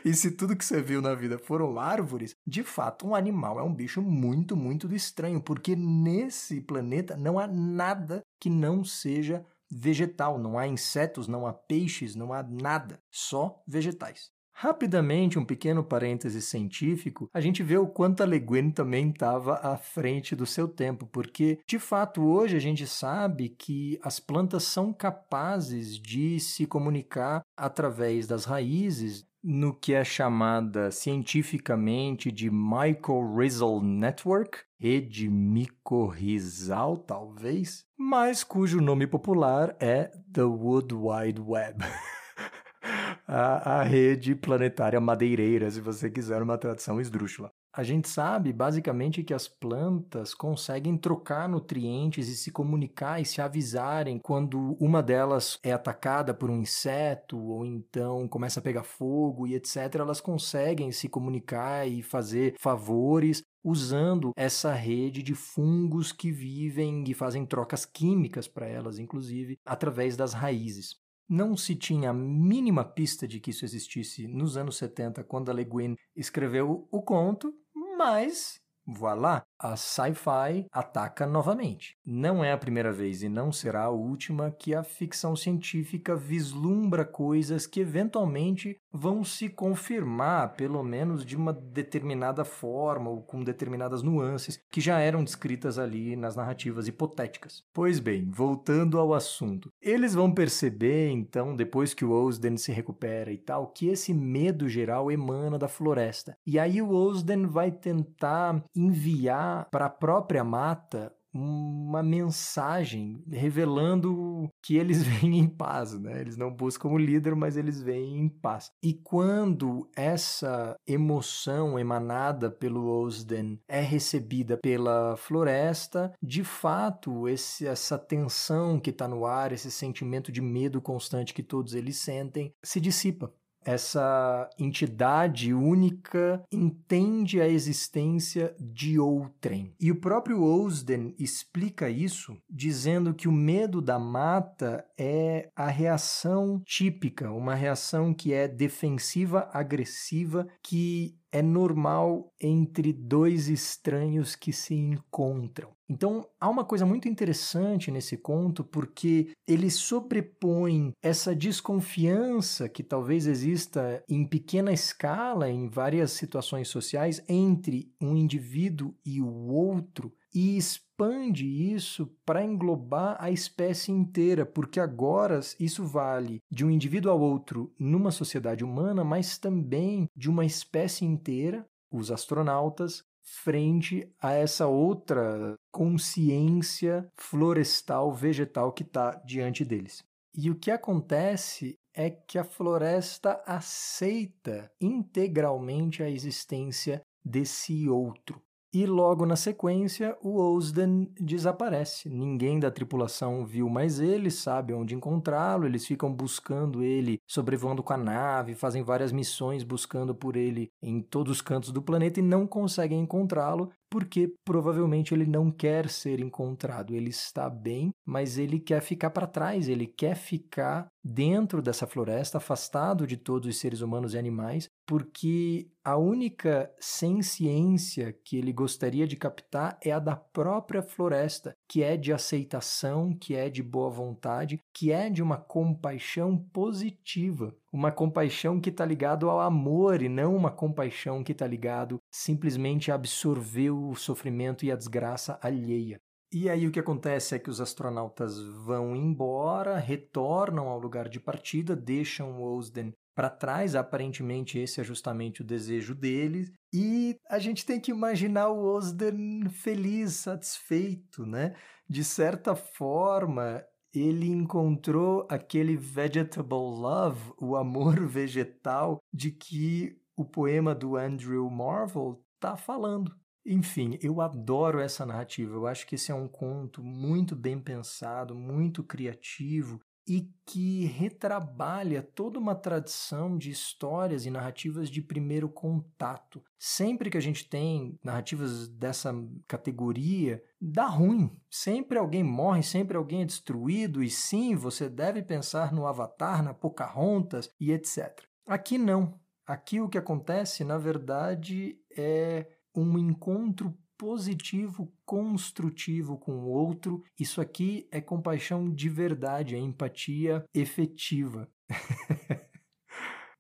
E 0.03 0.13
se 0.13 0.31
tudo 0.31 0.55
que 0.55 0.65
você 0.65 0.81
viu 0.81 1.01
na 1.01 1.15
vida 1.15 1.38
foram 1.38 1.79
árvores, 1.79 2.35
de 2.45 2.63
fato, 2.63 3.07
um 3.07 3.15
animal 3.15 3.59
é 3.59 3.63
um 3.63 3.73
bicho 3.73 4.01
muito, 4.01 4.55
muito 4.55 4.93
estranho, 4.93 5.41
porque 5.41 5.75
nesse 5.75 6.61
planeta 6.61 7.15
não 7.15 7.38
há 7.39 7.47
nada 7.47 8.23
que 8.39 8.49
não 8.49 8.83
seja 8.83 9.45
vegetal, 9.69 10.39
não 10.39 10.57
há 10.57 10.67
insetos, 10.67 11.27
não 11.27 11.45
há 11.45 11.53
peixes, 11.53 12.15
não 12.15 12.33
há 12.33 12.41
nada, 12.43 12.99
só 13.11 13.61
vegetais. 13.67 14.31
Rapidamente, 14.59 15.38
um 15.38 15.45
pequeno 15.45 15.83
parêntese 15.83 16.41
científico, 16.41 17.29
a 17.31 17.39
gente 17.39 17.61
vê 17.61 17.77
o 17.77 17.85
quanto 17.85 18.23
a 18.23 18.25
Le 18.25 18.39
Guin 18.39 18.71
também 18.71 19.11
estava 19.11 19.53
à 19.57 19.77
frente 19.77 20.35
do 20.35 20.47
seu 20.47 20.67
tempo, 20.67 21.05
porque, 21.05 21.59
de 21.67 21.77
fato, 21.77 22.23
hoje 22.23 22.55
a 22.55 22.59
gente 22.59 22.88
sabe 22.88 23.49
que 23.49 23.99
as 24.01 24.19
plantas 24.19 24.63
são 24.63 24.91
capazes 24.91 25.99
de 25.99 26.39
se 26.39 26.65
comunicar 26.65 27.43
através 27.55 28.25
das 28.25 28.45
raízes, 28.45 29.27
no 29.50 29.74
que 29.74 29.93
é 29.93 30.04
chamada 30.04 30.91
cientificamente 30.91 32.30
de 32.30 32.52
Mycorrhizal 32.52 33.82
Network, 33.82 34.60
rede 34.78 35.30
micorrizal, 35.30 36.98
talvez, 36.98 37.86
mas 37.98 38.43
cujo 38.43 38.82
nome 38.82 39.08
popular 39.08 39.74
é 39.80 40.12
The 40.34 40.43
Wood 40.43 40.93
Wide 40.93 41.39
Web. 41.39 41.78
a, 43.26 43.80
a 43.80 43.84
rede 43.84 44.36
planetária 44.36 45.00
madeireira, 45.00 45.72
se 45.72 45.80
você 45.80 46.10
quiser 46.10 46.41
uma 46.41 46.58
tradução 46.58 47.00
esdrúxula. 47.00 47.50
A 47.78 47.84
gente 47.84 48.09
sabe 48.09 48.51
basicamente 48.51 49.23
que 49.23 49.36
as 49.36 49.47
plantas 49.47 50.34
conseguem 50.34 50.97
trocar 50.97 51.47
nutrientes 51.47 52.28
e 52.28 52.36
se 52.36 52.49
comunicar 52.49 53.21
e 53.21 53.25
se 53.25 53.39
avisarem 53.39 54.17
quando 54.17 54.75
uma 54.80 55.03
delas 55.03 55.59
é 55.61 55.71
atacada 55.71 56.34
por 56.34 56.49
um 56.49 56.59
inseto 56.59 57.38
ou 57.38 57.63
então 57.63 58.28
começa 58.28 58.59
a 58.59 58.63
pegar 58.63 58.82
fogo 58.82 59.45
e 59.45 59.53
etc. 59.53 59.93
Elas 59.99 60.19
conseguem 60.19 60.91
se 60.91 61.07
comunicar 61.07 61.88
e 61.88 62.01
fazer 62.01 62.55
favores 62.57 63.43
usando 63.63 64.32
essa 64.36 64.73
rede 64.73 65.21
de 65.21 65.36
fungos 65.36 66.11
que 66.11 66.32
vivem 66.32 67.03
e 67.07 67.13
fazem 67.13 67.45
trocas 67.45 67.86
químicas 67.86 68.47
para 68.47 68.65
elas, 68.65 68.97
inclusive 68.97 69.59
através 69.63 70.17
das 70.17 70.34
raízes. 70.34 70.95
Não 71.30 71.57
se 71.57 71.75
tinha 71.75 72.11
a 72.11 72.13
mínima 72.13 72.86
pista 72.86 73.28
de 73.28 73.41
que 73.41 73.51
isso 73.51 73.65
existisse 73.65 74.25
nos 74.28 74.55
anos 74.55 74.78
70, 74.78 75.25
quando 75.25 75.51
a 75.51 75.53
Le 75.53 75.65
Guin 75.65 75.97
escreveu 76.15 76.88
o 76.89 77.01
conto, 77.01 77.53
mas 77.98 78.62
Voilà, 78.86 79.47
a 79.60 79.76
sci-fi 79.76 80.66
ataca 80.72 81.26
novamente. 81.26 81.97
Não 82.05 82.43
é 82.43 82.51
a 82.51 82.58
primeira 82.58 82.91
vez 82.91 83.24
e 83.24 83.30
não 83.30 83.51
será 83.51 83.84
a 83.84 83.89
última 83.89 84.51
que 84.51 84.74
a 84.74 84.84
ficção 84.84 85.36
científica 85.36 86.16
vislumbra 86.16 87.05
coisas 87.05 87.66
que 87.66 87.80
eventualmente 87.80 88.78
vão 88.91 89.24
se 89.24 89.49
confirmar, 89.49 90.55
pelo 90.55 90.84
menos 90.84 91.26
de 91.26 91.36
uma 91.36 91.53
determinada 91.53 92.43
forma 92.43 93.10
ou 93.10 93.22
com 93.22 93.43
determinadas 93.43 94.01
nuances 94.01 94.60
que 94.72 94.82
já 94.82 94.99
eram 94.99 95.24
descritas 95.24 95.78
ali 95.78 96.16
nas 96.16 96.36
narrativas 96.36 96.88
hipotéticas. 96.88 97.64
Pois 97.74 97.99
bem, 97.99 98.30
voltando 98.30 98.97
ao 98.99 99.14
assunto, 99.14 99.72
eles 99.82 100.14
vão 100.14 100.32
perceber 100.32 101.10
então, 101.10 101.55
depois 101.55 101.93
que 101.93 102.05
o 102.05 102.12
Osden 102.12 102.58
se 102.58 102.72
recupera 102.72 103.32
e 103.32 103.38
tal, 103.38 103.68
que 103.68 103.88
esse 103.88 104.14
medo 104.14 104.68
geral 104.68 105.12
emana 105.12 105.58
da 105.58 105.68
floresta. 105.68 106.38
E 106.45 106.58
aí 106.58 106.82
o 106.82 106.91
Osden 106.91 107.45
vai 107.45 107.72
tentar 107.72 108.64
enviar 108.76 109.47
para 109.72 109.86
a 109.86 109.89
própria 109.89 110.43
mata 110.43 111.12
uma 111.34 112.02
mensagem 112.02 113.24
revelando 113.30 114.50
que 114.62 114.76
eles 114.76 115.04
vêm 115.04 115.39
em 115.39 115.48
paz, 115.48 115.93
né? 116.00 116.20
Eles 116.20 116.38
não 116.38 116.52
buscam 116.52 116.89
o 116.89 116.98
líder, 116.98 117.36
mas 117.36 117.58
eles 117.58 117.82
vêm 117.82 118.18
em 118.18 118.30
paz. 118.30 118.72
E 118.82 118.93
quando 118.93 119.89
essa 119.95 120.76
emoção 120.88 121.78
emanada 121.78 122.50
pelo 122.50 122.88
Osden 122.88 123.60
é 123.68 123.82
recebida 123.82 124.58
pela 124.58 125.16
floresta, 125.18 126.14
de 126.22 126.43
fato, 126.43 127.28
esse, 127.28 127.68
essa 127.68 127.98
tensão 127.98 128.80
que 128.80 128.89
está 128.89 129.08
no 129.08 129.26
ar, 129.26 129.52
esse 129.52 129.72
sentimento 129.72 130.32
de 130.32 130.41
medo 130.41 130.82
constante 130.82 131.34
que 131.34 131.43
todos 131.43 131.74
eles 131.74 131.98
sentem, 131.98 132.54
se 132.64 132.80
dissipa 132.80 133.32
essa 133.68 134.49
entidade 134.57 135.53
única 135.53 136.41
entende 136.49 137.41
a 137.41 137.47
existência 137.49 138.55
de 138.57 138.97
outrem. 138.97 139.74
E 139.78 139.91
o 139.91 139.99
próprio 139.99 140.41
Osden 140.41 141.13
explica 141.20 141.89
isso 141.89 142.38
dizendo 142.49 143.13
que 143.13 143.28
o 143.28 143.32
medo 143.32 143.82
da 143.82 143.99
mata 143.99 144.86
é 144.97 145.49
a 145.53 145.68
reação 145.68 146.61
típica, 146.65 147.30
uma 147.30 147.55
reação 147.55 148.13
que 148.13 148.32
é 148.34 148.47
defensiva, 148.47 149.49
agressiva, 149.51 150.47
que 150.63 151.18
é 151.38 151.41
normal 151.43 152.33
entre 152.41 152.91
dois 152.91 153.47
estranhos 153.47 154.35
que 154.35 154.51
se 154.51 154.73
encontram. 154.73 155.69
Então, 155.88 156.27
há 156.39 156.49
uma 156.49 156.65
coisa 156.65 156.83
muito 156.83 157.07
interessante 157.07 157.91
nesse 157.91 158.17
conto 158.17 158.63
porque 158.63 159.29
ele 159.47 159.69
sobrepõe 159.69 160.91
essa 161.01 161.35
desconfiança 161.35 162.67
que 162.67 162.81
talvez 162.81 163.27
exista 163.27 164.03
em 164.09 164.25
pequena 164.25 164.73
escala 164.73 165.47
em 165.47 165.69
várias 165.69 166.11
situações 166.11 166.69
sociais 166.69 167.23
entre 167.29 167.93
um 168.01 168.17
indivíduo 168.17 168.95
e 169.05 169.21
o 169.21 169.47
outro 169.47 170.11
e 170.38 170.55
expande 170.55 171.47
isso 171.47 172.05
para 172.23 172.45
englobar 172.45 173.17
a 173.19 173.31
espécie 173.31 173.91
inteira, 173.91 174.45
porque 174.45 174.79
agora 174.79 175.39
isso 175.59 175.83
vale 175.83 176.43
de 176.51 176.63
um 176.63 176.69
indivíduo 176.69 177.11
ao 177.11 177.19
outro 177.19 177.73
numa 177.79 178.11
sociedade 178.11 178.63
humana, 178.63 179.03
mas 179.03 179.39
também 179.39 180.07
de 180.15 180.29
uma 180.29 180.45
espécie 180.45 181.05
inteira, 181.05 181.65
os 181.91 182.11
astronautas, 182.11 183.01
frente 183.23 184.07
a 184.21 184.31
essa 184.31 184.67
outra 184.67 185.55
consciência 185.71 187.11
florestal, 187.15 188.13
vegetal 188.13 188.71
que 188.71 188.83
está 188.83 189.15
diante 189.25 189.65
deles. 189.65 190.03
E 190.35 190.51
o 190.51 190.55
que 190.55 190.69
acontece 190.69 191.73
é 191.95 192.11
que 192.11 192.38
a 192.38 192.43
floresta 192.43 193.41
aceita 193.43 194.71
integralmente 194.79 196.03
a 196.03 196.09
existência 196.11 197.01
desse 197.25 197.89
outro. 197.89 198.39
E 198.74 198.86
logo 198.86 199.26
na 199.26 199.38
sequência, 199.38 200.18
o 200.22 200.38
Osden 200.38 201.09
desaparece. 201.18 202.09
Ninguém 202.09 202.59
da 202.59 202.70
tripulação 202.70 203.45
viu 203.45 203.70
mais 203.70 203.99
ele, 203.99 204.30
sabe 204.30 204.74
onde 204.74 204.93
encontrá-lo. 204.93 205.65
Eles 205.65 205.86
ficam 205.86 206.13
buscando 206.13 206.84
ele, 206.84 207.22
sobrevoando 207.26 207.82
com 207.82 207.93
a 207.93 207.97
nave, 207.97 208.55
fazem 208.55 208.84
várias 208.84 209.11
missões 209.13 209.63
buscando 209.63 210.13
por 210.13 210.36
ele 210.36 210.70
em 210.82 211.01
todos 211.01 211.38
os 211.38 211.41
cantos 211.41 211.72
do 211.72 211.82
planeta 211.82 212.20
e 212.20 212.24
não 212.24 212.45
conseguem 212.45 212.99
encontrá-lo 212.99 213.72
porque 213.89 214.33
provavelmente 214.45 215.13
ele 215.13 215.25
não 215.25 215.51
quer 215.51 215.89
ser 215.89 216.19
encontrado. 216.19 216.95
Ele 216.95 217.09
está 217.09 217.49
bem, 217.49 217.91
mas 218.05 218.38
ele 218.38 218.59
quer 218.59 218.81
ficar 218.81 219.09
para 219.09 219.27
trás, 219.27 219.67
ele 219.67 219.88
quer 219.88 220.15
ficar 220.15 220.88
dentro 221.03 221.61
dessa 221.61 221.88
floresta, 221.88 222.38
afastado 222.38 223.07
de 223.07 223.15
todos 223.15 223.47
os 223.47 223.57
seres 223.57 223.79
humanos 223.81 224.13
e 224.13 224.17
animais, 224.17 224.67
porque 224.85 225.69
a 225.83 225.95
única 225.95 226.69
ciência 226.81 228.13
que 228.25 228.38
ele 228.38 228.51
gostaria 228.51 229.07
de 229.07 229.15
captar 229.15 229.77
é 229.81 229.91
a 229.91 229.99
da 229.99 230.17
própria 230.17 230.81
floresta, 230.81 231.55
que 231.67 231.81
é 231.81 231.95
de 231.95 232.11
aceitação, 232.11 233.15
que 233.17 233.35
é 233.35 233.49
de 233.49 233.63
boa 233.63 233.89
vontade, 233.89 234.59
que 234.73 234.91
é 234.91 235.09
de 235.09 235.23
uma 235.23 235.38
compaixão 235.38 236.38
positiva 236.51 237.55
uma 237.78 237.91
compaixão 237.91 238.59
que 238.59 238.71
está 238.71 238.84
ligado 238.84 239.30
ao 239.30 239.39
amor 239.39 240.01
e 240.01 240.09
não 240.09 240.36
uma 240.36 240.49
compaixão 240.49 241.23
que 241.23 241.32
está 241.32 241.45
ligado 241.45 241.99
simplesmente 242.11 242.91
a 242.91 242.95
absorver 242.95 243.69
o 243.69 243.93
sofrimento 243.93 244.65
e 244.65 244.71
a 244.71 244.75
desgraça 244.75 245.38
alheia. 245.43 245.99
E 246.34 246.49
aí 246.49 246.65
o 246.65 246.71
que 246.71 246.80
acontece 246.80 247.36
é 247.36 247.39
que 247.39 247.51
os 247.51 247.61
astronautas 247.61 248.41
vão 248.65 248.95
embora, 248.95 249.78
retornam 249.78 250.67
ao 250.69 250.80
lugar 250.80 251.07
de 251.07 251.19
partida, 251.19 251.75
deixam 251.75 252.41
Osden 252.41 252.91
para 253.15 253.30
trás, 253.30 253.75
aparentemente 253.75 254.57
esse 254.57 254.82
é 254.82 254.84
justamente 254.84 255.41
o 255.41 255.45
desejo 255.45 255.93
deles, 255.93 256.51
e 256.73 257.15
a 257.30 257.38
gente 257.38 257.63
tem 257.63 257.80
que 257.80 257.91
imaginar 257.91 258.49
o 258.49 258.63
Osden 258.63 259.47
feliz, 259.49 260.13
satisfeito, 260.15 261.28
né? 261.28 261.53
De 261.88 262.03
certa 262.03 262.55
forma, 262.55 263.63
ele 264.00 264.28
encontrou 264.28 265.26
aquele 265.30 265.76
vegetable 265.76 266.58
love, 266.58 267.34
o 267.39 267.56
amor 267.56 268.00
vegetal, 268.08 269.00
de 269.14 269.32
que 269.32 269.98
o 270.16 270.26
poema 270.26 270.74
do 270.74 270.95
Andrew 270.98 271.50
Marvell 271.50 272.24
está 272.36 272.58
falando. 272.58 273.16
Enfim, 273.45 273.98
eu 274.02 274.20
adoro 274.20 274.80
essa 274.80 275.06
narrativa. 275.06 275.56
Eu 275.56 275.68
acho 275.68 275.88
que 275.88 275.95
esse 275.95 276.12
é 276.12 276.16
um 276.16 276.28
conto 276.28 276.84
muito 276.84 277.36
bem 277.36 277.60
pensado, 277.60 278.36
muito 278.36 278.84
criativo 278.84 279.80
e 280.08 280.32
que 280.45 280.86
retrabalha 280.86 282.01
toda 282.01 282.39
uma 282.39 282.55
tradição 282.55 283.38
de 283.38 283.51
histórias 283.51 284.26
e 284.26 284.32
narrativas 284.32 284.89
de 284.89 285.01
primeiro 285.01 285.49
contato. 285.49 286.41
Sempre 286.58 287.10
que 287.10 287.18
a 287.18 287.22
gente 287.22 287.49
tem 287.49 287.99
narrativas 288.01 288.70
dessa 288.70 289.14
categoria, 289.45 290.41
dá 290.62 290.86
ruim. 290.86 291.30
Sempre 291.51 291.97
alguém 291.97 292.24
morre, 292.24 292.64
sempre 292.64 292.95
alguém 292.95 293.24
é 293.24 293.26
destruído, 293.26 294.01
e 294.01 294.10
sim, 294.10 294.55
você 294.55 294.88
deve 294.88 295.22
pensar 295.22 295.74
no 295.74 295.86
Avatar, 295.86 296.41
na 296.41 296.53
Pocahontas 296.53 297.49
e 297.60 297.74
etc. 297.74 298.24
Aqui 298.47 298.78
não. 298.78 299.20
Aqui 299.45 299.82
o 299.82 299.89
que 299.89 299.97
acontece, 299.97 300.64
na 300.64 300.78
verdade, 300.78 301.78
é 301.97 302.47
um 302.74 302.97
encontro 302.97 303.78
positivo, 303.98 304.91
construtivo 305.06 306.18
com 306.18 306.34
o 306.39 306.48
outro. 306.48 307.04
Isso 307.20 307.41
aqui 307.41 307.88
é 307.91 308.00
compaixão 308.00 308.70
de 308.70 308.89
verdade, 308.89 309.56
é 309.56 309.60
empatia 309.60 310.45
efetiva. 310.54 311.50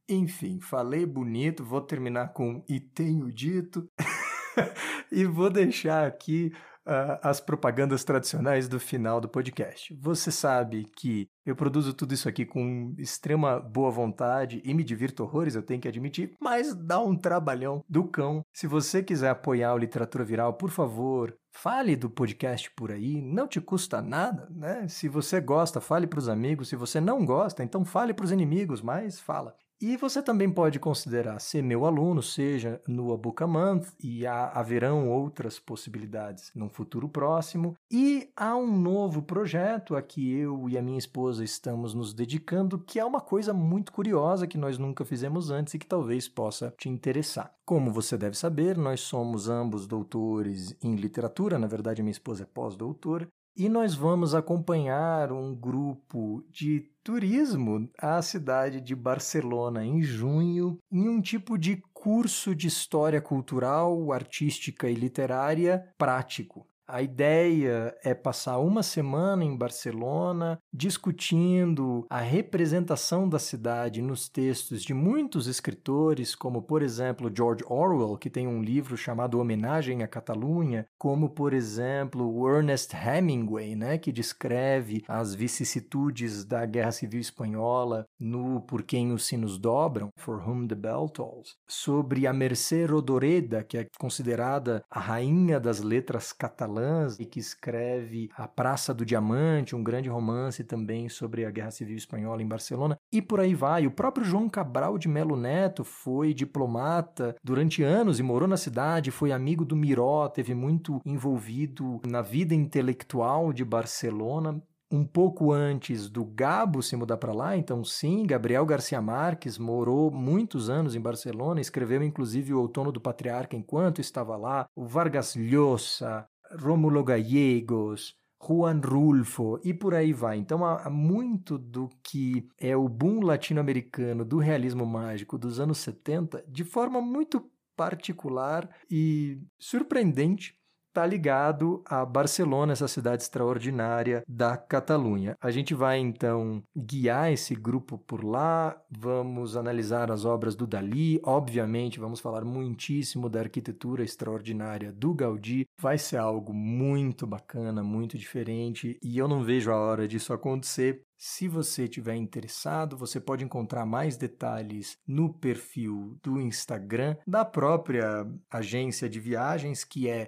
Enfim, 0.09 0.59
falei 0.61 1.05
bonito, 1.05 1.65
vou 1.65 1.81
terminar 1.81 2.33
com 2.33 2.63
e 2.67 2.79
tenho 2.79 3.31
dito. 3.31 3.89
e 5.11 5.25
vou 5.25 5.49
deixar 5.49 6.07
aqui 6.07 6.51
uh, 6.87 7.19
as 7.21 7.39
propagandas 7.39 8.03
tradicionais 8.03 8.67
do 8.67 8.79
final 8.79 9.19
do 9.19 9.27
podcast. 9.27 9.93
Você 10.01 10.31
sabe 10.31 10.85
que 10.95 11.27
eu 11.45 11.55
produzo 11.55 11.93
tudo 11.93 12.13
isso 12.13 12.27
aqui 12.27 12.45
com 12.45 12.95
extrema 12.97 13.59
boa 13.59 13.91
vontade 13.91 14.61
e 14.63 14.73
me 14.73 14.83
divirto 14.83 15.23
horrores, 15.23 15.55
eu 15.55 15.63
tenho 15.63 15.81
que 15.81 15.87
admitir, 15.87 16.33
mas 16.41 16.73
dá 16.73 16.99
um 16.99 17.15
trabalhão 17.15 17.83
do 17.87 18.05
cão. 18.05 18.41
Se 18.53 18.67
você 18.67 19.03
quiser 19.03 19.29
apoiar 19.29 19.73
o 19.73 19.77
Literatura 19.77 20.23
Viral, 20.23 20.53
por 20.53 20.69
favor, 20.69 21.35
fale 21.51 21.95
do 21.95 22.09
podcast 22.09 22.71
por 22.71 22.91
aí, 22.91 23.21
não 23.21 23.47
te 23.47 23.59
custa 23.61 24.01
nada, 24.01 24.47
né? 24.51 24.87
Se 24.87 25.07
você 25.07 25.39
gosta, 25.39 25.81
fale 25.81 26.07
para 26.07 26.19
os 26.19 26.29
amigos, 26.29 26.69
se 26.69 26.75
você 26.75 26.99
não 26.99 27.25
gosta, 27.25 27.63
então 27.63 27.85
fale 27.85 28.13
para 28.13 28.25
os 28.25 28.31
inimigos, 28.31 28.81
mas 28.81 29.19
fala. 29.19 29.55
E 29.79 29.95
você 29.95 30.23
também 30.23 30.49
pode 30.49 30.79
considerar 30.79 31.39
ser 31.39 31.61
meu 31.61 31.85
aluno, 31.85 32.23
seja 32.23 32.81
no 32.87 33.13
A 33.13 33.17
Book 33.17 33.43
a 33.43 33.47
Month, 33.47 33.89
e 34.03 34.25
há, 34.25 34.49
haverão 34.49 35.07
outras 35.07 35.59
possibilidades 35.59 36.51
num 36.55 36.67
futuro 36.67 37.07
próximo. 37.07 37.75
E 37.91 38.27
há 38.35 38.55
um 38.55 38.75
novo 38.75 39.21
projeto 39.21 39.95
a 39.95 40.01
que 40.01 40.35
eu 40.35 40.67
e 40.67 40.79
a 40.79 40.81
minha 40.81 40.97
esposa 40.97 41.43
estamos 41.43 41.93
nos 41.93 42.11
dedicando, 42.11 42.79
que 42.79 42.99
é 42.99 43.05
uma 43.05 43.21
coisa 43.21 43.53
muito 43.53 43.91
curiosa 43.91 44.47
que 44.47 44.57
nós 44.57 44.79
nunca 44.79 45.05
fizemos 45.05 45.51
antes 45.51 45.75
e 45.75 45.79
que 45.79 45.85
talvez 45.85 46.27
possa 46.27 46.73
te 46.75 46.89
interessar. 46.89 47.53
Como 47.63 47.91
você 47.91 48.17
deve 48.17 48.35
saber, 48.35 48.77
nós 48.77 49.01
somos 49.01 49.47
ambos 49.47 49.85
doutores 49.85 50.75
em 50.81 50.95
literatura, 50.95 51.59
na 51.59 51.67
verdade, 51.67 52.01
minha 52.01 52.11
esposa 52.11 52.43
é 52.43 52.45
pós-doutora, 52.45 53.27
e 53.57 53.67
nós 53.67 53.95
vamos 53.95 54.35
acompanhar 54.35 55.31
um 55.31 55.55
grupo 55.55 56.45
de 56.51 56.91
turismo 57.03 57.89
à 57.97 58.21
cidade 58.21 58.79
de 58.79 58.95
Barcelona 58.95 59.83
em 59.83 60.03
junho, 60.03 60.77
em 60.91 61.09
um 61.09 61.19
tipo 61.19 61.57
de 61.57 61.81
curso 61.91 62.53
de 62.53 62.67
história 62.67 63.19
cultural, 63.19 64.11
artística 64.11 64.87
e 64.87 64.93
literária 64.93 65.91
prático. 65.97 66.67
A 66.89 67.01
ideia 67.01 67.93
é 68.01 68.13
passar 68.13 68.59
uma 68.59 68.81
semana 68.81 69.43
em 69.43 69.53
Barcelona 69.57 70.57
discutindo 70.71 72.05
a 72.09 72.19
representação 72.19 73.27
da 73.27 73.37
cidade 73.37 74.01
nos 74.01 74.29
textos 74.29 74.83
de 74.83 74.93
muitos 74.93 75.47
escritores, 75.47 76.33
como 76.33 76.61
por 76.61 76.81
exemplo 76.81 77.29
George 77.35 77.61
Orwell, 77.67 78.15
que 78.15 78.29
tem 78.29 78.47
um 78.47 78.63
livro 78.63 78.95
chamado 78.95 79.37
Homenagem 79.37 80.01
à 80.01 80.07
Catalunha, 80.07 80.87
como 80.97 81.29
por 81.29 81.53
exemplo 81.53 82.47
Ernest 82.47 82.95
Hemingway, 82.95 83.75
né, 83.75 83.97
que 83.97 84.13
descreve 84.13 85.03
as 85.09 85.35
vicissitudes 85.35 86.45
da 86.45 86.65
Guerra 86.65 86.93
Civil 86.93 87.19
Espanhola 87.19 88.05
no 88.17 88.61
Por 88.61 88.83
Quem 88.83 89.11
os 89.11 89.25
Sinos 89.25 89.57
Dobram, 89.57 90.09
For 90.15 90.41
Whom 90.47 90.65
the 90.65 90.75
Bell 90.75 91.09
Tolls, 91.09 91.55
sobre 91.67 92.25
a 92.25 92.31
Mercè 92.31 92.85
Rodoreda, 92.85 93.61
que 93.61 93.77
é 93.77 93.87
considerada 93.99 94.81
a 94.89 95.01
rainha 95.01 95.59
das 95.59 95.81
letras 95.81 96.31
catalanas 96.77 97.19
e 97.19 97.25
que 97.25 97.39
escreve 97.39 98.29
A 98.35 98.47
Praça 98.47 98.93
do 98.93 99.05
Diamante, 99.05 99.75
um 99.75 99.83
grande 99.83 100.09
romance 100.09 100.63
também 100.63 101.09
sobre 101.09 101.45
a 101.45 101.51
Guerra 101.51 101.71
Civil 101.71 101.97
Espanhola 101.97 102.41
em 102.41 102.47
Barcelona, 102.47 102.97
e 103.11 103.21
por 103.21 103.39
aí 103.39 103.53
vai. 103.53 103.87
O 103.87 103.91
próprio 103.91 104.25
João 104.25 104.49
Cabral 104.49 104.97
de 104.97 105.07
Melo 105.07 105.35
Neto 105.35 105.83
foi 105.83 106.33
diplomata 106.33 107.35
durante 107.43 107.83
anos 107.83 108.19
e 108.19 108.23
morou 108.23 108.47
na 108.47 108.57
cidade, 108.57 109.11
foi 109.11 109.31
amigo 109.31 109.65
do 109.65 109.75
Miró, 109.75 110.27
teve 110.27 110.53
muito 110.53 111.01
envolvido 111.05 111.99
na 112.05 112.21
vida 112.21 112.53
intelectual 112.53 113.51
de 113.51 113.65
Barcelona 113.65 114.61
um 114.89 115.03
pouco 115.03 115.51
antes 115.51 116.09
do 116.09 116.23
Gabo 116.23 116.81
se 116.81 116.95
mudar 116.95 117.17
para 117.17 117.33
lá, 117.33 117.57
então 117.57 117.83
sim, 117.83 118.25
Gabriel 118.25 118.65
Garcia 118.65 119.01
Marques 119.01 119.57
morou 119.57 120.09
muitos 120.09 120.69
anos 120.69 120.95
em 120.95 121.01
Barcelona, 121.01 121.59
escreveu 121.59 122.01
inclusive 122.01 122.53
o 122.53 122.59
Outono 122.59 122.91
do 122.91 123.01
Patriarca 123.01 123.55
enquanto 123.55 123.99
estava 123.99 124.37
lá, 124.37 124.65
o 124.75 124.85
Vargas 124.85 125.35
Llosa, 125.35 126.25
Rômulo 126.51 127.03
Gallegos, 127.03 128.15
Juan 128.41 128.79
Rulfo 128.79 129.59
e 129.63 129.73
por 129.73 129.93
aí 129.93 130.13
vai. 130.13 130.37
Então 130.37 130.63
há 130.63 130.89
muito 130.89 131.57
do 131.57 131.89
que 132.03 132.47
é 132.57 132.75
o 132.75 132.87
boom 132.87 133.21
latino-americano 133.21 134.23
do 134.23 134.37
realismo 134.37 134.85
mágico 134.85 135.37
dos 135.37 135.59
anos 135.59 135.79
70, 135.79 136.43
de 136.47 136.63
forma 136.63 137.01
muito 137.01 137.49
particular 137.75 138.69
e 138.89 139.39
surpreendente, 139.59 140.56
está 140.97 141.05
ligado 141.05 141.83
a 141.85 142.03
Barcelona, 142.03 142.73
essa 142.73 142.87
cidade 142.87 143.21
extraordinária 143.21 144.23
da 144.27 144.57
Catalunha. 144.57 145.37
A 145.39 145.51
gente 145.51 145.75
vai 145.75 145.99
então 145.99 146.63
guiar 146.75 147.31
esse 147.31 147.53
grupo 147.53 147.99
por 147.99 148.23
lá, 148.23 148.75
vamos 148.89 149.55
analisar 149.55 150.09
as 150.09 150.25
obras 150.25 150.55
do 150.55 150.65
Dali, 150.65 151.21
obviamente 151.23 151.99
vamos 151.99 152.19
falar 152.19 152.43
muitíssimo 152.43 153.29
da 153.29 153.41
arquitetura 153.41 154.03
extraordinária 154.03 154.91
do 154.91 155.13
Gaudí. 155.13 155.67
Vai 155.79 155.99
ser 155.99 156.17
algo 156.17 156.51
muito 156.51 157.27
bacana, 157.27 157.83
muito 157.83 158.17
diferente 158.17 158.97
e 159.03 159.19
eu 159.19 159.27
não 159.27 159.43
vejo 159.43 159.69
a 159.71 159.77
hora 159.77 160.07
disso 160.07 160.33
acontecer 160.33 161.03
se 161.17 161.47
você 161.47 161.87
tiver 161.87 162.15
interessado, 162.15 162.95
você 162.95 163.19
pode 163.19 163.43
encontrar 163.43 163.85
mais 163.85 164.15
detalhes 164.17 164.97
no 165.07 165.33
perfil 165.33 166.17
do 166.21 166.39
Instagram 166.39 167.17
da 167.25 167.43
própria 167.43 168.25
agência 168.49 169.09
de 169.09 169.19
viagens, 169.19 169.83
que 169.83 170.07
é 170.07 170.27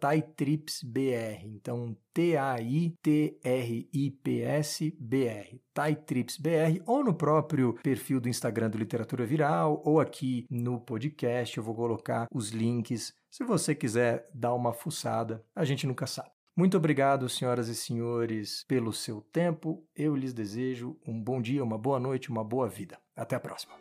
@taitripsbr. 0.00 1.44
Então, 1.44 1.96
T-A-I-T-R-I-P-S-B-R, 2.12 2.90
TaiTripsBR, 5.72 6.82
ou 6.86 7.04
no 7.04 7.14
próprio 7.14 7.74
perfil 7.82 8.20
do 8.20 8.28
Instagram 8.28 8.68
do 8.68 8.78
Literatura 8.78 9.24
Viral, 9.24 9.80
ou 9.84 10.00
aqui 10.00 10.44
no 10.50 10.80
podcast 10.80 11.56
eu 11.56 11.62
vou 11.62 11.74
colocar 11.74 12.26
os 12.34 12.50
links. 12.50 13.14
Se 13.30 13.44
você 13.44 13.74
quiser 13.74 14.28
dar 14.34 14.54
uma 14.54 14.72
fuçada, 14.72 15.44
a 15.54 15.64
gente 15.64 15.86
nunca 15.86 16.06
sabe. 16.06 16.39
Muito 16.56 16.76
obrigado, 16.76 17.28
senhoras 17.28 17.68
e 17.68 17.74
senhores, 17.74 18.64
pelo 18.64 18.92
seu 18.92 19.20
tempo. 19.20 19.86
Eu 19.94 20.14
lhes 20.14 20.32
desejo 20.32 20.98
um 21.06 21.22
bom 21.22 21.40
dia, 21.40 21.64
uma 21.64 21.78
boa 21.78 21.98
noite, 21.98 22.30
uma 22.30 22.44
boa 22.44 22.68
vida. 22.68 22.98
Até 23.16 23.36
a 23.36 23.40
próxima. 23.40 23.74